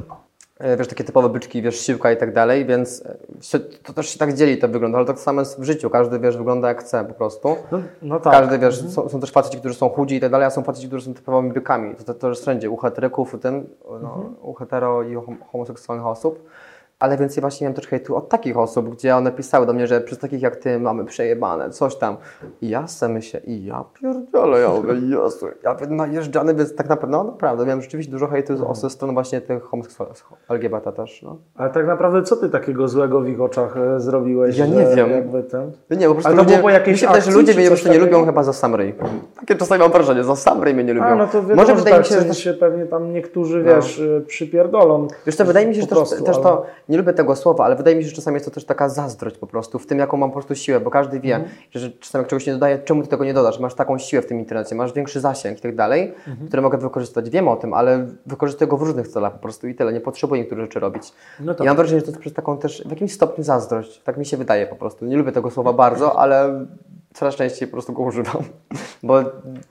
E, 0.62 0.76
Wiesz, 0.76 0.88
takie 0.88 1.04
typowe 1.04 1.28
byczki, 1.28 1.62
wiesz, 1.62 1.80
siłka 1.80 2.12
i 2.12 2.16
tak 2.16 2.32
dalej, 2.32 2.66
więc 2.66 3.06
e, 3.06 3.16
się, 3.42 3.58
to 3.60 3.92
też 3.92 4.08
się 4.08 4.18
tak 4.18 4.34
dzieli 4.34 4.58
to 4.58 4.68
wygląda, 4.68 4.98
ale 4.98 5.06
tak 5.06 5.18
samo 5.18 5.40
jest 5.40 5.60
w 5.60 5.64
życiu, 5.64 5.90
każdy, 5.90 6.18
wiesz, 6.18 6.36
wygląda 6.36 6.68
jak 6.68 6.80
chce 6.80 7.04
po 7.04 7.14
prostu. 7.14 7.56
No, 7.72 7.80
no 8.02 8.20
tak. 8.20 8.32
Każdy, 8.32 8.58
wiesz, 8.58 8.90
są, 8.90 9.08
są 9.08 9.20
też 9.20 9.30
faceci, 9.30 9.58
którzy 9.58 9.74
są 9.74 9.88
chudzi 9.88 10.16
i 10.16 10.20
tak 10.20 10.30
dalej, 10.30 10.46
a 10.46 10.50
są 10.50 10.62
faceci, 10.62 10.86
którzy 10.88 11.06
są 11.06 11.14
typowymi 11.14 11.52
bykami. 11.52 11.94
To, 11.94 12.04
to, 12.04 12.14
to 12.14 12.28
jest 12.28 12.42
wszędzie, 12.42 12.70
u 12.70 12.76
heteryków, 12.76 13.34
u 13.34 13.38
tym, 13.38 13.66
no, 14.02 14.24
u 14.42 14.54
hetero 14.54 15.02
i 15.02 15.16
hom- 15.16 15.36
homoseksualnych 15.52 16.06
osób. 16.06 16.46
Ale 17.02 17.16
więcej 17.16 17.40
właśnie 17.40 17.64
miałem 17.64 17.74
też 17.74 17.86
hejtu 17.86 18.16
od 18.16 18.28
takich 18.28 18.58
osób, 18.58 18.88
gdzie 18.90 19.16
one 19.16 19.32
pisały 19.32 19.66
do 19.66 19.72
mnie, 19.72 19.86
że 19.86 20.00
przez 20.00 20.18
takich 20.18 20.42
jak 20.42 20.56
ty 20.56 20.78
mamy 20.80 21.04
przejebane, 21.04 21.70
coś 21.70 21.96
tam. 21.96 22.16
I 22.60 22.68
ja 22.68 22.86
sobie 22.88 23.14
myślę, 23.14 23.40
i 23.40 23.64
ja 23.64 23.84
pierdolę, 24.00 24.60
ja 24.60 24.68
mówię, 24.68 24.92
Jezu, 24.92 25.46
ja 25.64 25.76
najeżdżany, 25.88 26.54
więc 26.54 26.74
tak 26.76 26.88
naprawdę, 26.88 27.16
no 27.16 27.24
naprawdę, 27.24 27.66
miałem 27.66 27.82
rzeczywiście 27.82 28.12
dużo 28.12 28.26
hejtu 28.26 28.56
z- 28.74 28.80
ze 28.80 28.90
strony 28.90 29.12
właśnie 29.14 29.40
tych 29.40 29.62
homoseksualnych, 29.62 30.22
LGBT 30.48 30.92
też, 30.92 31.22
no. 31.22 31.36
Ale 31.56 31.70
tak 31.70 31.86
naprawdę 31.86 32.22
co 32.22 32.36
ty 32.36 32.48
takiego 32.48 32.88
złego 32.88 33.20
w 33.20 33.28
ich 33.28 33.40
oczach 33.40 33.76
e, 33.76 34.00
zrobiłeś? 34.00 34.58
Ja 34.58 34.66
nie 34.66 34.86
wiem. 34.96 35.10
Jakby 35.10 35.42
ten... 35.42 35.72
Nie, 35.90 36.06
po 36.08 36.12
prostu 36.14 36.28
Ale 36.32 36.36
to 36.36 36.42
ludzie, 36.42 36.56
było 36.58 36.70
się 36.70 36.78
wydaje, 36.78 36.96
że 36.96 37.08
akcji, 37.08 37.32
ludzie 37.32 37.54
mnie 37.54 37.62
po 37.64 37.68
prostu 37.70 37.88
nie 37.88 37.94
takiego? 37.94 38.16
lubią 38.16 38.26
chyba 38.26 38.42
za 38.42 38.52
sam 38.52 38.74
ryj. 38.74 38.94
Takie 39.40 39.56
czasami 39.56 39.80
mam 39.80 39.92
wrażenie, 39.92 40.24
za 40.24 40.36
sam 40.36 40.62
ryj 40.62 40.74
mnie 40.74 40.84
nie 40.84 40.92
lubią. 40.94 41.06
A, 41.06 41.14
no 41.14 41.26
to 41.26 41.32
wiadomo, 41.32 41.54
Może 41.54 41.66
że 41.72 41.74
wydaje 41.78 41.96
tak, 41.96 42.04
mi 42.04 42.08
się, 42.08 42.14
że 42.14 42.20
sensie 42.22 42.54
pewnie 42.54 42.86
tam 42.86 43.12
niektórzy, 43.12 43.62
No. 43.66 43.74
wiesz, 43.74 43.98
y, 43.98 44.24
przypierdolą. 44.26 45.08
Wiesz 45.26 45.36
co, 45.36 45.44
wydaje 45.44 45.66
mi 45.66 45.74
się, 45.74 45.80
że 45.80 45.86
też, 45.86 46.10
też 46.24 46.36
to, 46.38 46.66
nie 46.92 46.98
lubię 46.98 47.12
tego 47.12 47.36
słowa, 47.36 47.64
ale 47.64 47.76
wydaje 47.76 47.96
mi 47.96 48.02
się, 48.02 48.08
że 48.08 48.16
czasami 48.16 48.34
jest 48.34 48.44
to 48.44 48.50
też 48.50 48.64
taka 48.64 48.88
zazdrość 48.88 49.38
po 49.38 49.46
prostu, 49.46 49.78
w 49.78 49.86
tym 49.86 49.98
jaką 49.98 50.16
mam 50.16 50.30
po 50.30 50.34
prostu 50.34 50.54
siłę, 50.54 50.80
bo 50.80 50.90
każdy 50.90 51.20
wie, 51.20 51.34
Mhm. 51.36 51.54
że, 51.74 51.90
czasami 51.90 52.22
jak 52.22 52.30
czegoś 52.30 52.46
nie 52.46 52.52
dodaje, 52.52 52.78
czemu 52.78 53.02
ty 53.02 53.08
tego 53.08 53.24
nie 53.24 53.34
dodasz, 53.34 53.58
masz 53.58 53.74
taką 53.74 53.98
siłę 53.98 54.22
w 54.22 54.26
tym 54.26 54.38
internecie, 54.38 54.74
masz 54.74 54.92
większy 54.92 55.20
zasięg 55.20 55.58
i 55.58 55.60
tak 55.60 55.76
dalej, 55.76 56.14
Mhm. 56.28 56.48
które 56.48 56.62
mogę 56.62 56.78
wykorzystać, 56.78 57.30
wiem 57.30 57.48
o 57.48 57.56
tym, 57.56 57.74
ale 57.74 58.06
wykorzystuję 58.26 58.68
go 58.68 58.76
w 58.76 58.82
różnych 58.82 59.08
celach 59.08 59.32
po 59.32 59.38
prostu 59.38 59.68
i 59.68 59.74
tyle, 59.74 59.92
nie 59.92 60.00
potrzebuję 60.00 60.40
niektórych 60.40 60.64
rzeczy 60.64 60.80
robić. 60.80 61.12
No 61.40 61.52
I 61.52 61.56
tak. 61.56 61.66
mam 61.66 61.76
wrażenie, 61.76 62.00
że 62.00 62.06
to 62.06 62.10
jest 62.10 62.20
przez 62.20 62.32
taką 62.32 62.58
też 62.58 62.82
w 62.86 62.90
jakimś 62.90 63.12
stopniu 63.12 63.44
zazdrość, 63.44 64.02
tak 64.02 64.16
mi 64.16 64.26
się 64.26 64.36
wydaje 64.36 64.66
po 64.66 64.76
prostu, 64.76 65.06
nie 65.06 65.16
lubię 65.16 65.32
tego 65.32 65.50
słowa 65.50 65.72
bardzo, 65.72 66.18
ale 66.18 66.66
coraz 67.14 67.36
częściej 67.36 67.68
po 67.68 67.72
prostu 67.72 67.92
go 67.92 68.02
używam, 68.02 68.42
bo 69.02 69.22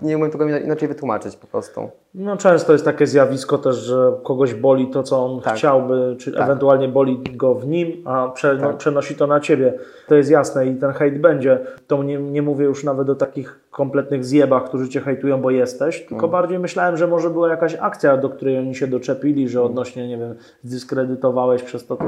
nie 0.01 0.17
umiem 0.17 0.31
tego 0.31 0.57
inaczej 0.57 0.87
wytłumaczyć 0.87 1.35
po 1.35 1.47
prostu. 1.47 1.89
No 2.15 2.37
często 2.37 2.73
jest 2.73 2.85
takie 2.85 3.07
zjawisko 3.07 3.57
też, 3.57 3.75
że 3.75 4.13
kogoś 4.23 4.53
boli 4.53 4.87
to, 4.87 5.03
co 5.03 5.25
on 5.25 5.41
Tak. 5.41 5.55
chciałby, 5.55 6.15
czy 6.19 6.37
ewentualnie 6.37 6.87
boli 6.87 7.23
go 7.35 7.55
w 7.55 7.67
nim, 7.67 8.03
a 8.05 8.33
no, 8.43 8.67
Tak. 8.67 8.77
przenosi 8.77 9.15
to 9.15 9.27
na 9.27 9.39
ciebie. 9.39 9.73
To 10.07 10.15
jest 10.15 10.31
jasne 10.31 10.67
i 10.67 10.75
ten 10.75 10.91
hejt 10.91 11.21
będzie. 11.21 11.59
To 11.87 12.03
nie, 12.03 12.17
nie 12.17 12.41
mówię 12.41 12.65
już 12.65 12.83
nawet 12.83 13.09
o 13.09 13.15
takich 13.15 13.59
kompletnych 13.71 14.25
zjebach, 14.25 14.63
którzy 14.65 14.89
cię 14.89 15.01
hejtują, 15.01 15.41
bo 15.41 15.51
jesteś, 15.51 15.99
tylko 15.99 16.25
Mm. 16.25 16.31
bardziej 16.31 16.59
myślałem, 16.59 16.97
że 16.97 17.07
może 17.07 17.29
była 17.29 17.49
jakaś 17.49 17.75
akcja, 17.79 18.17
do 18.17 18.29
której 18.29 18.57
oni 18.57 18.75
się 18.75 18.87
doczepili, 18.87 19.49
że 19.49 19.59
Mm. 19.59 19.71
odnośnie, 19.71 20.07
nie 20.07 20.17
wiem, 20.17 20.35
zdyskredytowałeś 20.63 21.63
przez 21.63 21.85
to, 21.87 21.95
to 21.97 22.05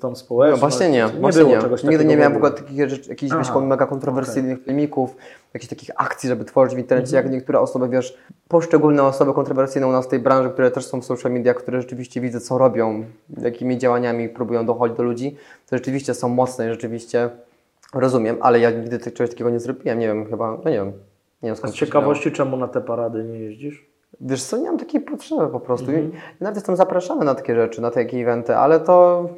tą 0.00 0.14
społeczność. 0.16 0.62
No 0.62 0.68
właśnie 0.68 0.90
nie, 0.90 0.98
nie 1.14 1.20
właśnie 1.20 1.42
było 1.42 1.54
nie. 1.56 1.62
czegoś 1.62 1.84
Nigdy 1.84 2.04
nie 2.04 2.16
miałem 2.16 2.32
w 2.32 2.36
ogóle. 2.36 2.50
takich 2.52 2.90
rzeczy, 2.90 3.10
jakichś 3.10 3.32
wiesz, 3.32 3.46
Aha, 3.50 3.60
mega 3.60 3.86
kontrowersyjnych 3.86 4.64
filmików, 4.64 5.16
jakichś 5.54 5.70
takich 5.70 5.90
akcji, 5.96 6.28
żeby 6.28 6.44
tworzyć 6.44 6.74
w 6.76 6.78
internecie, 6.78 7.16
jak 7.16 7.30
niektóre 7.30 7.60
osoby, 7.60 7.88
wiesz, 7.88 8.18
poszczególne 8.48 9.02
osoby 9.02 9.32
kontrowersyjne 9.34 9.86
u 9.86 9.92
nas 9.92 10.06
w 10.06 10.08
tej 10.08 10.18
branży, 10.18 10.50
które 10.50 10.70
też 10.70 10.86
są 10.86 11.00
w 11.00 11.04
social 11.04 11.32
mediach, 11.32 11.56
które 11.56 11.80
rzeczywiście 11.80 12.20
widzę, 12.20 12.40
co 12.40 12.58
robią, 12.58 13.04
jakimi 13.42 13.78
działaniami 13.78 14.28
próbują 14.28 14.66
dochodzić 14.66 14.96
do 14.96 15.02
ludzi, 15.02 15.36
to 15.70 15.76
rzeczywiście 15.76 16.14
są 16.14 16.28
mocne 16.28 16.66
i 16.66 16.70
rzeczywiście 16.70 17.30
rozumiem, 17.94 18.36
ale 18.40 18.60
ja 18.60 18.70
nigdy 18.70 18.98
czegoś 18.98 19.30
takiego 19.30 19.50
nie 19.50 19.60
zrobiłem, 19.60 19.98
nie 19.98 20.06
wiem, 20.06 20.26
chyba, 20.26 20.58
no 20.64 20.70
nie 20.70 20.76
wiem. 20.76 20.92
Nie 21.42 21.50
wiem 21.50 21.56
A 21.62 21.68
z 21.68 21.72
ciekawości, 21.72 22.32
czemu 22.32 22.56
na 22.56 22.68
te 22.68 22.80
parady 22.80 23.24
nie 23.24 23.38
jeździsz? 23.38 23.90
Wiesz 24.20 24.42
co, 24.42 24.56
nie 24.56 24.66
mam 24.66 24.78
takiej 24.78 25.00
potrzeby 25.00 25.48
po 25.48 25.60
prostu. 25.60 25.90
Mhm. 25.90 26.12
Nawet 26.40 26.56
jestem 26.56 26.76
zapraszany 26.76 27.24
na 27.24 27.34
takie 27.34 27.54
rzeczy, 27.54 27.82
na 27.82 27.90
takie 27.90 28.16
eventy, 28.16 28.56
ale 28.56 28.80
to 28.80 29.28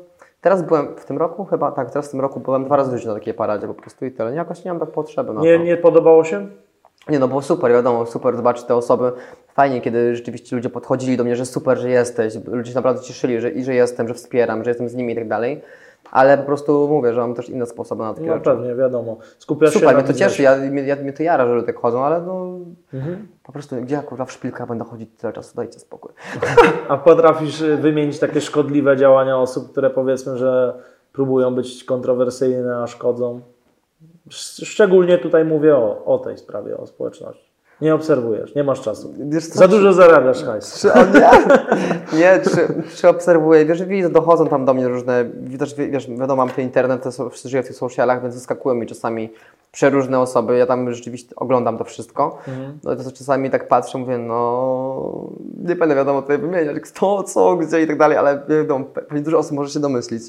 teraz 0.40 0.62
byłem 0.62 0.96
w 0.96 1.04
tym 1.04 1.18
roku 1.18 1.44
chyba, 1.44 1.72
tak, 1.72 1.90
teraz 1.90 2.08
w 2.08 2.10
tym 2.10 2.20
roku 2.20 2.40
byłem 2.40 2.64
dwa 2.64 2.76
razy 2.76 2.90
w 2.90 2.98
życiu 2.98 3.08
na 3.08 3.14
takiej 3.14 3.34
paradzie 3.34 3.66
po 3.66 3.74
prostu 3.74 4.06
i 4.06 4.10
tyle. 4.10 4.34
Jakoś 4.34 4.64
nie 4.64 4.70
mam 4.70 4.80
tak 4.80 4.90
potrzeby 4.90 5.32
na 5.32 5.40
Nie, 5.40 5.58
to. 5.58 5.64
nie 5.64 5.76
podobało 5.76 6.24
się? 6.24 6.46
Nie 7.08 7.18
no, 7.18 7.28
było 7.28 7.42
super, 7.42 7.72
wiadomo, 7.72 8.06
super 8.06 8.36
zobaczyć 8.36 8.64
te 8.64 8.74
osoby. 8.74 9.12
Fajnie, 9.54 9.80
kiedy 9.80 10.16
rzeczywiście 10.16 10.56
ludzie 10.56 10.70
podchodzili 10.70 11.16
do 11.16 11.24
mnie, 11.24 11.36
że 11.36 11.46
super, 11.46 11.78
że 11.78 11.90
jesteś. 11.90 12.34
Ludzie 12.46 12.70
się 12.70 12.76
naprawdę 12.76 13.02
cieszyli, 13.02 13.40
że, 13.40 13.50
i 13.50 13.64
że 13.64 13.74
jestem, 13.74 14.08
że 14.08 14.14
wspieram, 14.14 14.64
że 14.64 14.70
jestem 14.70 14.88
z 14.88 14.94
nimi 14.94 15.12
i 15.12 15.16
tak 15.16 15.28
dalej. 15.28 15.62
Ale 16.10 16.38
po 16.38 16.44
prostu 16.44 16.88
mówię, 16.88 17.14
że 17.14 17.20
mam 17.20 17.34
też 17.34 17.48
inne 17.48 17.66
sposoby 17.66 18.02
na 18.02 18.14
takie 18.14 18.26
No 18.26 18.32
rzeczy. 18.34 18.44
pewnie, 18.44 18.74
wiadomo. 18.74 19.16
Skupiasz 19.38 19.72
się 19.72 19.78
Super, 19.78 19.94
na 19.96 20.02
mnie 20.02 20.12
to 20.12 20.18
cieszy, 20.18 20.42
ja, 20.42 20.56
mnie, 20.56 20.82
ja, 20.82 20.96
mnie 20.96 21.12
to 21.12 21.22
jara, 21.22 21.46
że 21.46 21.54
ludzie 21.54 21.66
tak 21.66 21.78
chodzą, 21.78 22.04
ale 22.04 22.20
no 22.20 22.58
Mhm. 22.94 23.28
po 23.42 23.52
prostu 23.52 23.76
gdzie 23.76 23.94
ja 23.94 24.02
kurwa 24.02 24.24
w 24.24 24.32
szpilkach 24.32 24.68
będę 24.68 24.84
chodzić 24.84 25.10
tyle 25.18 25.32
czasu, 25.32 25.56
dajcie 25.56 25.78
spokój. 25.78 26.12
A 26.88 26.96
potrafisz 26.96 27.60
y, 27.60 27.76
wymienić 27.76 28.18
takie 28.18 28.40
szkodliwe 28.40 28.96
działania 28.96 29.38
osób, 29.38 29.70
które 29.72 29.90
powiedzmy, 29.90 30.38
że 30.38 30.74
próbują 31.12 31.54
być 31.54 31.84
kontrowersyjne, 31.84 32.76
a 32.78 32.86
szkodzą? 32.86 33.40
Sz- 34.26 34.66
Szczególnie 34.68 35.18
tutaj 35.18 35.44
mówię 35.44 35.76
o, 35.76 36.04
o 36.04 36.18
tej 36.18 36.38
sprawie, 36.38 36.76
o 36.76 36.86
społeczności. 36.86 37.52
Nie 37.80 37.94
obserwujesz, 37.94 38.54
nie 38.54 38.64
masz 38.64 38.80
czasu. 38.80 39.14
Wiesz 39.18 39.46
co, 39.46 39.58
Za 39.58 39.68
dużo 39.68 39.92
zarabiasz 39.92 40.44
hajs. 40.44 40.80
Czy 40.80 40.86
nie? 40.86 41.30
Nie, 42.18 42.40
czy, 42.40 42.82
czy 42.96 43.08
obserwuję, 43.08 43.66
wiesz, 43.66 43.84
widzę, 43.84 44.10
dochodzą 44.10 44.48
tam 44.48 44.64
do 44.64 44.74
mnie 44.74 44.88
różne, 44.88 45.24
wiesz, 45.90 46.10
wiadomo, 46.10 46.36
mam 46.46 46.54
ten 46.54 46.64
internet, 46.64 47.02
to 47.02 47.30
żyją 47.44 47.62
w 47.62 47.66
tych 47.66 47.76
socialach, 47.76 48.22
więc 48.22 48.34
wyskakują 48.34 48.74
mi 48.74 48.86
czasami 48.86 49.30
przeróżne 49.72 50.20
osoby, 50.20 50.58
ja 50.58 50.66
tam 50.66 50.92
rzeczywiście 50.92 51.36
oglądam 51.36 51.78
to 51.78 51.84
wszystko, 51.84 52.38
no 52.84 52.96
to 52.96 53.12
czasami 53.12 53.50
tak 53.50 53.68
patrzę, 53.68 53.98
mówię, 53.98 54.18
no, 54.18 55.28
nie 55.64 55.76
będę 55.76 55.94
wiadomo 55.94 56.22
tutaj 56.22 56.38
wymieniać, 56.38 56.80
kto, 56.80 57.22
co, 57.22 57.56
gdzie 57.56 57.82
i 57.82 57.86
tak 57.86 57.98
dalej, 57.98 58.18
ale 58.18 58.42
wiadomo, 58.48 58.84
pewnie 58.84 59.20
dużo 59.20 59.38
osób 59.38 59.52
może 59.52 59.70
się 59.70 59.80
domyślić. 59.80 60.22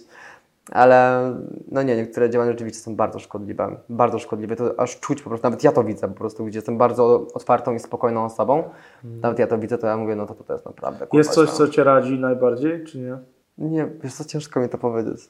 Ale 0.72 1.32
no 1.72 1.84
nie, 1.84 1.96
niektóre 1.96 2.30
działania 2.30 2.52
rzeczywiście 2.52 2.82
są 2.82 2.96
bardzo 2.96 3.20
szkodliwe. 3.20 3.78
Bardzo 3.90 4.20
szkodliwe. 4.20 4.56
To 4.56 4.80
aż 4.80 5.00
czuć 5.00 5.22
po 5.22 5.30
prostu, 5.30 5.48
nawet 5.48 5.64
ja 5.64 5.72
to 5.72 5.84
widzę 5.84 6.08
po 6.08 6.14
prostu, 6.14 6.46
gdzie 6.46 6.58
jestem 6.58 6.78
bardzo 6.78 7.28
otwartą 7.34 7.74
i 7.74 7.80
spokojną 7.80 8.26
osobą. 8.26 8.64
Nawet 9.04 9.40
ja 9.40 9.48
to 9.48 9.58
widzę, 9.58 9.78
to 9.78 9.88
ja 9.88 9.98
mówię, 9.98 10.16
no 10.16 10.26
to 10.26 10.34
to 10.34 10.54
jest 10.54 10.66
naprawdę 10.66 11.08
kurwa, 11.08 11.18
Jest 11.18 11.32
coś, 11.32 11.50
co 11.50 11.68
cię 11.68 11.84
radzi 11.84 12.20
najbardziej, 12.20 12.84
czy 12.84 13.00
nie? 13.00 13.18
Nie, 13.58 13.88
wiesz 14.04 14.14
co, 14.14 14.26
ciężko 14.26 14.60
mi 14.60 14.70
to 14.70 14.78
powiedzieć. 14.78 15.30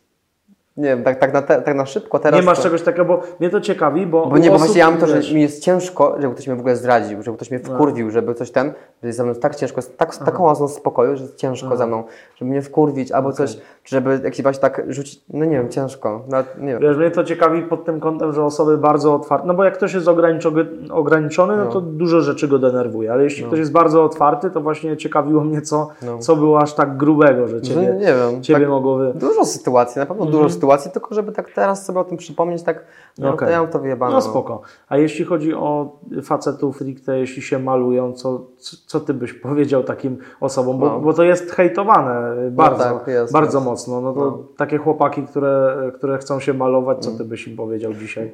Nie 0.77 0.89
wiem, 0.89 1.03
tak, 1.03 1.19
tak, 1.19 1.33
na, 1.33 1.41
te, 1.41 1.62
tak 1.62 1.75
na 1.75 1.86
szybko 1.86 2.19
teraz. 2.19 2.39
Nie 2.39 2.45
masz 2.45 2.57
to, 2.57 2.63
czegoś 2.63 2.81
takiego, 2.81 3.05
bo 3.05 3.21
mnie 3.39 3.49
to 3.49 3.62
ciekawi, 3.62 4.07
bo. 4.07 4.25
Bo 4.25 4.38
nie, 4.38 4.51
bo 4.51 4.57
właśnie 4.57 4.79
ja 4.79 4.89
mam 4.91 4.99
to, 4.99 5.07
że 5.07 5.15
wiesz, 5.15 5.33
mi 5.33 5.41
jest 5.41 5.63
ciężko, 5.63 6.15
żeby 6.19 6.33
ktoś 6.33 6.47
mnie 6.47 6.55
w 6.55 6.59
ogóle 6.59 6.75
zdradził, 6.75 7.23
żeby 7.23 7.38
ktoś 7.38 7.51
mnie 7.51 7.59
wkurwił, 7.59 8.12
żeby 8.12 8.33
coś 8.33 8.51
ten, 8.51 8.73
że 9.03 9.07
jest 9.07 9.17
ze 9.17 9.23
mną 9.23 9.36
tak 9.36 9.55
ciężko, 9.55 9.81
tak, 9.97 10.17
taką 10.17 10.45
oazą 10.47 10.67
spokoju, 10.67 11.17
że 11.17 11.23
jest 11.23 11.36
ciężko 11.36 11.77
ze 11.77 11.88
mną, 11.88 12.03
żeby 12.36 12.51
mnie 12.51 12.62
wkurwić 12.62 13.12
albo 13.12 13.31
coś, 13.31 13.57
czy 13.83 13.95
żeby 13.95 14.19
jakiś 14.23 14.43
właśnie 14.43 14.62
tak 14.62 14.81
rzucić, 14.88 15.21
no 15.33 15.45
nie 15.45 15.51
wiem, 15.51 15.69
ciężko, 15.69 16.21
nawet 16.27 16.62
nie 16.62 16.67
wiem. 16.67 16.81
Wiesz, 16.81 16.97
mnie 16.97 17.12
to 17.12 17.23
ciekawi 17.23 17.62
pod 17.62 17.86
tym 17.86 17.99
kątem, 17.99 18.33
że 18.33 18.43
osoby 18.43 18.77
bardzo 18.77 19.15
otwarte, 19.15 19.47
no 19.47 19.53
bo 19.53 19.63
jak 19.63 19.73
ktoś 19.73 19.93
jest 19.93 20.07
ograniczony, 20.07 20.65
ograniczony 20.91 21.57
no 21.57 21.65
to 21.65 21.81
dużo 21.81 22.21
rzeczy 22.21 22.47
go 22.47 22.59
denerwuje, 22.59 23.12
ale 23.12 23.23
jeśli 23.23 23.45
ktoś 23.45 23.59
jest 23.59 23.71
bardzo 23.71 24.03
otwarty, 24.03 24.49
to 24.51 24.62
właśnie 24.62 24.97
ciekawiło 24.97 25.43
mnie, 25.43 25.62
co, 25.62 25.88
No. 26.05 26.17
co 26.17 26.36
było 26.36 26.62
aż 26.62 26.73
tak 26.73 26.97
grubego, 26.97 27.47
że 27.47 27.55
Że 27.55 27.62
ciebie, 27.62 27.81
nie 27.99 28.13
wiem, 28.15 28.41
ciebie 28.43 28.59
tak, 28.59 28.69
mogło 28.69 28.97
wy... 28.97 29.13
dużo 29.15 29.45
sytuacji, 29.45 29.99
na 29.99 30.05
pewno 30.05 30.25
dużo 30.25 30.49
sytuacji, 30.49 30.62
tylko 30.89 31.15
żeby 31.15 31.32
tak 31.32 31.52
teraz 31.52 31.86
sobie 31.86 31.99
o 31.99 32.04
tym 32.04 32.17
przypomnieć, 32.17 32.63
tak, 32.63 32.86
no 33.17 33.34
Okej. 33.34 33.47
to 33.47 33.52
ja 33.52 33.62
mam 33.62 33.71
to 33.71 33.80
wyjebane. 33.80 34.13
No 34.13 34.21
spoko. 34.21 34.62
A 34.89 34.97
jeśli 34.97 35.26
chodzi 35.26 35.54
o 35.54 35.99
facetów 36.23 36.76
stricte, 36.76 37.19
jeśli 37.19 37.41
się 37.41 37.60
malują, 37.60 38.13
co, 38.13 38.41
co 38.86 38.99
ty 38.99 39.13
byś 39.13 39.34
powiedział 39.34 39.84
takim 39.84 40.17
osobom? 40.39 40.80
Bo, 40.80 40.86
No. 40.86 40.99
bo 40.99 41.13
to 41.13 41.23
jest 41.23 41.52
hejtowane 41.52 42.36
bardzo, 42.52 42.84
tak, 42.84 43.08
jest, 43.08 43.34
bardzo 43.34 43.58
jest. 43.58 43.65
mocno. 43.65 44.02
No 44.02 44.13
to 44.13 44.19
No. 44.19 44.39
takie 44.58 44.78
chłopaki, 44.78 45.23
które, 45.23 45.91
które 45.95 46.17
chcą 46.17 46.39
się 46.39 46.54
malować, 46.54 46.97
co 46.99 47.12
ty 47.17 47.26
byś 47.26 47.47
im 47.47 47.58
powiedział 47.58 47.93
dzisiaj? 47.93 48.32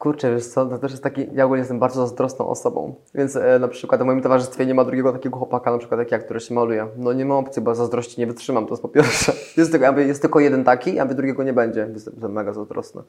Kurczę, 0.00 0.34
wiesz 0.34 0.46
co, 0.46 0.66
to 0.66 0.78
też 0.78 0.90
jest 0.90 1.02
taki, 1.02 1.26
ja 1.32 1.44
ogólnie 1.44 1.60
jestem 1.60 1.78
bardzo 1.78 2.00
zazdrosną 2.00 2.48
osobą, 2.48 2.94
więc 3.14 3.36
e, 3.36 3.58
na 3.58 3.68
przykład 3.68 4.02
w 4.02 4.04
moim 4.04 4.22
towarzystwie 4.22 4.66
nie 4.66 4.74
ma 4.74 4.84
drugiego 4.84 5.12
takiego 5.12 5.38
chłopaka, 5.38 5.70
na 5.70 5.78
przykład 5.78 6.00
jak 6.00 6.12
ja, 6.12 6.18
który 6.18 6.40
się 6.40 6.54
maluje. 6.54 6.86
No 6.96 7.12
nie 7.12 7.24
ma 7.24 7.36
opcji, 7.36 7.62
bo 7.62 7.74
zazdrości 7.74 8.20
nie 8.20 8.26
wytrzymam, 8.26 8.66
to 8.66 8.72
jest 8.72 8.82
po 8.82 8.88
pierwsze. 8.88 9.32
Jest 9.56 9.72
tylko, 9.72 10.00
jest 10.00 10.22
tylko 10.22 10.40
jeden 10.40 10.64
taki, 10.64 10.98
a 10.98 11.06
drugiego 11.06 11.42
nie 11.42 11.52
będzie, 11.52 11.86
więc 11.86 12.06
jestem 12.06 12.32
mega 12.32 12.52
zazdrosny. 12.52 13.02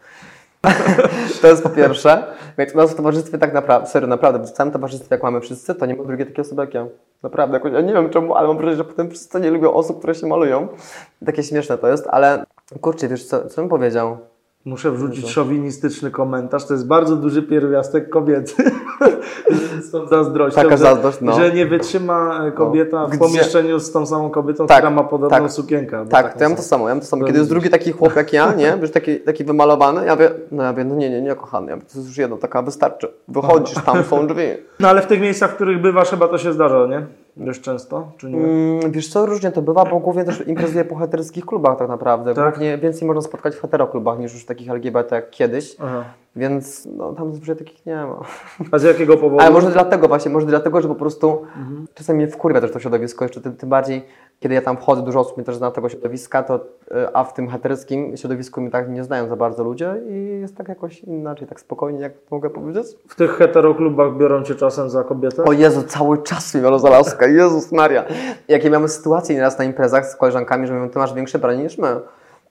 to 1.41 1.47
jest 1.47 1.63
po 1.63 1.69
pierwsze. 1.69 2.23
Więc 2.57 2.73
u 2.73 2.77
nas 2.77 2.91
w 2.91 2.95
towarzystwie 2.95 3.37
tak 3.37 3.53
naprawdę, 3.53 3.87
serio, 3.87 4.07
naprawdę, 4.07 4.47
w 4.47 4.51
całym 4.51 4.73
towarzystwie 4.73 5.15
jak 5.15 5.23
mamy 5.23 5.41
wszyscy, 5.41 5.75
to 5.75 5.85
nie 5.85 5.95
ma 5.95 6.03
drugiej 6.03 6.27
takiej 6.27 6.41
osoby 6.41 6.61
jak 6.61 6.73
ja. 6.73 6.87
Naprawdę, 7.23 7.53
jakoś, 7.53 7.73
ja 7.73 7.81
nie 7.81 7.93
wiem 7.93 8.09
czemu, 8.09 8.35
ale 8.35 8.47
mam 8.47 8.57
wrażenie, 8.57 8.77
że 8.77 8.83
potem 8.83 9.09
wszyscy 9.09 9.39
nie 9.39 9.51
lubią 9.51 9.73
osób, 9.73 9.97
które 9.97 10.15
się 10.15 10.27
malują. 10.27 10.67
Takie 11.25 11.43
śmieszne 11.43 11.77
to 11.77 11.87
jest, 11.87 12.07
ale 12.07 12.45
kurczę, 12.81 13.07
wiesz 13.07 13.25
co, 13.25 13.49
co 13.49 13.61
bym 13.61 13.69
powiedział? 13.69 14.17
Muszę 14.65 14.91
wrzucić 14.91 15.29
szowinistyczny 15.29 16.11
komentarz. 16.11 16.65
To 16.65 16.73
jest 16.73 16.87
bardzo 16.87 17.15
duży 17.15 17.43
pierwiastek 17.43 18.09
kobiety. 18.09 18.53
z 19.81 19.91
tą 19.91 20.07
zazdrością, 20.07 20.55
Taka 20.55 20.77
że, 20.77 20.83
zazdrość, 20.83 21.17
no. 21.21 21.33
że 21.33 21.51
nie 21.53 21.65
wytrzyma 21.65 22.45
e, 22.47 22.51
kobieta 22.51 23.05
w 23.07 23.09
Gdzie- 23.09 23.19
pomieszczeniu 23.19 23.79
z 23.79 23.91
tą 23.91 24.05
samą 24.05 24.29
kobietą, 24.29 24.67
Tak, 24.67 24.77
która 24.77 24.89
ma 24.89 25.03
podobną 25.03 25.37
tak. 25.37 25.51
sukienkę. 25.51 26.05
Tak, 26.09 26.33
to 26.33 26.43
ja 26.43 26.49
mam 26.49 26.57
to 26.57 26.63
samo, 26.63 26.87
ja 26.89 26.95
mam 26.95 27.01
to 27.01 27.07
samo. 27.07 27.25
Kiedy 27.25 27.37
jest 27.37 27.49
drugi 27.49 27.69
taki 27.69 27.91
chłop 27.91 28.15
jak 28.15 28.33
ja, 28.33 28.53
nie, 28.53 28.77
wiesz, 28.81 28.91
taki, 28.91 29.19
taki 29.19 29.43
wymalowany, 29.43 30.05
ja 30.05 30.15
mówię, 30.15 30.31
no 30.51 30.63
ja 30.63 30.71
mówię, 30.71 30.83
no 30.83 30.95
nie, 30.95 31.09
nie, 31.09 31.21
nie, 31.21 31.35
kochany, 31.35 31.69
ja 31.69 31.75
mówię, 31.75 31.87
to 31.93 31.97
jest 31.97 32.07
już 32.09 32.17
jedno, 32.17 32.37
taka 32.37 32.61
wystarczy. 32.61 33.07
Wychodzisz, 33.27 33.75
tam 33.85 34.03
są 34.03 34.27
drzwi. 34.27 34.43
No 34.79 34.89
ale 34.89 35.01
w 35.01 35.07
tych 35.07 35.21
miejscach, 35.21 35.51
w 35.51 35.55
których 35.55 35.81
bywasz, 35.81 36.09
chyba 36.09 36.27
to 36.27 36.37
się 36.37 36.53
zdarza, 36.53 36.87
nie? 36.87 37.05
Dość 37.37 37.61
często, 37.61 38.11
czy 38.17 38.29
nie? 38.29 38.37
Mm, 38.37 38.91
wiesz 38.91 39.09
co, 39.09 39.25
różnie 39.25 39.51
to 39.51 39.61
bywa, 39.61 39.85
bo 39.85 39.99
głównie 39.99 40.23
też 40.23 40.47
imprezuję 40.47 40.85
po 40.85 40.95
heteryckich 40.95 41.45
klubach 41.45 41.77
tak 41.77 41.89
naprawdę. 41.89 42.33
Tak? 42.33 42.49
Głównie 42.53 42.77
więcej 42.77 43.07
można 43.07 43.21
spotkać 43.21 43.55
w 43.55 43.61
heteroklubach 43.61 44.19
niż 44.19 44.33
już 44.33 44.43
w 44.43 44.45
takich 44.45 44.69
LGBT 44.69 45.15
jak 45.15 45.29
kiedyś, 45.29 45.75
Aha. 45.79 46.03
więc 46.35 46.87
no, 46.97 47.13
tam 47.13 47.31
zazwyczaj 47.31 47.55
takich 47.55 47.85
nie 47.85 47.95
ma. 47.95 48.19
A 48.71 48.79
z 48.79 48.83
jakiego 48.83 49.17
powodu? 49.17 49.41
Ale 49.41 49.51
może 49.51 49.71
dlatego 49.71 50.07
właśnie, 50.07 50.31
może 50.31 50.45
dlatego, 50.45 50.81
że 50.81 50.87
po 50.87 50.95
prostu 50.95 51.41
Mhm. 51.57 51.87
czasami 51.93 52.17
mnie 52.17 52.27
wkurwia 52.27 52.61
też 52.61 52.71
to 52.71 52.79
środowisko, 52.79 53.25
jeszcze 53.25 53.41
tym, 53.41 53.55
tym 53.55 53.69
bardziej, 53.69 54.05
kiedy 54.41 54.55
ja 54.55 54.61
tam 54.61 54.77
wchodzę, 54.77 55.01
dużo 55.01 55.19
osób 55.19 55.37
mnie 55.37 55.45
też 55.45 55.55
zna 55.55 55.71
tego 55.71 55.89
środowiska, 55.89 56.43
to, 56.43 56.55
y, 56.55 56.59
a 57.13 57.23
w 57.23 57.33
tym 57.33 57.49
heteryckim 57.49 58.17
środowisku 58.17 58.61
mnie 58.61 58.71
tak 58.71 58.89
nie 58.89 59.03
znają 59.03 59.27
za 59.27 59.35
bardzo 59.35 59.63
ludzie 59.63 59.95
i 60.09 60.39
jest 60.41 60.55
tak 60.55 60.67
jakoś 60.67 60.99
inaczej, 60.99 61.47
tak 61.47 61.59
spokojnie, 61.59 61.99
jak 61.99 62.13
mogę 62.31 62.49
powiedzieć. 62.49 62.87
W 63.07 63.15
tych 63.15 63.31
heteroklubach 63.31 64.17
biorą 64.17 64.43
cię 64.43 64.55
czasem 64.55 64.89
za 64.89 65.03
kobietę? 65.03 65.43
O 65.43 65.51
Jezu, 65.51 65.83
cały 65.83 66.23
czas 66.23 66.55
mi 66.55 66.61
miał 66.61 66.79
za 66.79 66.89
laskę, 66.89 67.31
Jezus 67.31 67.71
Maria. 67.71 68.05
Jakie 68.47 68.69
mamy 68.69 68.89
sytuacje 68.89 69.35
nieraz 69.35 69.57
na 69.57 69.63
imprezach 69.63 70.05
z 70.05 70.15
koleżankami, 70.15 70.67
że 70.67 70.73
mówią, 70.73 70.89
ty 70.89 70.99
masz 70.99 71.13
większe 71.13 71.39
branie 71.39 71.63
niż 71.63 71.77
my. 71.77 71.99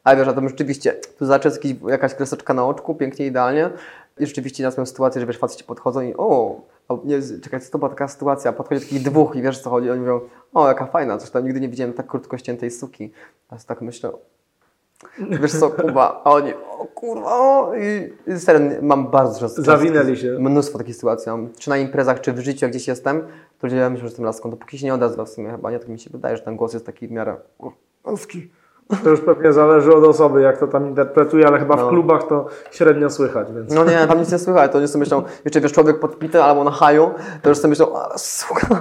Ale 0.04 0.16
wiesz, 0.16 0.28
a 0.28 0.32
to 0.32 0.48
rzeczywiście, 0.48 0.92
tu 1.18 1.26
zaczęła 1.26 1.54
jakaś 1.88 2.14
kreseczka 2.14 2.54
na 2.54 2.66
oczku, 2.66 2.94
pięknie, 2.94 3.26
idealnie. 3.26 3.70
I 4.18 4.26
rzeczywiście 4.26 4.62
nas 4.64 4.76
miałem 4.76 4.86
sytuację, 4.86 5.20
że 5.20 5.26
wiesz, 5.26 5.38
faceci 5.38 5.64
podchodzą 5.64 6.00
i 6.00 6.14
o, 6.16 6.60
a 6.79 6.79
nie, 7.04 7.18
czekaj, 7.42 7.60
co 7.60 7.70
to 7.70 7.78
była 7.78 7.88
taka 7.88 8.08
sytuacja? 8.08 8.52
Podchodzi 8.52 8.80
takich 8.80 9.02
dwóch 9.02 9.36
i 9.36 9.42
wiesz 9.42 9.58
co 9.58 9.70
chodzi, 9.70 9.90
oni 9.90 10.00
mówią, 10.00 10.20
o, 10.54 10.68
jaka 10.68 10.86
fajna, 10.86 11.18
coś 11.18 11.30
tam 11.30 11.44
nigdy 11.44 11.60
nie 11.60 11.68
widziałem 11.68 11.92
tak 11.92 12.06
krótko 12.06 12.38
ściętej 12.38 12.70
suki. 12.70 13.12
A 13.48 13.54
ja 13.54 13.60
tak 13.66 13.80
myślę, 13.80 14.10
wiesz 15.42 15.52
co, 15.52 15.70
Kuba, 15.70 16.20
a 16.24 16.30
oni, 16.30 16.54
o 16.54 16.86
kurwa, 16.86 17.38
o, 17.38 17.72
i, 17.74 18.12
i 18.32 18.38
serio, 18.38 18.82
mam 18.82 19.10
bardzo 19.10 19.40
często. 19.40 19.62
Zawinęli 19.62 20.16
się. 20.16 20.36
Mnóstwo 20.38 20.78
takich 20.78 20.94
sytuacji. 20.94 21.32
Czy 21.58 21.70
na 21.70 21.76
imprezach, 21.76 22.20
czy 22.20 22.32
w 22.32 22.38
życiu, 22.38 22.64
jak 22.64 22.70
gdzieś 22.72 22.88
jestem, 22.88 23.20
to 23.58 23.66
ludzie 23.66 23.90
myślą, 23.90 23.98
że 23.98 24.04
jestem 24.04 24.24
laską, 24.24 24.50
dopóki 24.50 24.78
się 24.78 24.86
nie 24.86 24.94
odezwa 24.94 25.24
w 25.24 25.28
sumie 25.28 25.50
chyba, 25.50 25.70
nie? 25.70 25.78
Tak 25.78 25.88
mi 25.88 25.98
się 25.98 26.10
wydaje, 26.10 26.36
że 26.36 26.42
ten 26.42 26.56
głos 26.56 26.72
jest 26.72 26.86
taki 26.86 27.08
w 27.08 27.10
miarę 27.10 27.36
o, 27.58 27.72
łaski. 28.04 28.50
To 29.04 29.10
już 29.10 29.20
pewnie 29.20 29.52
zależy 29.52 29.94
od 29.96 30.04
osoby, 30.04 30.42
jak 30.42 30.58
to 30.58 30.66
tam 30.66 30.86
interpretuje, 30.88 31.46
ale 31.46 31.58
chyba 31.58 31.76
w 31.76 31.80
No. 31.80 31.88
klubach 31.88 32.22
to 32.28 32.46
średnio 32.70 33.10
słychać, 33.10 33.52
więc... 33.52 33.74
No 33.74 33.84
nie, 33.84 34.06
tam 34.08 34.18
nic 34.20 34.32
nie 34.32 34.38
słychać, 34.38 34.72
to 34.72 34.80
nie 34.80 34.88
sobie 34.88 35.00
myślą, 35.00 35.22
jeszcze 35.44 35.60
wiesz, 35.60 35.72
człowiek 35.72 36.00
podpity 36.00 36.42
albo 36.42 36.64
na 36.64 36.70
haju, 36.70 37.10
to 37.42 37.48
już 37.48 37.58
sobie 37.58 37.68
myślą, 37.70 37.96
ale 37.96 38.18
słucha. 38.18 38.80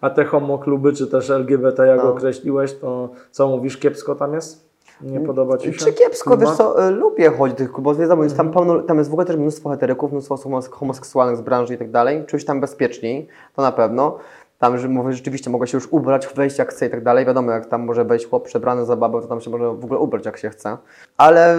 A 0.00 0.10
te 0.10 0.24
homokluby, 0.24 0.92
czy 0.92 1.06
też 1.06 1.30
LGBT, 1.30 1.86
jak 1.86 1.98
No. 1.98 2.10
określiłeś, 2.10 2.74
to 2.74 3.08
co 3.30 3.48
mówisz, 3.48 3.76
kiepsko 3.78 4.14
tam 4.14 4.34
jest? 4.34 4.72
Nie 5.00 5.20
podoba 5.20 5.58
Ci 5.58 5.72
się? 5.72 5.78
Czy 5.78 5.92
kiepsko, 5.92 6.36
w 6.36 6.40
wiesz 6.40 6.50
co, 6.50 6.86
y, 6.88 6.90
lubię 6.90 7.30
chodzić 7.30 7.58
do 7.58 7.64
tych 7.64 7.72
klubów, 7.72 7.98
wiadomo, 7.98 8.22
jest 8.24 8.36
tam 8.36 8.50
pełno, 8.50 8.78
tam 8.82 8.98
jest 8.98 9.10
w 9.10 9.12
ogóle 9.12 9.26
też 9.26 9.36
mnóstwo 9.36 9.70
heteryków, 9.70 10.12
mnóstwo 10.12 10.34
osób 10.34 10.52
homos- 10.52 10.70
homoseksualnych 10.70 11.36
z 11.36 11.40
branży 11.40 11.74
i 11.74 11.78
tak 11.78 11.90
dalej, 11.90 12.24
się 12.28 12.38
tam 12.38 12.60
bezpieczniej, 12.60 13.28
to 13.56 13.62
na 13.62 13.72
pewno. 13.72 14.18
Tam, 14.62 14.78
że 14.78 14.88
mówię, 14.88 15.12
rzeczywiście 15.12 15.50
mogę 15.50 15.66
się 15.66 15.76
już 15.76 15.88
ubrać, 15.90 16.28
wejść 16.34 16.58
jak 16.58 16.70
chcę 16.70 16.86
i 16.86 16.90
tak 16.90 17.02
dalej. 17.02 17.26
Wiadomo, 17.26 17.52
jak 17.52 17.66
tam 17.66 17.84
może 17.84 18.04
wejść 18.04 18.26
chłop 18.26 18.44
przebrany 18.44 18.84
za 18.84 18.96
babę, 18.96 19.20
to 19.20 19.26
tam 19.26 19.40
się 19.40 19.50
może 19.50 19.64
w 19.64 19.84
ogóle 19.84 20.00
ubrać 20.00 20.26
jak 20.26 20.36
się 20.36 20.50
chce. 20.50 20.76
Ale 21.16 21.56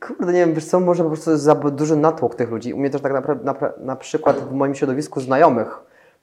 kurde, 0.00 0.32
nie 0.32 0.38
wiem, 0.38 0.54
wiesz 0.54 0.64
co, 0.64 0.80
może 0.80 1.02
po 1.02 1.10
prostu 1.10 1.30
jest 1.30 1.42
za 1.42 1.54
duży 1.54 1.96
natłok 1.96 2.34
tych 2.34 2.50
ludzi. 2.50 2.74
U 2.74 2.78
mnie 2.78 2.90
też 2.90 3.00
tak 3.00 3.12
naprawdę, 3.12 3.44
na, 3.44 3.54
na 3.78 3.96
przykład 3.96 4.36
w 4.36 4.52
moim 4.52 4.74
środowisku 4.74 5.20
znajomych, 5.20 5.80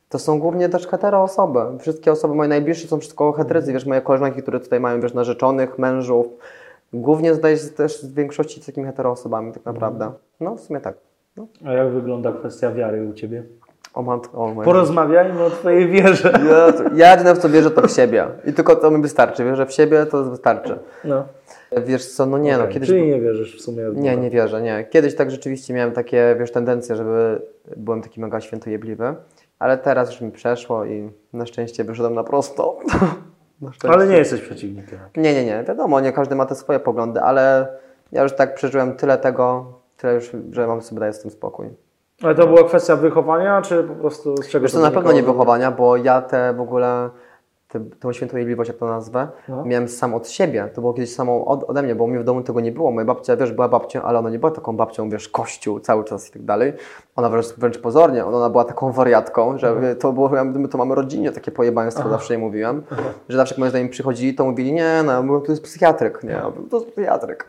to 0.10 0.20
są 0.20 0.40
głównie 0.40 0.70
też 0.70 0.88
hetero 0.88 1.24
osoby. 1.24 1.60
Wszystkie 1.80 2.12
osoby 2.12 2.36
moje 2.36 2.50
najbliższe 2.50 2.88
są 2.88 3.00
wszystko 3.00 3.32
heterycy, 3.32 3.74
wiesz, 3.74 3.86
moje 3.86 4.02
koleżanki, 4.02 4.42
które 4.42 4.60
tutaj 4.60 4.80
mają, 4.80 5.02
wiesz, 5.02 5.14
narzeczonych, 5.14 5.80
mężów. 5.80 6.26
Głównie 6.94 7.34
zdaje 7.34 7.58
się 7.58 7.68
też 7.68 8.06
w 8.06 8.14
większości 8.14 8.62
z 8.62 8.66
takimi 8.66 8.86
hetero 8.86 9.12
osobami 9.12 9.54
tak 9.54 9.66
naprawdę. 9.66 10.12
No, 10.40 10.56
w 10.56 10.62
sumie 10.62 10.80
tak. 10.80 10.96
No. 11.38 11.48
A 11.66 11.72
jak 11.72 11.90
wygląda 11.90 12.32
kwestia 12.32 12.72
wiary 12.72 13.08
u 13.10 13.14
Ciebie? 13.14 13.44
O 13.94 14.02
matko, 14.02 14.46
o 14.46 14.64
Porozmawiajmy 14.64 15.44
o 15.44 15.50
Twojej 15.50 15.88
wierze. 15.88 16.34
Jezu, 16.34 16.84
Ja 16.96 17.12
jedyne 17.12 17.36
w 17.36 17.38
co 17.38 17.50
wierzę 17.50 17.72
to 17.72 17.88
w 17.88 17.92
siebie. 17.92 18.28
I 18.46 18.54
tylko 18.54 18.76
to 18.76 18.92
mi 18.92 19.02
wystarczy. 19.02 19.46
Wierzę 19.46 19.66
w 19.66 19.72
siebie, 19.72 20.06
to 20.06 20.24
wystarczy. 20.24 20.80
No. 21.04 21.26
Wiesz 21.86 22.06
co, 22.06 22.26
no 22.26 22.38
nie 22.38 22.58
no, 22.58 22.64
Okej, 22.64 22.74
kiedyś... 22.74 22.90
Czyli 22.90 23.08
nie 23.08 23.22
wierzysz 23.22 23.58
w 23.58 23.62
sumie 23.62 23.90
w 23.90 23.98
Nie, 23.98 24.18
nie 24.18 24.30
wierzę, 24.30 24.62
nie. 24.62 24.86
Kiedyś 24.90 25.16
tak 25.16 25.32
rzeczywiście 25.32 25.74
miałem 25.74 25.92
takie, 25.92 26.36
wiesz, 26.40 26.52
tendencje, 26.52 26.96
żeby 26.96 27.42
byłem 27.78 28.02
taki 28.02 28.20
mega 28.20 28.42
świętojebliwy, 28.42 29.16
ale 29.60 29.78
teraz 29.78 30.12
już 30.12 30.22
mi 30.22 30.32
przeszło 30.32 30.86
i 30.86 31.10
na 31.34 31.46
szczęście 31.46 31.84
wyszedłem 31.84 32.14
na 32.14 32.24
prosto. 32.24 32.80
na. 33.62 33.72
Ale 33.90 34.08
nie 34.08 34.18
jesteś 34.18 34.42
przeciwnikiem. 34.42 35.00
Nie, 35.18 35.34
nie, 35.34 35.46
nie. 35.46 35.64
Wiadomo, 35.68 36.00
nie 36.00 36.12
każdy 36.12 36.36
ma 36.36 36.46
te 36.46 36.56
swoje 36.56 36.80
poglądy, 36.80 37.22
ale 37.22 37.68
ja 38.12 38.24
już 38.24 38.34
tak 38.34 38.56
przeżyłem 38.56 38.96
tyle 38.96 39.18
tego, 39.18 39.74
tyle 39.98 40.14
już, 40.14 40.32
że 40.52 40.68
mam 40.68 40.82
sobie 40.82 41.00
daję 41.00 41.14
z 41.14 41.20
tym 41.20 41.32
spokój. 41.32 41.70
Ale 42.24 42.36
to 42.36 42.48
była 42.48 42.64
kwestia 42.64 42.96
wychowania, 42.96 43.62
czy 43.62 43.84
po 43.84 43.96
prostu 43.96 44.38
z 44.38 44.48
czego 44.48 44.64
Wiesz, 44.64 44.72
to 44.72 44.80
na 44.80 44.92
pewno 44.92 45.12
nie 45.12 45.24
wychowania, 45.24 45.72
bo 45.72 45.98
ja 45.98 46.22
te 46.22 46.54
w 46.54 46.62
ogóle, 46.62 47.10
tą 48.00 48.14
świętojeliwość, 48.14 48.68
jak 48.68 48.78
to 48.78 48.86
nazwę, 48.86 49.28
No. 49.50 49.66
miałem 49.66 49.88
sam 49.88 50.14
od 50.14 50.30
siebie. 50.30 50.70
To 50.74 50.82
było 50.82 50.94
kiedyś 50.94 51.16
samo 51.16 51.46
od, 51.46 51.64
ode 51.70 51.82
mnie, 51.84 51.96
bo 51.96 52.04
u 52.04 52.08
mnie 52.08 52.20
w 52.20 52.24
domu 52.24 52.42
tego 52.44 52.60
nie 52.60 52.72
było. 52.72 52.92
Moja 52.92 53.06
babcia, 53.06 53.38
wiesz, 53.38 53.52
była 53.52 53.70
babcią, 53.70 54.02
ale 54.02 54.20
ona 54.20 54.30
nie 54.30 54.40
była 54.40 54.52
taką 54.52 54.78
babcią, 54.78 55.10
wiesz, 55.10 55.30
kościół 55.30 55.80
cały 55.80 56.04
czas 56.04 56.30
i 56.30 56.32
tak 56.32 56.42
dalej. 56.44 56.74
Ona 57.16 57.30
wręcz, 57.30 57.46
wręcz 57.58 57.78
pozornie, 57.78 58.26
ona 58.26 58.50
była 58.50 58.64
taką 58.64 58.92
wariatką, 58.92 59.58
że 59.58 59.70
Mhm. 59.70 59.96
to 59.96 60.14
było, 60.14 60.30
my 60.46 60.68
to 60.68 60.78
mamy 60.78 60.96
rodzinnie, 60.96 61.32
takie 61.32 61.52
pojebaństwo 61.52 62.10
zawsze 62.10 62.34
jej 62.34 62.44
mówiłem, 62.44 62.84
że 63.30 63.38
zawsze 63.38 63.54
jak 63.56 63.60
moi 63.60 63.70
znajomi 63.70 63.90
przychodzili, 63.90 64.36
to 64.36 64.46
mówili, 64.46 64.74
nie, 64.74 65.04
no, 65.06 65.40
to 65.40 65.52
jest 65.52 65.64
psychiatryk, 65.64 66.24
nie, 66.24 66.42
to 66.72 66.78
jest 66.78 66.92
psychiatryk. 66.92 67.46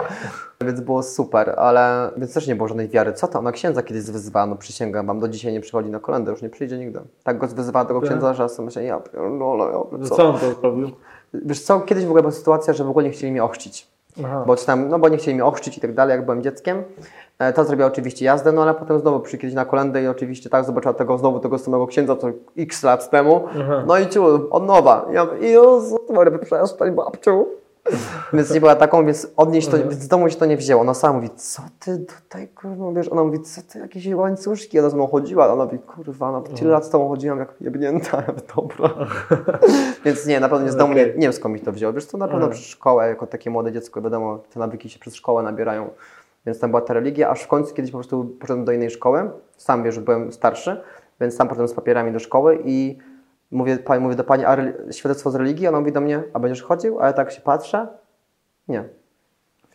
Więc 0.60 0.80
było 0.80 1.02
super, 1.02 1.54
ale 1.56 2.10
więc 2.16 2.34
też 2.34 2.46
nie 2.46 2.56
było 2.56 2.68
żadnej 2.68 2.88
wiary. 2.88 3.12
Co 3.12 3.28
to? 3.28 3.38
Ona 3.38 3.52
księdza 3.52 3.82
kiedyś 3.82 4.04
wyzwała, 4.04 4.46
no 4.46 4.56
przysięgam 4.56 5.06
wam, 5.06 5.20
do 5.20 5.28
dzisiaj 5.28 5.52
nie 5.52 5.60
przychodzi 5.60 5.90
na 5.90 6.00
kolendę, 6.00 6.30
już 6.30 6.42
nie 6.42 6.50
przyjdzie 6.50 6.78
nigdy. 6.78 7.00
Tak 7.24 7.38
go 7.38 7.46
wyzywała 7.46 7.84
tego 7.84 8.00
księdza, 8.00 8.34
że 8.34 8.42
ja 8.42 8.48
sobie 8.48 8.64
myślę, 8.66 8.84
ja 8.84 9.00
pierdolę, 9.00 9.64
ja 9.64 9.98
Co? 10.16 10.28
on 10.28 10.38
to 10.38 10.60
zrobił? 10.60 10.90
Wiesz 11.34 11.60
co, 11.62 11.80
kiedyś 11.80 12.04
w 12.04 12.08
ogóle 12.08 12.22
była 12.22 12.32
sytuacja, 12.32 12.74
że 12.74 12.84
w 12.84 12.90
ogóle 12.90 13.04
nie 13.04 13.12
chcieli 13.12 13.32
mnie 13.32 13.44
ochrzcić. 13.44 13.86
Aha. 14.24 14.44
Bo, 14.46 14.56
tam, 14.56 14.88
no 14.88 14.98
bo 14.98 15.08
nie 15.08 15.16
chcieli 15.16 15.34
mnie 15.34 15.44
ochrzcić 15.44 15.78
i 15.78 15.80
tak 15.80 15.94
dalej, 15.94 16.16
jak 16.16 16.24
byłem 16.24 16.42
dzieckiem. 16.42 16.82
E, 17.38 17.52
Ta 17.52 17.64
zrobiła 17.64 17.88
oczywiście 17.88 18.24
jazdę, 18.24 18.52
no 18.52 18.62
ale 18.62 18.74
potem 18.74 19.00
znowu 19.00 19.20
kiedyś 19.20 19.54
na 19.54 19.64
kolendę 19.64 20.02
i 20.02 20.06
oczywiście 20.08 20.50
tak 20.50 20.64
zobaczyła 20.64 20.94
tego 20.94 21.18
znowu 21.18 21.40
tego 21.40 21.58
samego 21.58 21.86
księdza, 21.86 22.16
co 22.16 22.28
x 22.58 22.82
lat 22.82 23.10
temu. 23.10 23.44
No 23.86 23.98
i 23.98 24.08
ciu, 24.08 24.24
od 24.50 24.66
nowa. 24.66 25.06
Ja 25.12 25.24
mówię, 25.24 25.48
Jezu, 25.48 25.98
Maria, 26.10 26.38
przestań 26.38 26.92
babciu. 26.92 27.46
Więc 28.32 28.54
nie 28.54 28.60
była 28.60 28.76
taką, 28.76 29.06
więc 29.06 29.32
odnieść 29.36 29.68
to, 29.68 29.78
więc 29.78 29.94
z 29.94 30.08
domu 30.08 30.30
się 30.30 30.36
to 30.36 30.46
nie 30.46 30.56
wzięło. 30.56 30.82
Ona 30.82 30.94
sama 30.94 31.14
mówi, 31.14 31.30
co 31.36 31.62
ty 31.78 31.98
tutaj, 31.98 32.48
kurwa, 32.48 32.92
wiesz, 32.92 33.08
ona 33.08 33.24
mówi, 33.24 33.40
co 33.40 33.62
ty, 33.62 33.78
jakieś 33.78 34.06
łańcuszki, 34.14 34.78
ona 34.78 34.90
z 34.90 34.94
mną 34.94 35.06
chodziła, 35.06 35.52
ona 35.52 35.64
mówi, 35.64 35.78
kurwa, 35.78 36.32
no 36.32 36.42
tyle 36.42 36.70
lat 36.70 36.84
z 36.84 36.90
tobą 36.90 37.08
chodziłam, 37.08 37.38
jak 37.38 37.54
jebnięta, 37.60 38.22
dobra. 38.56 39.06
więc 40.04 40.26
nie, 40.26 40.40
na 40.40 40.48
pewno 40.48 40.64
nie 40.64 40.72
z 40.72 40.76
domu, 40.76 40.94
nie, 40.94 41.06
nie 41.06 41.12
wiem 41.12 41.32
skąd 41.32 41.54
mi 41.54 41.60
to 41.60 41.72
wzięło. 41.72 41.92
Wiesz 41.92 42.04
co, 42.04 42.18
na 42.18 42.28
pewno 42.28 42.48
przez 42.48 42.64
szkołę, 42.64 43.08
jako 43.08 43.26
takie 43.26 43.50
młode 43.50 43.72
dziecko, 43.72 44.02
wiadomo, 44.02 44.38
te 44.38 44.60
nawyki 44.60 44.90
się 44.90 44.98
przez 44.98 45.14
szkołę 45.14 45.42
nabierają. 45.42 45.90
Więc 46.46 46.60
tam 46.60 46.70
była 46.70 46.82
ta 46.82 46.94
religia, 46.94 47.30
aż 47.30 47.42
w 47.42 47.48
końcu 47.48 47.74
kiedyś 47.74 47.90
po 47.90 47.98
prostu 47.98 48.24
poszedłem 48.24 48.64
do 48.64 48.72
innej 48.72 48.90
szkoły. 48.90 49.30
Sam 49.56 49.82
wiesz, 49.82 49.98
byłem 49.98 50.32
starszy, 50.32 50.80
więc 51.20 51.34
sam 51.34 51.48
poszedłem 51.48 51.68
z 51.68 51.74
papierami 51.74 52.12
do 52.12 52.18
szkoły 52.18 52.58
i 52.64 52.98
mówię, 53.52 53.76
pani, 53.76 54.02
mówię 54.02 54.16
do 54.16 54.24
pani, 54.24 54.44
a 54.44 54.56
świadectwo 54.90 55.30
z 55.30 55.34
religii? 55.34 55.68
Ona 55.68 55.80
mówi 55.80 55.92
do 55.92 56.00
mnie, 56.00 56.22
a 56.32 56.38
będziesz 56.38 56.62
chodził? 56.62 57.00
A 57.00 57.06
ja 57.06 57.12
tak 57.12 57.32
się 57.32 57.40
patrzę, 57.40 57.88
nie. 58.68 58.84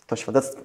To 0.08 0.16
świadectwo. 0.16 0.62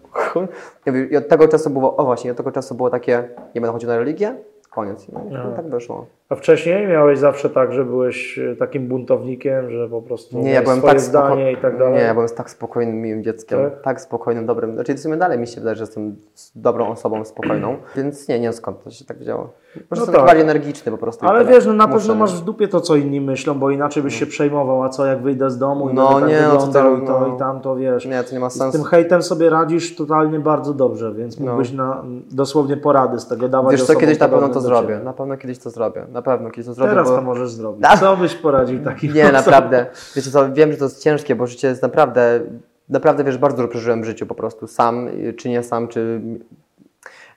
I 1.11 1.17
od 1.17 1.29
tego 1.29 1.49
czasu 1.49 1.71
było, 1.71 1.97
o 1.97 2.05
właśnie, 2.05 2.31
od 2.31 2.37
tego 2.37 2.53
czasu 2.53 2.75
było 2.75 2.91
takie, 2.91 3.29
nie 3.55 3.61
będę 3.61 3.73
chodził 3.73 3.89
na 3.89 3.99
religię, 3.99 4.37
koniec. 4.71 5.09
No, 5.09 5.21
Aha. 5.35 5.53
tak 5.57 5.69
wyszło. 5.69 6.07
A 6.33 6.35
wcześniej 6.35 6.87
miałeś 6.87 7.19
zawsze 7.19 7.51
tak, 7.51 7.73
że 7.73 7.85
byłeś 7.85 8.39
e, 8.39 8.57
takim 8.57 8.89
buntownikiem, 8.89 9.71
że 9.71 9.89
po 9.89 10.03
prostu 10.03 10.39
Nie, 10.39 10.51
ja 10.51 10.63
byłem 10.63 10.79
swoje 10.79 10.93
tak 10.93 11.01
zdanie 11.03 11.53
i 11.53 11.57
tak 11.57 11.79
dalej. 11.79 11.95
Nie, 11.95 12.01
ja 12.01 12.15
byłem 12.15 12.29
tak 12.29 12.51
spokojnym, 12.51 12.97
miłym 13.01 13.25
dzieckiem. 13.25 13.59
Tak? 13.59 13.83
Tak, 13.83 14.01
spokojnym, 14.01 14.47
dobrym. 14.47 14.75
Znaczy 14.75 14.95
w 14.95 15.01
sumie 15.01 15.17
dalej 15.17 15.39
mi 15.39 15.47
się 15.47 15.61
wydaje, 15.61 15.77
że 15.77 15.83
jestem 15.83 16.17
dobrą 16.57 16.89
osobą, 16.89 17.25
spokojną. 17.25 17.77
Więc 17.97 18.29
nie, 18.29 18.35
nie 18.35 18.43
wiem 18.43 18.53
skąd 18.53 18.85
to 18.85 18.91
się 18.91 19.05
tak 19.05 19.19
wzięło. 19.19 19.51
Może 19.91 20.07
No 20.07 20.13
tak. 20.13 20.27
bardziej 20.27 20.43
energiczny 20.43 20.93
po 20.93 20.99
prostu. 20.99 21.27
Ale 21.27 21.45
wiesz, 21.45 21.67
no 21.67 21.73
na 21.73 21.87
Muszę, 21.87 21.99
pewno 21.99 22.15
masz 22.15 22.41
w 22.41 22.45
dupie 22.45 22.69
to, 22.69 22.81
co 22.81 22.97
inni 22.97 23.21
myślą, 23.21 23.55
bo 23.55 23.71
inaczej 23.71 24.03
byś 24.03 24.19
się 24.19 24.27
przejmował, 24.27 24.83
a 24.83 24.89
co 24.89 25.07
jak 25.07 25.23
wyjdę 25.23 25.51
z 25.51 25.59
domu 25.59 25.91
i 25.91 25.95
No 25.95 26.15
będę 26.15 26.29
nie, 26.29 26.39
tak 26.39 26.49
no 26.49 26.59
to 26.59 26.67
wyglądał 26.67 26.97
to- 26.97 27.03
i 27.03 27.07
to 27.07 27.21
no. 27.29 27.37
i 27.37 27.39
tamto, 27.39 27.77
wiesz. 27.77 28.07
Nie, 28.07 28.25
to 28.25 28.33
nie 28.35 28.41
ma 28.41 28.51
Z 28.51 28.59
tym 28.59 28.73
sensu. 28.73 28.85
hejtem 28.89 29.23
sobie 29.23 29.51
radzisz 29.51 29.97
totalnie 29.97 30.39
bardzo 30.39 30.75
dobrze, 30.75 31.15
więc 31.15 31.41
No. 31.41 31.47
mógłbyś 31.47 31.73
na, 31.73 32.05
dosłownie 32.31 32.77
porady 32.77 33.21
z 33.21 33.27
tego 33.29 33.49
dawać 33.49 33.73
Wiesz 33.73 33.85
co, 33.85 33.95
kiedyś 33.97 34.19
na 34.19 34.29
pewno 34.29 34.49
to 34.49 34.61
zrobię. 34.61 34.99
Na 35.05 35.13
pewno 35.13 35.37
kiedyś 35.37 35.59
to 35.59 35.71
zrobię. 35.71 36.07
Na 36.13 36.22
pewno 36.23 36.51
kiedyś 36.51 36.67
to 36.67 36.75
zrobię. 36.75 36.91
Teraz 36.91 37.09
bo... 37.09 37.17
to 37.17 37.23
możesz 37.23 37.51
zrobić. 37.51 37.83
Da- 37.83 37.97
Co 37.97 38.17
byś 38.17 38.35
poradził 38.35 38.85
takim 38.85 39.13
Nie, 39.15 39.33
naprawdę. 39.33 39.87
Wiecie 40.17 40.31
co, 40.31 40.53
wiem, 40.53 40.73
że 40.73 40.79
to 40.79 40.85
jest 40.85 41.03
ciężkie, 41.03 41.35
bo 41.35 41.47
życie 41.47 41.69
jest 41.69 41.83
naprawdę, 41.83 42.41
naprawdę, 42.89 43.25
wiesz, 43.25 43.39
bardzo 43.39 43.57
dużo 43.57 43.69
przeżyłem 43.69 44.03
w 44.03 44.05
życiu 44.05 44.27
po 44.27 44.35
prostu. 44.35 44.67
Sam, 44.67 45.09
czy 45.37 45.49
nie 45.49 45.63
sam, 45.63 45.89
czy... 45.89 46.21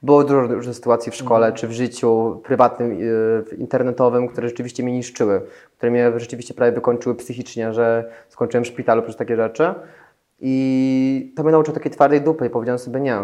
Było 0.04 0.24
dużo 0.24 0.42
różnych 0.42 0.76
sytuacji 0.76 1.12
w 1.12 1.16
szkole, 1.16 1.54
czy 1.54 1.68
w 1.68 1.72
życiu 1.72 2.42
prywatnym, 2.44 2.92
y, 2.92 3.56
internetowym, 3.58 4.28
które 4.28 4.48
rzeczywiście 4.48 4.84
mnie 4.84 4.94
niszczyły, 4.94 5.42
które 5.78 5.92
mnie 5.92 6.12
rzeczywiście 6.20 6.54
prawie 6.54 6.72
wykończyły 6.72 7.16
psychicznie, 7.16 7.74
że 7.74 8.12
skończyłem 8.30 8.64
w 8.64 8.68
szpitalu 8.68 9.02
przez 9.02 9.16
takie 9.16 9.36
rzeczy. 9.36 9.74
I 10.40 11.34
to 11.36 11.44
mnie 11.44 11.52
nauczyło 11.52 11.76
takiej 11.76 11.92
twardej 11.92 12.22
dupy 12.22 12.46
i 12.46 12.50
powiedziałem 12.50 12.80
sobie 12.80 13.00
nie. 13.00 13.18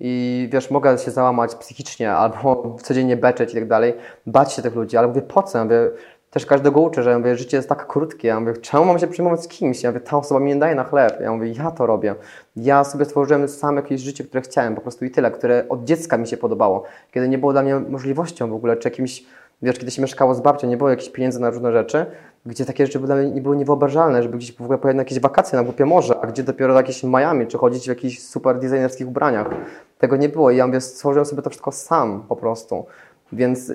I 0.00 0.48
wiesz, 0.52 0.70
mogę 0.70 0.98
się 0.98 1.10
załamać 1.10 1.54
psychicznie 1.54 2.12
albo 2.12 2.76
codziennie 2.82 3.16
beczeć 3.16 3.52
i 3.52 3.54
tak 3.54 3.68
dalej, 3.68 3.94
bać 4.26 4.52
się 4.52 4.62
tych 4.62 4.74
ludzi, 4.74 4.96
ale 4.96 5.08
mówię, 5.08 5.22
po 5.22 5.42
co? 5.42 5.58
Ja 5.58 5.64
mówię, 5.64 5.90
też 6.34 6.46
każdego 6.46 6.80
uczę, 6.80 7.02
że 7.02 7.10
ja 7.10 7.18
mówię, 7.18 7.36
życie 7.36 7.56
jest 7.56 7.68
tak 7.68 7.86
krótkie. 7.86 8.28
Ja 8.28 8.40
mówię, 8.40 8.56
czemu 8.56 8.84
mam 8.84 8.98
się 8.98 9.06
przejmować 9.06 9.42
z 9.42 9.48
kimś? 9.48 9.82
Ja 9.82 9.90
mówię, 9.90 10.00
ta 10.00 10.16
osoba 10.16 10.40
mi 10.40 10.54
nie 10.54 10.56
daje 10.56 10.74
na 10.74 10.84
chleb. 10.84 11.20
Ja 11.20 11.32
mówię, 11.32 11.52
ja 11.52 11.70
to 11.70 11.86
robię. 11.86 12.14
Ja 12.56 12.84
sobie 12.84 13.04
stworzyłem 13.04 13.48
sam 13.48 13.76
jakieś 13.76 14.00
życie, 14.00 14.24
które 14.24 14.40
chciałem, 14.40 14.74
po 14.74 14.80
prostu 14.80 15.04
i 15.04 15.10
tyle, 15.10 15.30
które 15.30 15.64
od 15.68 15.84
dziecka 15.84 16.18
mi 16.18 16.26
się 16.26 16.36
podobało. 16.36 16.84
Kiedy 17.12 17.28
nie 17.28 17.38
było 17.38 17.52
dla 17.52 17.62
mnie 17.62 17.74
możliwością 17.74 18.50
w 18.50 18.54
ogóle, 18.54 18.76
czy 18.76 18.88
jakimś, 18.88 19.24
wiesz, 19.64 19.78
kiedy 19.78 19.90
się 19.90 20.02
mieszkało 20.02 20.34
z 20.34 20.40
babcią, 20.40 20.68
nie 20.68 20.76
było 20.76 20.90
jakichś 20.90 21.10
pieniędzy 21.10 21.40
na 21.40 21.50
różne 21.50 21.72
rzeczy, 21.72 22.06
gdzie 22.46 22.64
takie 22.64 22.86
rzeczy 22.86 22.98
dla 22.98 23.16
mnie 23.16 23.30
nie 23.30 23.40
były 23.40 23.56
niewyobrażalne, 23.56 24.22
żeby 24.22 24.38
gdzieś 24.38 24.56
w 24.56 24.60
ogóle 24.60 24.78
pojechać 24.78 24.96
na 24.96 25.00
jakieś 25.00 25.20
wakacje 25.20 25.58
na 25.58 25.64
głupie 25.64 25.84
morze, 25.84 26.20
a 26.22 26.26
gdzie 26.26 26.42
dopiero 26.42 26.74
jakieś 26.74 27.04
Miami, 27.04 27.46
czy 27.46 27.58
chodzić 27.58 27.84
w 27.84 27.88
jakichś 27.88 28.18
super 28.18 28.58
designerskich 28.58 29.08
ubraniach. 29.08 29.50
Tego 29.98 30.16
nie 30.16 30.28
było 30.28 30.50
i 30.50 30.56
ja 30.56 30.66
mówię, 30.66 30.80
stworzyłem 30.80 31.26
sobie 31.26 31.42
to 31.42 31.50
wszystko 31.50 31.72
sam 31.72 32.24
po 32.28 32.36
prostu. 32.36 32.86
Więc 33.32 33.72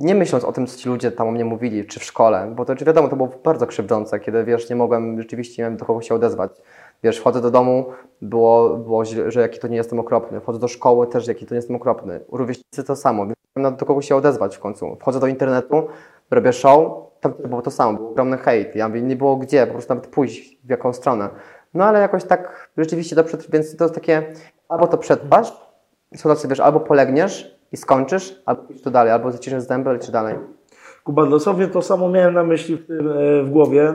nie 0.00 0.14
myśląc 0.14 0.44
o 0.44 0.52
tym, 0.52 0.66
co 0.66 0.78
ci 0.78 0.88
ludzie 0.88 1.12
tam 1.12 1.28
o 1.28 1.30
mnie 1.30 1.44
mówili, 1.44 1.86
czy 1.86 2.00
w 2.00 2.04
szkole, 2.04 2.52
bo 2.56 2.64
to 2.64 2.76
czy 2.76 2.84
wiadomo, 2.84 3.08
to 3.08 3.16
było 3.16 3.28
bardzo 3.44 3.66
krzywdzące, 3.66 4.20
kiedy 4.20 4.44
wiesz, 4.44 4.70
nie 4.70 4.76
mogłem 4.76 5.20
rzeczywiście 5.20 5.62
nie 5.62 5.68
wiem, 5.68 5.76
do 5.76 5.84
kogo 5.84 6.02
się 6.02 6.14
odezwać. 6.14 6.50
Wiesz, 7.04 7.18
wchodzę 7.18 7.40
do 7.40 7.50
domu, 7.50 7.86
było, 8.22 8.76
było 8.76 9.04
źle, 9.04 9.30
że 9.30 9.40
jaki 9.40 9.60
to 9.60 9.68
nie 9.68 9.76
jestem 9.76 9.98
okropny. 9.98 10.40
Wchodzę 10.40 10.58
do 10.58 10.68
szkoły 10.68 11.06
też, 11.06 11.26
jaki 11.26 11.46
to 11.46 11.54
nie 11.54 11.56
jestem 11.56 11.76
okropny. 11.76 12.20
Rówieśnicy 12.32 12.84
to 12.84 12.96
samo, 12.96 13.26
więc 13.26 13.76
do 13.76 13.86
kogo 13.86 14.02
się 14.02 14.16
odezwać 14.16 14.56
w 14.56 14.60
końcu. 14.60 14.96
Wchodzę 15.00 15.20
do 15.20 15.26
internetu, 15.26 15.86
robię 16.30 16.52
show, 16.52 16.92
tam 17.20 17.34
było 17.44 17.62
to 17.62 17.70
samo, 17.70 17.98
był 17.98 18.08
ogromny 18.08 18.38
hejt. 18.38 18.76
Ja 18.76 18.88
mówię, 18.88 19.02
nie 19.02 19.16
było 19.16 19.36
gdzie, 19.36 19.66
po 19.66 19.72
prostu 19.72 19.94
nawet 19.94 20.06
pójść 20.06 20.58
w 20.64 20.70
jaką 20.70 20.92
stronę. 20.92 21.28
No 21.74 21.84
ale 21.84 22.00
jakoś 22.00 22.24
tak 22.24 22.70
rzeczywiście 22.76 23.16
to 23.16 23.24
więc 23.48 23.76
to 23.76 23.84
jest 23.84 23.94
takie, 23.94 24.32
albo 24.68 24.86
to 24.86 24.98
przetrwasz, 24.98 25.52
są 26.16 26.28
tacy, 26.28 26.48
wiesz, 26.48 26.60
albo 26.60 26.80
polegniesz 26.80 27.58
i 27.72 27.76
skończysz, 27.76 28.42
albo 28.46 28.62
pójdziesz 28.62 28.84
to 28.84 28.90
dalej, 28.90 29.12
albo 29.12 29.32
zaciśniesz 29.32 29.62
zęby, 29.62 29.92
lecisz 29.92 30.10
dalej. 30.10 30.34
Kuba, 31.04 31.26
dosłownie 31.26 31.68
to 31.68 31.82
samo 31.82 32.08
miałem 32.08 32.34
na 32.34 32.44
myśli 32.44 32.76
w, 32.76 32.86
tym, 32.86 33.08
e, 33.08 33.42
w 33.42 33.50
głowie. 33.50 33.94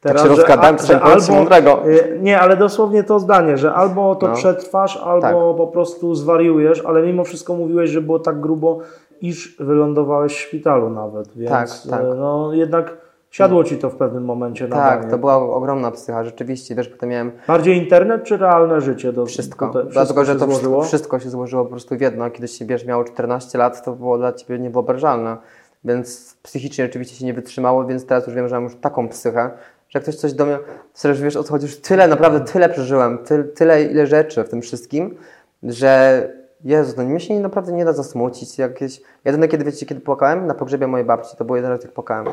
Teraz, 0.00 0.22
się 0.22 0.28
rozgadałem, 0.28 0.78
że, 0.78 0.84
coś 0.84 0.96
że 0.96 1.02
albo... 1.02 1.32
mądrego. 1.32 1.82
e, 1.84 2.18
Nie, 2.18 2.40
ale 2.40 2.56
dosłownie 2.56 3.02
to 3.04 3.18
zdanie, 3.20 3.58
że 3.58 3.74
albo 3.74 4.14
to 4.16 4.28
No. 4.28 4.34
przetrwasz, 4.34 4.96
albo 4.96 5.20
Tak. 5.20 5.56
po 5.56 5.66
prostu 5.66 6.14
zwariujesz, 6.14 6.84
ale 6.86 7.02
mimo 7.02 7.24
wszystko 7.24 7.54
mówiłeś, 7.54 7.90
że 7.90 8.00
było 8.00 8.18
tak 8.18 8.40
grubo, 8.40 8.78
iż 9.20 9.56
wylądowałeś 9.60 10.32
w 10.36 10.38
szpitalu 10.40 10.90
nawet, 10.90 11.28
więc 11.36 11.50
Tak, 11.50 11.68
tak. 11.90 12.00
e, 12.00 12.04
no 12.14 12.50
jednak 12.52 12.96
siadło 13.30 13.64
ci 13.64 13.76
to 13.76 13.90
w 13.90 13.94
pewnym 13.96 14.24
momencie 14.24 14.68
na 14.68 14.76
Tak, 14.76 14.98
banie. 15.00 15.10
to 15.10 15.18
była 15.18 15.36
ogromna 15.36 15.90
psycha, 15.90 16.24
rzeczywiście, 16.24 16.74
wiesz, 16.74 16.88
potem 16.88 17.08
miałem 17.08 17.32
Bardziej 17.48 17.76
internet 17.78 18.22
czy 18.24 18.36
realne 18.36 18.80
życie? 18.80 19.12
Do, 19.12 19.26
wszystko. 19.26 19.66
Tutaj, 19.66 19.84
Dlatego, 19.92 20.24
że 20.24 20.32
się 20.32 20.38
to 20.38 20.44
złożyło? 20.46 20.82
wszystko, 20.82 20.88
wszystko 20.88 21.18
się 21.18 21.30
złożyło 21.30 21.64
po 21.64 21.70
prostu 21.70 21.96
w 21.96 22.00
jedno. 22.00 22.30
Kiedyś 22.30 22.50
się, 22.50 22.64
wiesz, 22.64 22.86
miało 22.86 23.04
14 23.04 23.58
lat, 23.58 23.84
to 23.84 23.92
było 23.92 24.18
dla 24.18 24.32
ciebie 24.32 24.58
niewyobrażalne, 24.58 25.36
więc 25.84 26.36
psychicznie 26.42 26.84
oczywiście 26.84 27.16
się 27.16 27.26
nie 27.26 27.34
wytrzymało, 27.34 27.86
więc 27.86 28.06
teraz 28.06 28.26
już 28.26 28.36
wiem, 28.36 28.48
że 28.48 28.54
mam 28.54 28.64
już 28.64 28.76
taką 28.76 29.08
psychę, 29.08 29.50
że 29.88 29.98
jak 29.98 30.02
ktoś 30.02 30.16
coś 30.16 30.32
do 30.32 30.46
mnie, 30.46 30.58
serio, 30.94 31.22
wiesz 31.22 31.36
o 31.36 31.42
co 31.42 31.50
chodzi, 31.50 31.66
już 31.66 31.80
tyle, 31.80 32.08
naprawdę 32.08 32.40
tyle 32.52 32.68
przeżyłem, 32.68 33.18
ty, 33.18 33.44
tyle, 33.44 33.82
ile 33.82 34.06
rzeczy 34.06 34.44
w 34.44 34.48
tym 34.48 34.62
wszystkim, 34.62 35.16
że 35.62 36.22
Jezu, 36.64 36.94
no 36.96 37.04
mnie 37.04 37.20
się 37.20 37.40
naprawdę 37.40 37.72
nie 37.72 37.84
da 37.84 37.92
zasmucić. 37.92 38.58
Jakieś... 38.58 39.00
Jedyne, 39.24 39.48
kiedy 39.48 39.64
wiecie, 39.64 39.86
kiedy 39.86 40.00
płakałem 40.00 40.46
na 40.46 40.54
pogrzebie 40.54 40.86
mojej 40.86 41.06
babci, 41.06 41.36
to 41.36 41.44
było 41.44 41.56
jeden 41.56 41.70
raz, 41.70 41.82
jak 41.82 41.92
płakałem. 41.92 42.26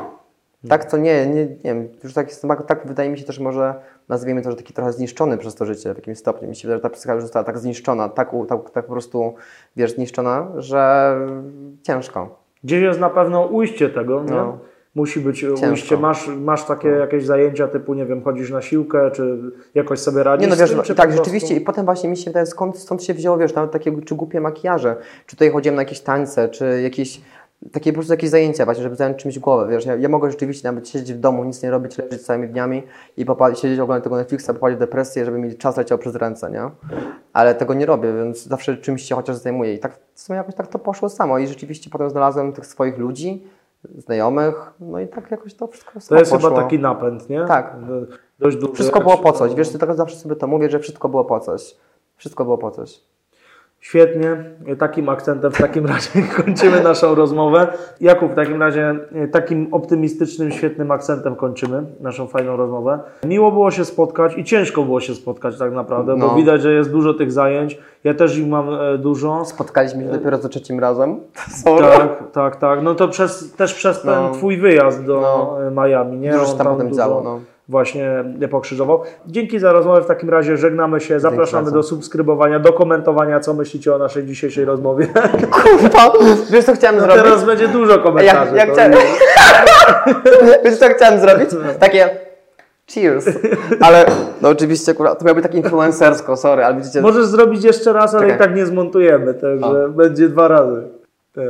Tak, 0.68 0.84
to 0.84 0.96
nie, 0.96 1.26
nie, 1.26 1.46
nie 1.46 1.56
wiem, 1.64 1.88
już 2.04 2.14
tak 2.14 2.28
jestem, 2.28 2.50
tak 2.66 2.86
wydaje 2.86 3.10
mi 3.10 3.18
się 3.18 3.24
też 3.24 3.38
może, 3.38 3.74
nazwijmy 4.08 4.42
to, 4.42 4.50
że 4.50 4.56
taki 4.56 4.72
trochę 4.72 4.92
zniszczony 4.92 5.38
przez 5.38 5.54
to 5.54 5.64
życie 5.66 5.94
w 5.94 5.96
jakimś 5.96 6.18
stopniu. 6.18 6.48
Mi 6.48 6.56
się 6.56 6.68
wydaje, 6.68 6.78
że 6.78 6.82
ta 6.82 6.90
psycha 6.90 7.14
już 7.14 7.22
została 7.22 7.44
tak 7.44 7.58
zniszczona, 7.58 8.08
tak, 8.08 8.30
tak, 8.48 8.70
tak 8.70 8.86
po 8.86 8.92
prostu, 8.92 9.34
wiesz, 9.76 9.94
zniszczona, 9.94 10.48
że 10.56 11.14
ciężko. 11.82 12.45
Gdzieś 12.64 12.82
jest 12.82 13.00
na 13.00 13.10
pewno 13.10 13.46
ujście 13.46 13.88
tego, 13.88 14.22
nie? 14.24 14.30
No. 14.30 14.58
Musi 14.94 15.20
być 15.20 15.44
ujście. 15.44 15.96
Masz, 15.96 16.28
masz 16.28 16.64
takie 16.64 16.88
jakieś 16.88 17.24
zajęcia 17.24 17.68
typu, 17.68 17.94
nie 17.94 18.06
wiem, 18.06 18.22
chodzisz 18.22 18.50
na 18.50 18.62
siłkę, 18.62 19.10
czy 19.10 19.38
jakoś 19.74 19.98
sobie 19.98 20.22
radzisz 20.22 20.42
Nie 20.42 20.50
no 20.50 20.56
wiesz, 20.56 20.70
tym, 20.70 20.96
tak 20.96 21.06
prostu- 21.06 21.24
rzeczywiście 21.24 21.54
i 21.54 21.60
potem 21.60 21.84
właśnie 21.84 22.10
mi 22.10 22.16
się 22.16 22.24
wydaje, 22.24 22.46
skąd, 22.46 22.78
stąd 22.78 23.02
się 23.02 23.14
wzięło, 23.14 23.38
wiesz, 23.38 23.54
nawet 23.54 23.70
takie 23.70 24.02
czy 24.02 24.14
głupie 24.14 24.40
makijaże, 24.40 24.96
czy 25.26 25.36
tutaj 25.36 25.50
chodziłem 25.50 25.76
na 25.76 25.82
jakieś 25.82 26.00
tańce, 26.00 26.48
czy 26.48 26.80
jakieś 26.82 27.20
takie 27.72 27.92
po 27.92 27.94
prostu 27.96 28.12
jakieś 28.12 28.30
zajęcia 28.30 28.64
właśnie, 28.64 28.82
żeby 28.82 28.96
zająć 28.96 29.16
czymś 29.16 29.38
głowę, 29.38 29.66
wiesz, 29.70 29.86
ja, 29.86 29.96
ja 29.96 30.08
mogę 30.08 30.30
rzeczywiście 30.30 30.68
nawet 30.68 30.88
siedzieć 30.88 31.16
w 31.16 31.20
domu, 31.20 31.44
nic 31.44 31.62
nie 31.62 31.70
robić, 31.70 31.98
leżeć 31.98 32.22
całymi 32.22 32.48
dniami 32.48 32.82
i 33.16 33.26
popa- 33.26 33.54
siedzieć, 33.54 33.80
oglądać 33.80 34.04
tego 34.04 34.16
Netflixa, 34.16 34.46
popaść 34.46 34.76
w 34.76 34.78
depresję, 34.78 35.24
żeby 35.24 35.38
mi 35.38 35.54
czas 35.56 35.76
leciał 35.76 35.98
przez 35.98 36.14
ręce, 36.14 36.50
nie? 36.50 36.70
Ale 37.32 37.54
tego 37.54 37.74
nie 37.74 37.86
robię, 37.86 38.12
więc 38.12 38.46
zawsze 38.46 38.76
czymś 38.76 39.02
się 39.02 39.14
chociaż 39.14 39.36
zajmuję 39.36 39.74
i 39.74 39.78
tak 39.78 39.98
w 40.14 40.20
sumie 40.20 40.36
jakoś 40.36 40.54
tak 40.54 40.66
to 40.66 40.78
poszło 40.78 41.08
samo 41.08 41.38
i 41.38 41.46
rzeczywiście 41.46 41.90
potem 41.90 42.10
znalazłem 42.10 42.52
tych 42.52 42.66
swoich 42.66 42.98
ludzi, 42.98 43.44
znajomych, 43.98 44.72
no 44.80 45.00
i 45.00 45.08
tak 45.08 45.30
jakoś 45.30 45.54
to 45.54 45.66
wszystko 45.66 45.92
To 46.08 46.18
jest 46.18 46.32
poszło. 46.32 46.48
chyba 46.50 46.62
taki 46.62 46.78
napęd, 46.78 47.28
nie? 47.30 47.44
Tak. 47.44 47.76
Dość 48.38 48.56
duży. 48.56 48.72
Wszystko 48.72 49.00
było 49.00 49.18
po 49.18 49.32
coś, 49.32 49.54
wiesz, 49.54 49.72
tak 49.72 49.94
zawsze 49.94 50.16
sobie 50.16 50.36
to 50.36 50.46
mówię, 50.46 50.70
że 50.70 50.78
wszystko 50.78 51.08
było 51.08 51.24
po 51.24 51.40
coś. 51.40 51.76
Wszystko 52.16 52.44
było 52.44 52.58
po 52.58 52.70
coś. 52.70 53.00
Świetnie. 53.90 54.36
Takim 54.78 55.08
akcentem 55.08 55.52
w 55.52 55.58
takim 55.58 55.86
razie 55.92 56.08
kończymy 56.36 56.82
naszą 56.82 57.14
rozmowę. 57.14 57.66
Jakub, 58.00 58.32
w 58.32 58.34
takim 58.34 58.62
razie 58.62 58.96
e, 59.14 59.28
takim 59.28 59.68
optymistycznym, 59.74 60.50
świetnym 60.52 60.90
akcentem 60.90 61.36
kończymy 61.36 61.82
naszą 62.00 62.26
fajną 62.26 62.56
rozmowę. 62.56 62.98
Miło 63.24 63.52
było 63.52 63.70
się 63.70 63.84
spotkać 63.84 64.38
i 64.38 64.44
ciężko 64.44 64.82
było 64.82 65.00
się 65.00 65.14
spotkać 65.14 65.58
tak 65.58 65.72
naprawdę, 65.72 66.16
No. 66.16 66.28
bo 66.28 66.34
widać, 66.34 66.62
że 66.62 66.72
jest 66.72 66.90
dużo 66.90 67.14
tych 67.14 67.32
zajęć. 67.32 67.78
Ja 68.04 68.14
też 68.14 68.38
ich 68.38 68.48
mam 68.48 68.68
e, 68.74 68.98
dużo. 68.98 69.44
Spotkaliśmy 69.44 70.02
się 70.04 70.08
dopiero 70.10 70.38
za 70.38 70.48
trzecim 70.48 70.80
razem. 70.80 71.20
Tak, 71.64 72.30
tak, 72.32 72.56
tak. 72.56 72.82
No 72.82 72.94
to 72.94 73.08
przez, 73.08 73.52
też 73.52 73.74
przez 73.74 74.02
ten 74.02 74.22
No. 74.22 74.30
twój 74.32 74.56
wyjazd 74.56 75.04
do 75.04 75.20
No. 75.20 75.66
e, 75.66 75.70
Miami, 75.88 76.16
nie? 76.18 76.32
Dużo 76.32 76.44
się 76.44 76.52
On 76.52 76.58
tam 76.58 76.66
potem 76.66 76.92
działo, 76.94 77.22
no. 77.24 77.40
Właśnie 77.68 78.24
pokrzyżował. 78.50 79.02
Dzięki 79.26 79.58
za 79.58 79.72
rozmowę. 79.72 80.02
W 80.02 80.06
takim 80.06 80.30
razie 80.30 80.56
żegnamy 80.56 81.00
się. 81.00 81.20
Zapraszamy 81.20 81.70
do 81.70 81.82
subskrybowania, 81.82 82.58
do 82.58 82.72
komentowania, 82.72 83.40
co 83.40 83.54
myślicie 83.54 83.94
o 83.94 83.98
naszej 83.98 84.26
dzisiejszej 84.26 84.64
rozmowie. 84.64 85.06
Kurwa, 85.62 86.12
wiesz 86.50 86.64
co 86.64 86.74
chciałem 86.74 87.00
zrobić? 87.00 87.22
Teraz 87.22 87.44
będzie 87.44 87.68
dużo 87.68 87.98
komentarzy. 87.98 88.52
To- 88.66 88.72
chciałem... 88.72 88.92
Wiesz 90.64 90.78
co 90.78 90.88
chciałem 90.88 91.20
zrobić? 91.20 91.50
Takie 91.78 92.10
cheers. 92.94 93.26
Ale 93.80 94.06
no 94.42 94.48
oczywiście 94.48 94.94
to 94.94 95.24
miał 95.24 95.34
być 95.34 95.42
tak 95.42 95.54
influencersko, 95.54 96.36
sorry, 96.36 96.64
ale 96.64 96.76
widzicie... 96.76 97.00
Możesz 97.00 97.26
zrobić 97.26 97.64
jeszcze 97.64 97.92
raz, 97.92 98.14
ale 98.14 98.22
Czekaj. 98.22 98.36
i 98.36 98.38
tak 98.38 98.56
nie 98.56 98.66
zmontujemy, 98.66 99.34
także 99.34 99.88
będzie 99.88 100.28
dwa 100.28 100.48
razy. 100.48 100.82
Tak. 101.34 101.44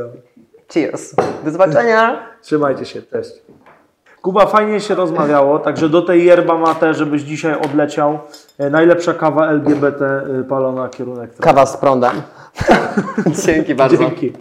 Cheers. 0.73 1.15
Do 1.45 1.51
zobaczenia. 1.51 2.27
Trzymajcie 2.41 2.85
się, 2.85 3.01
cześć. 3.01 3.41
Kuba, 4.27 4.45
fajnie 4.45 4.79
się 4.79 4.95
rozmawiało, 4.95 5.59
także 5.59 5.89
do 5.89 6.01
tej 6.01 6.25
yerba 6.25 6.57
mate, 6.57 6.93
żebyś 6.93 7.21
dzisiaj 7.21 7.61
odleciał. 7.61 8.19
E, 8.57 8.69
Najlepsza 8.69 9.13
kawa 9.13 9.49
LGBT 9.49 10.05
e, 10.05 10.43
palona 10.43 10.89
kierunek. 10.89 11.37
Kawa 11.37 11.65
z 11.65 11.77
prądem. 11.77 12.11
Dzięki 13.45 13.75
bardzo. 13.75 13.97
Dzięki. 13.97 14.33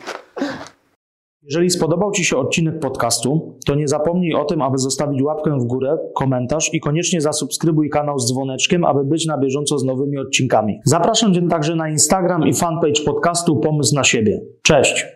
Jeżeli 1.43 1.71
spodobał 1.71 2.13
Ci 2.13 2.25
się 2.25 2.37
odcinek 2.37 2.81
podcastu, 2.81 3.59
to 3.67 3.75
nie 3.75 3.89
zapomnij 3.89 4.35
o 4.35 4.45
tym, 4.45 4.63
aby 4.63 4.79
zostawić 4.79 5.23
łapkę 5.23 5.59
w 5.61 5.65
górę, 5.65 5.99
komentarz 6.15 6.75
i 6.75 6.81
koniecznie 6.81 7.21
zasubskrybuj 7.21 7.91
kanał 7.91 8.19
z 8.19 8.33
dzwoneczkiem, 8.33 8.85
aby 8.85 9.05
być 9.05 9.27
na 9.27 9.39
bieżąco 9.39 9.79
z 9.79 9.85
nowymi 9.85 10.19
odcinkami. 10.19 10.81
Zapraszam 10.85 11.35
Cię 11.35 11.49
także 11.49 11.77
na 11.77 11.89
Instagram 11.89 12.43
i 12.43 12.55
fanpage 12.55 13.05
podcastu 13.05 13.57
Pomysł 13.57 13.95
na 13.95 14.05
siebie. 14.05 14.41
Cześć! 14.63 15.16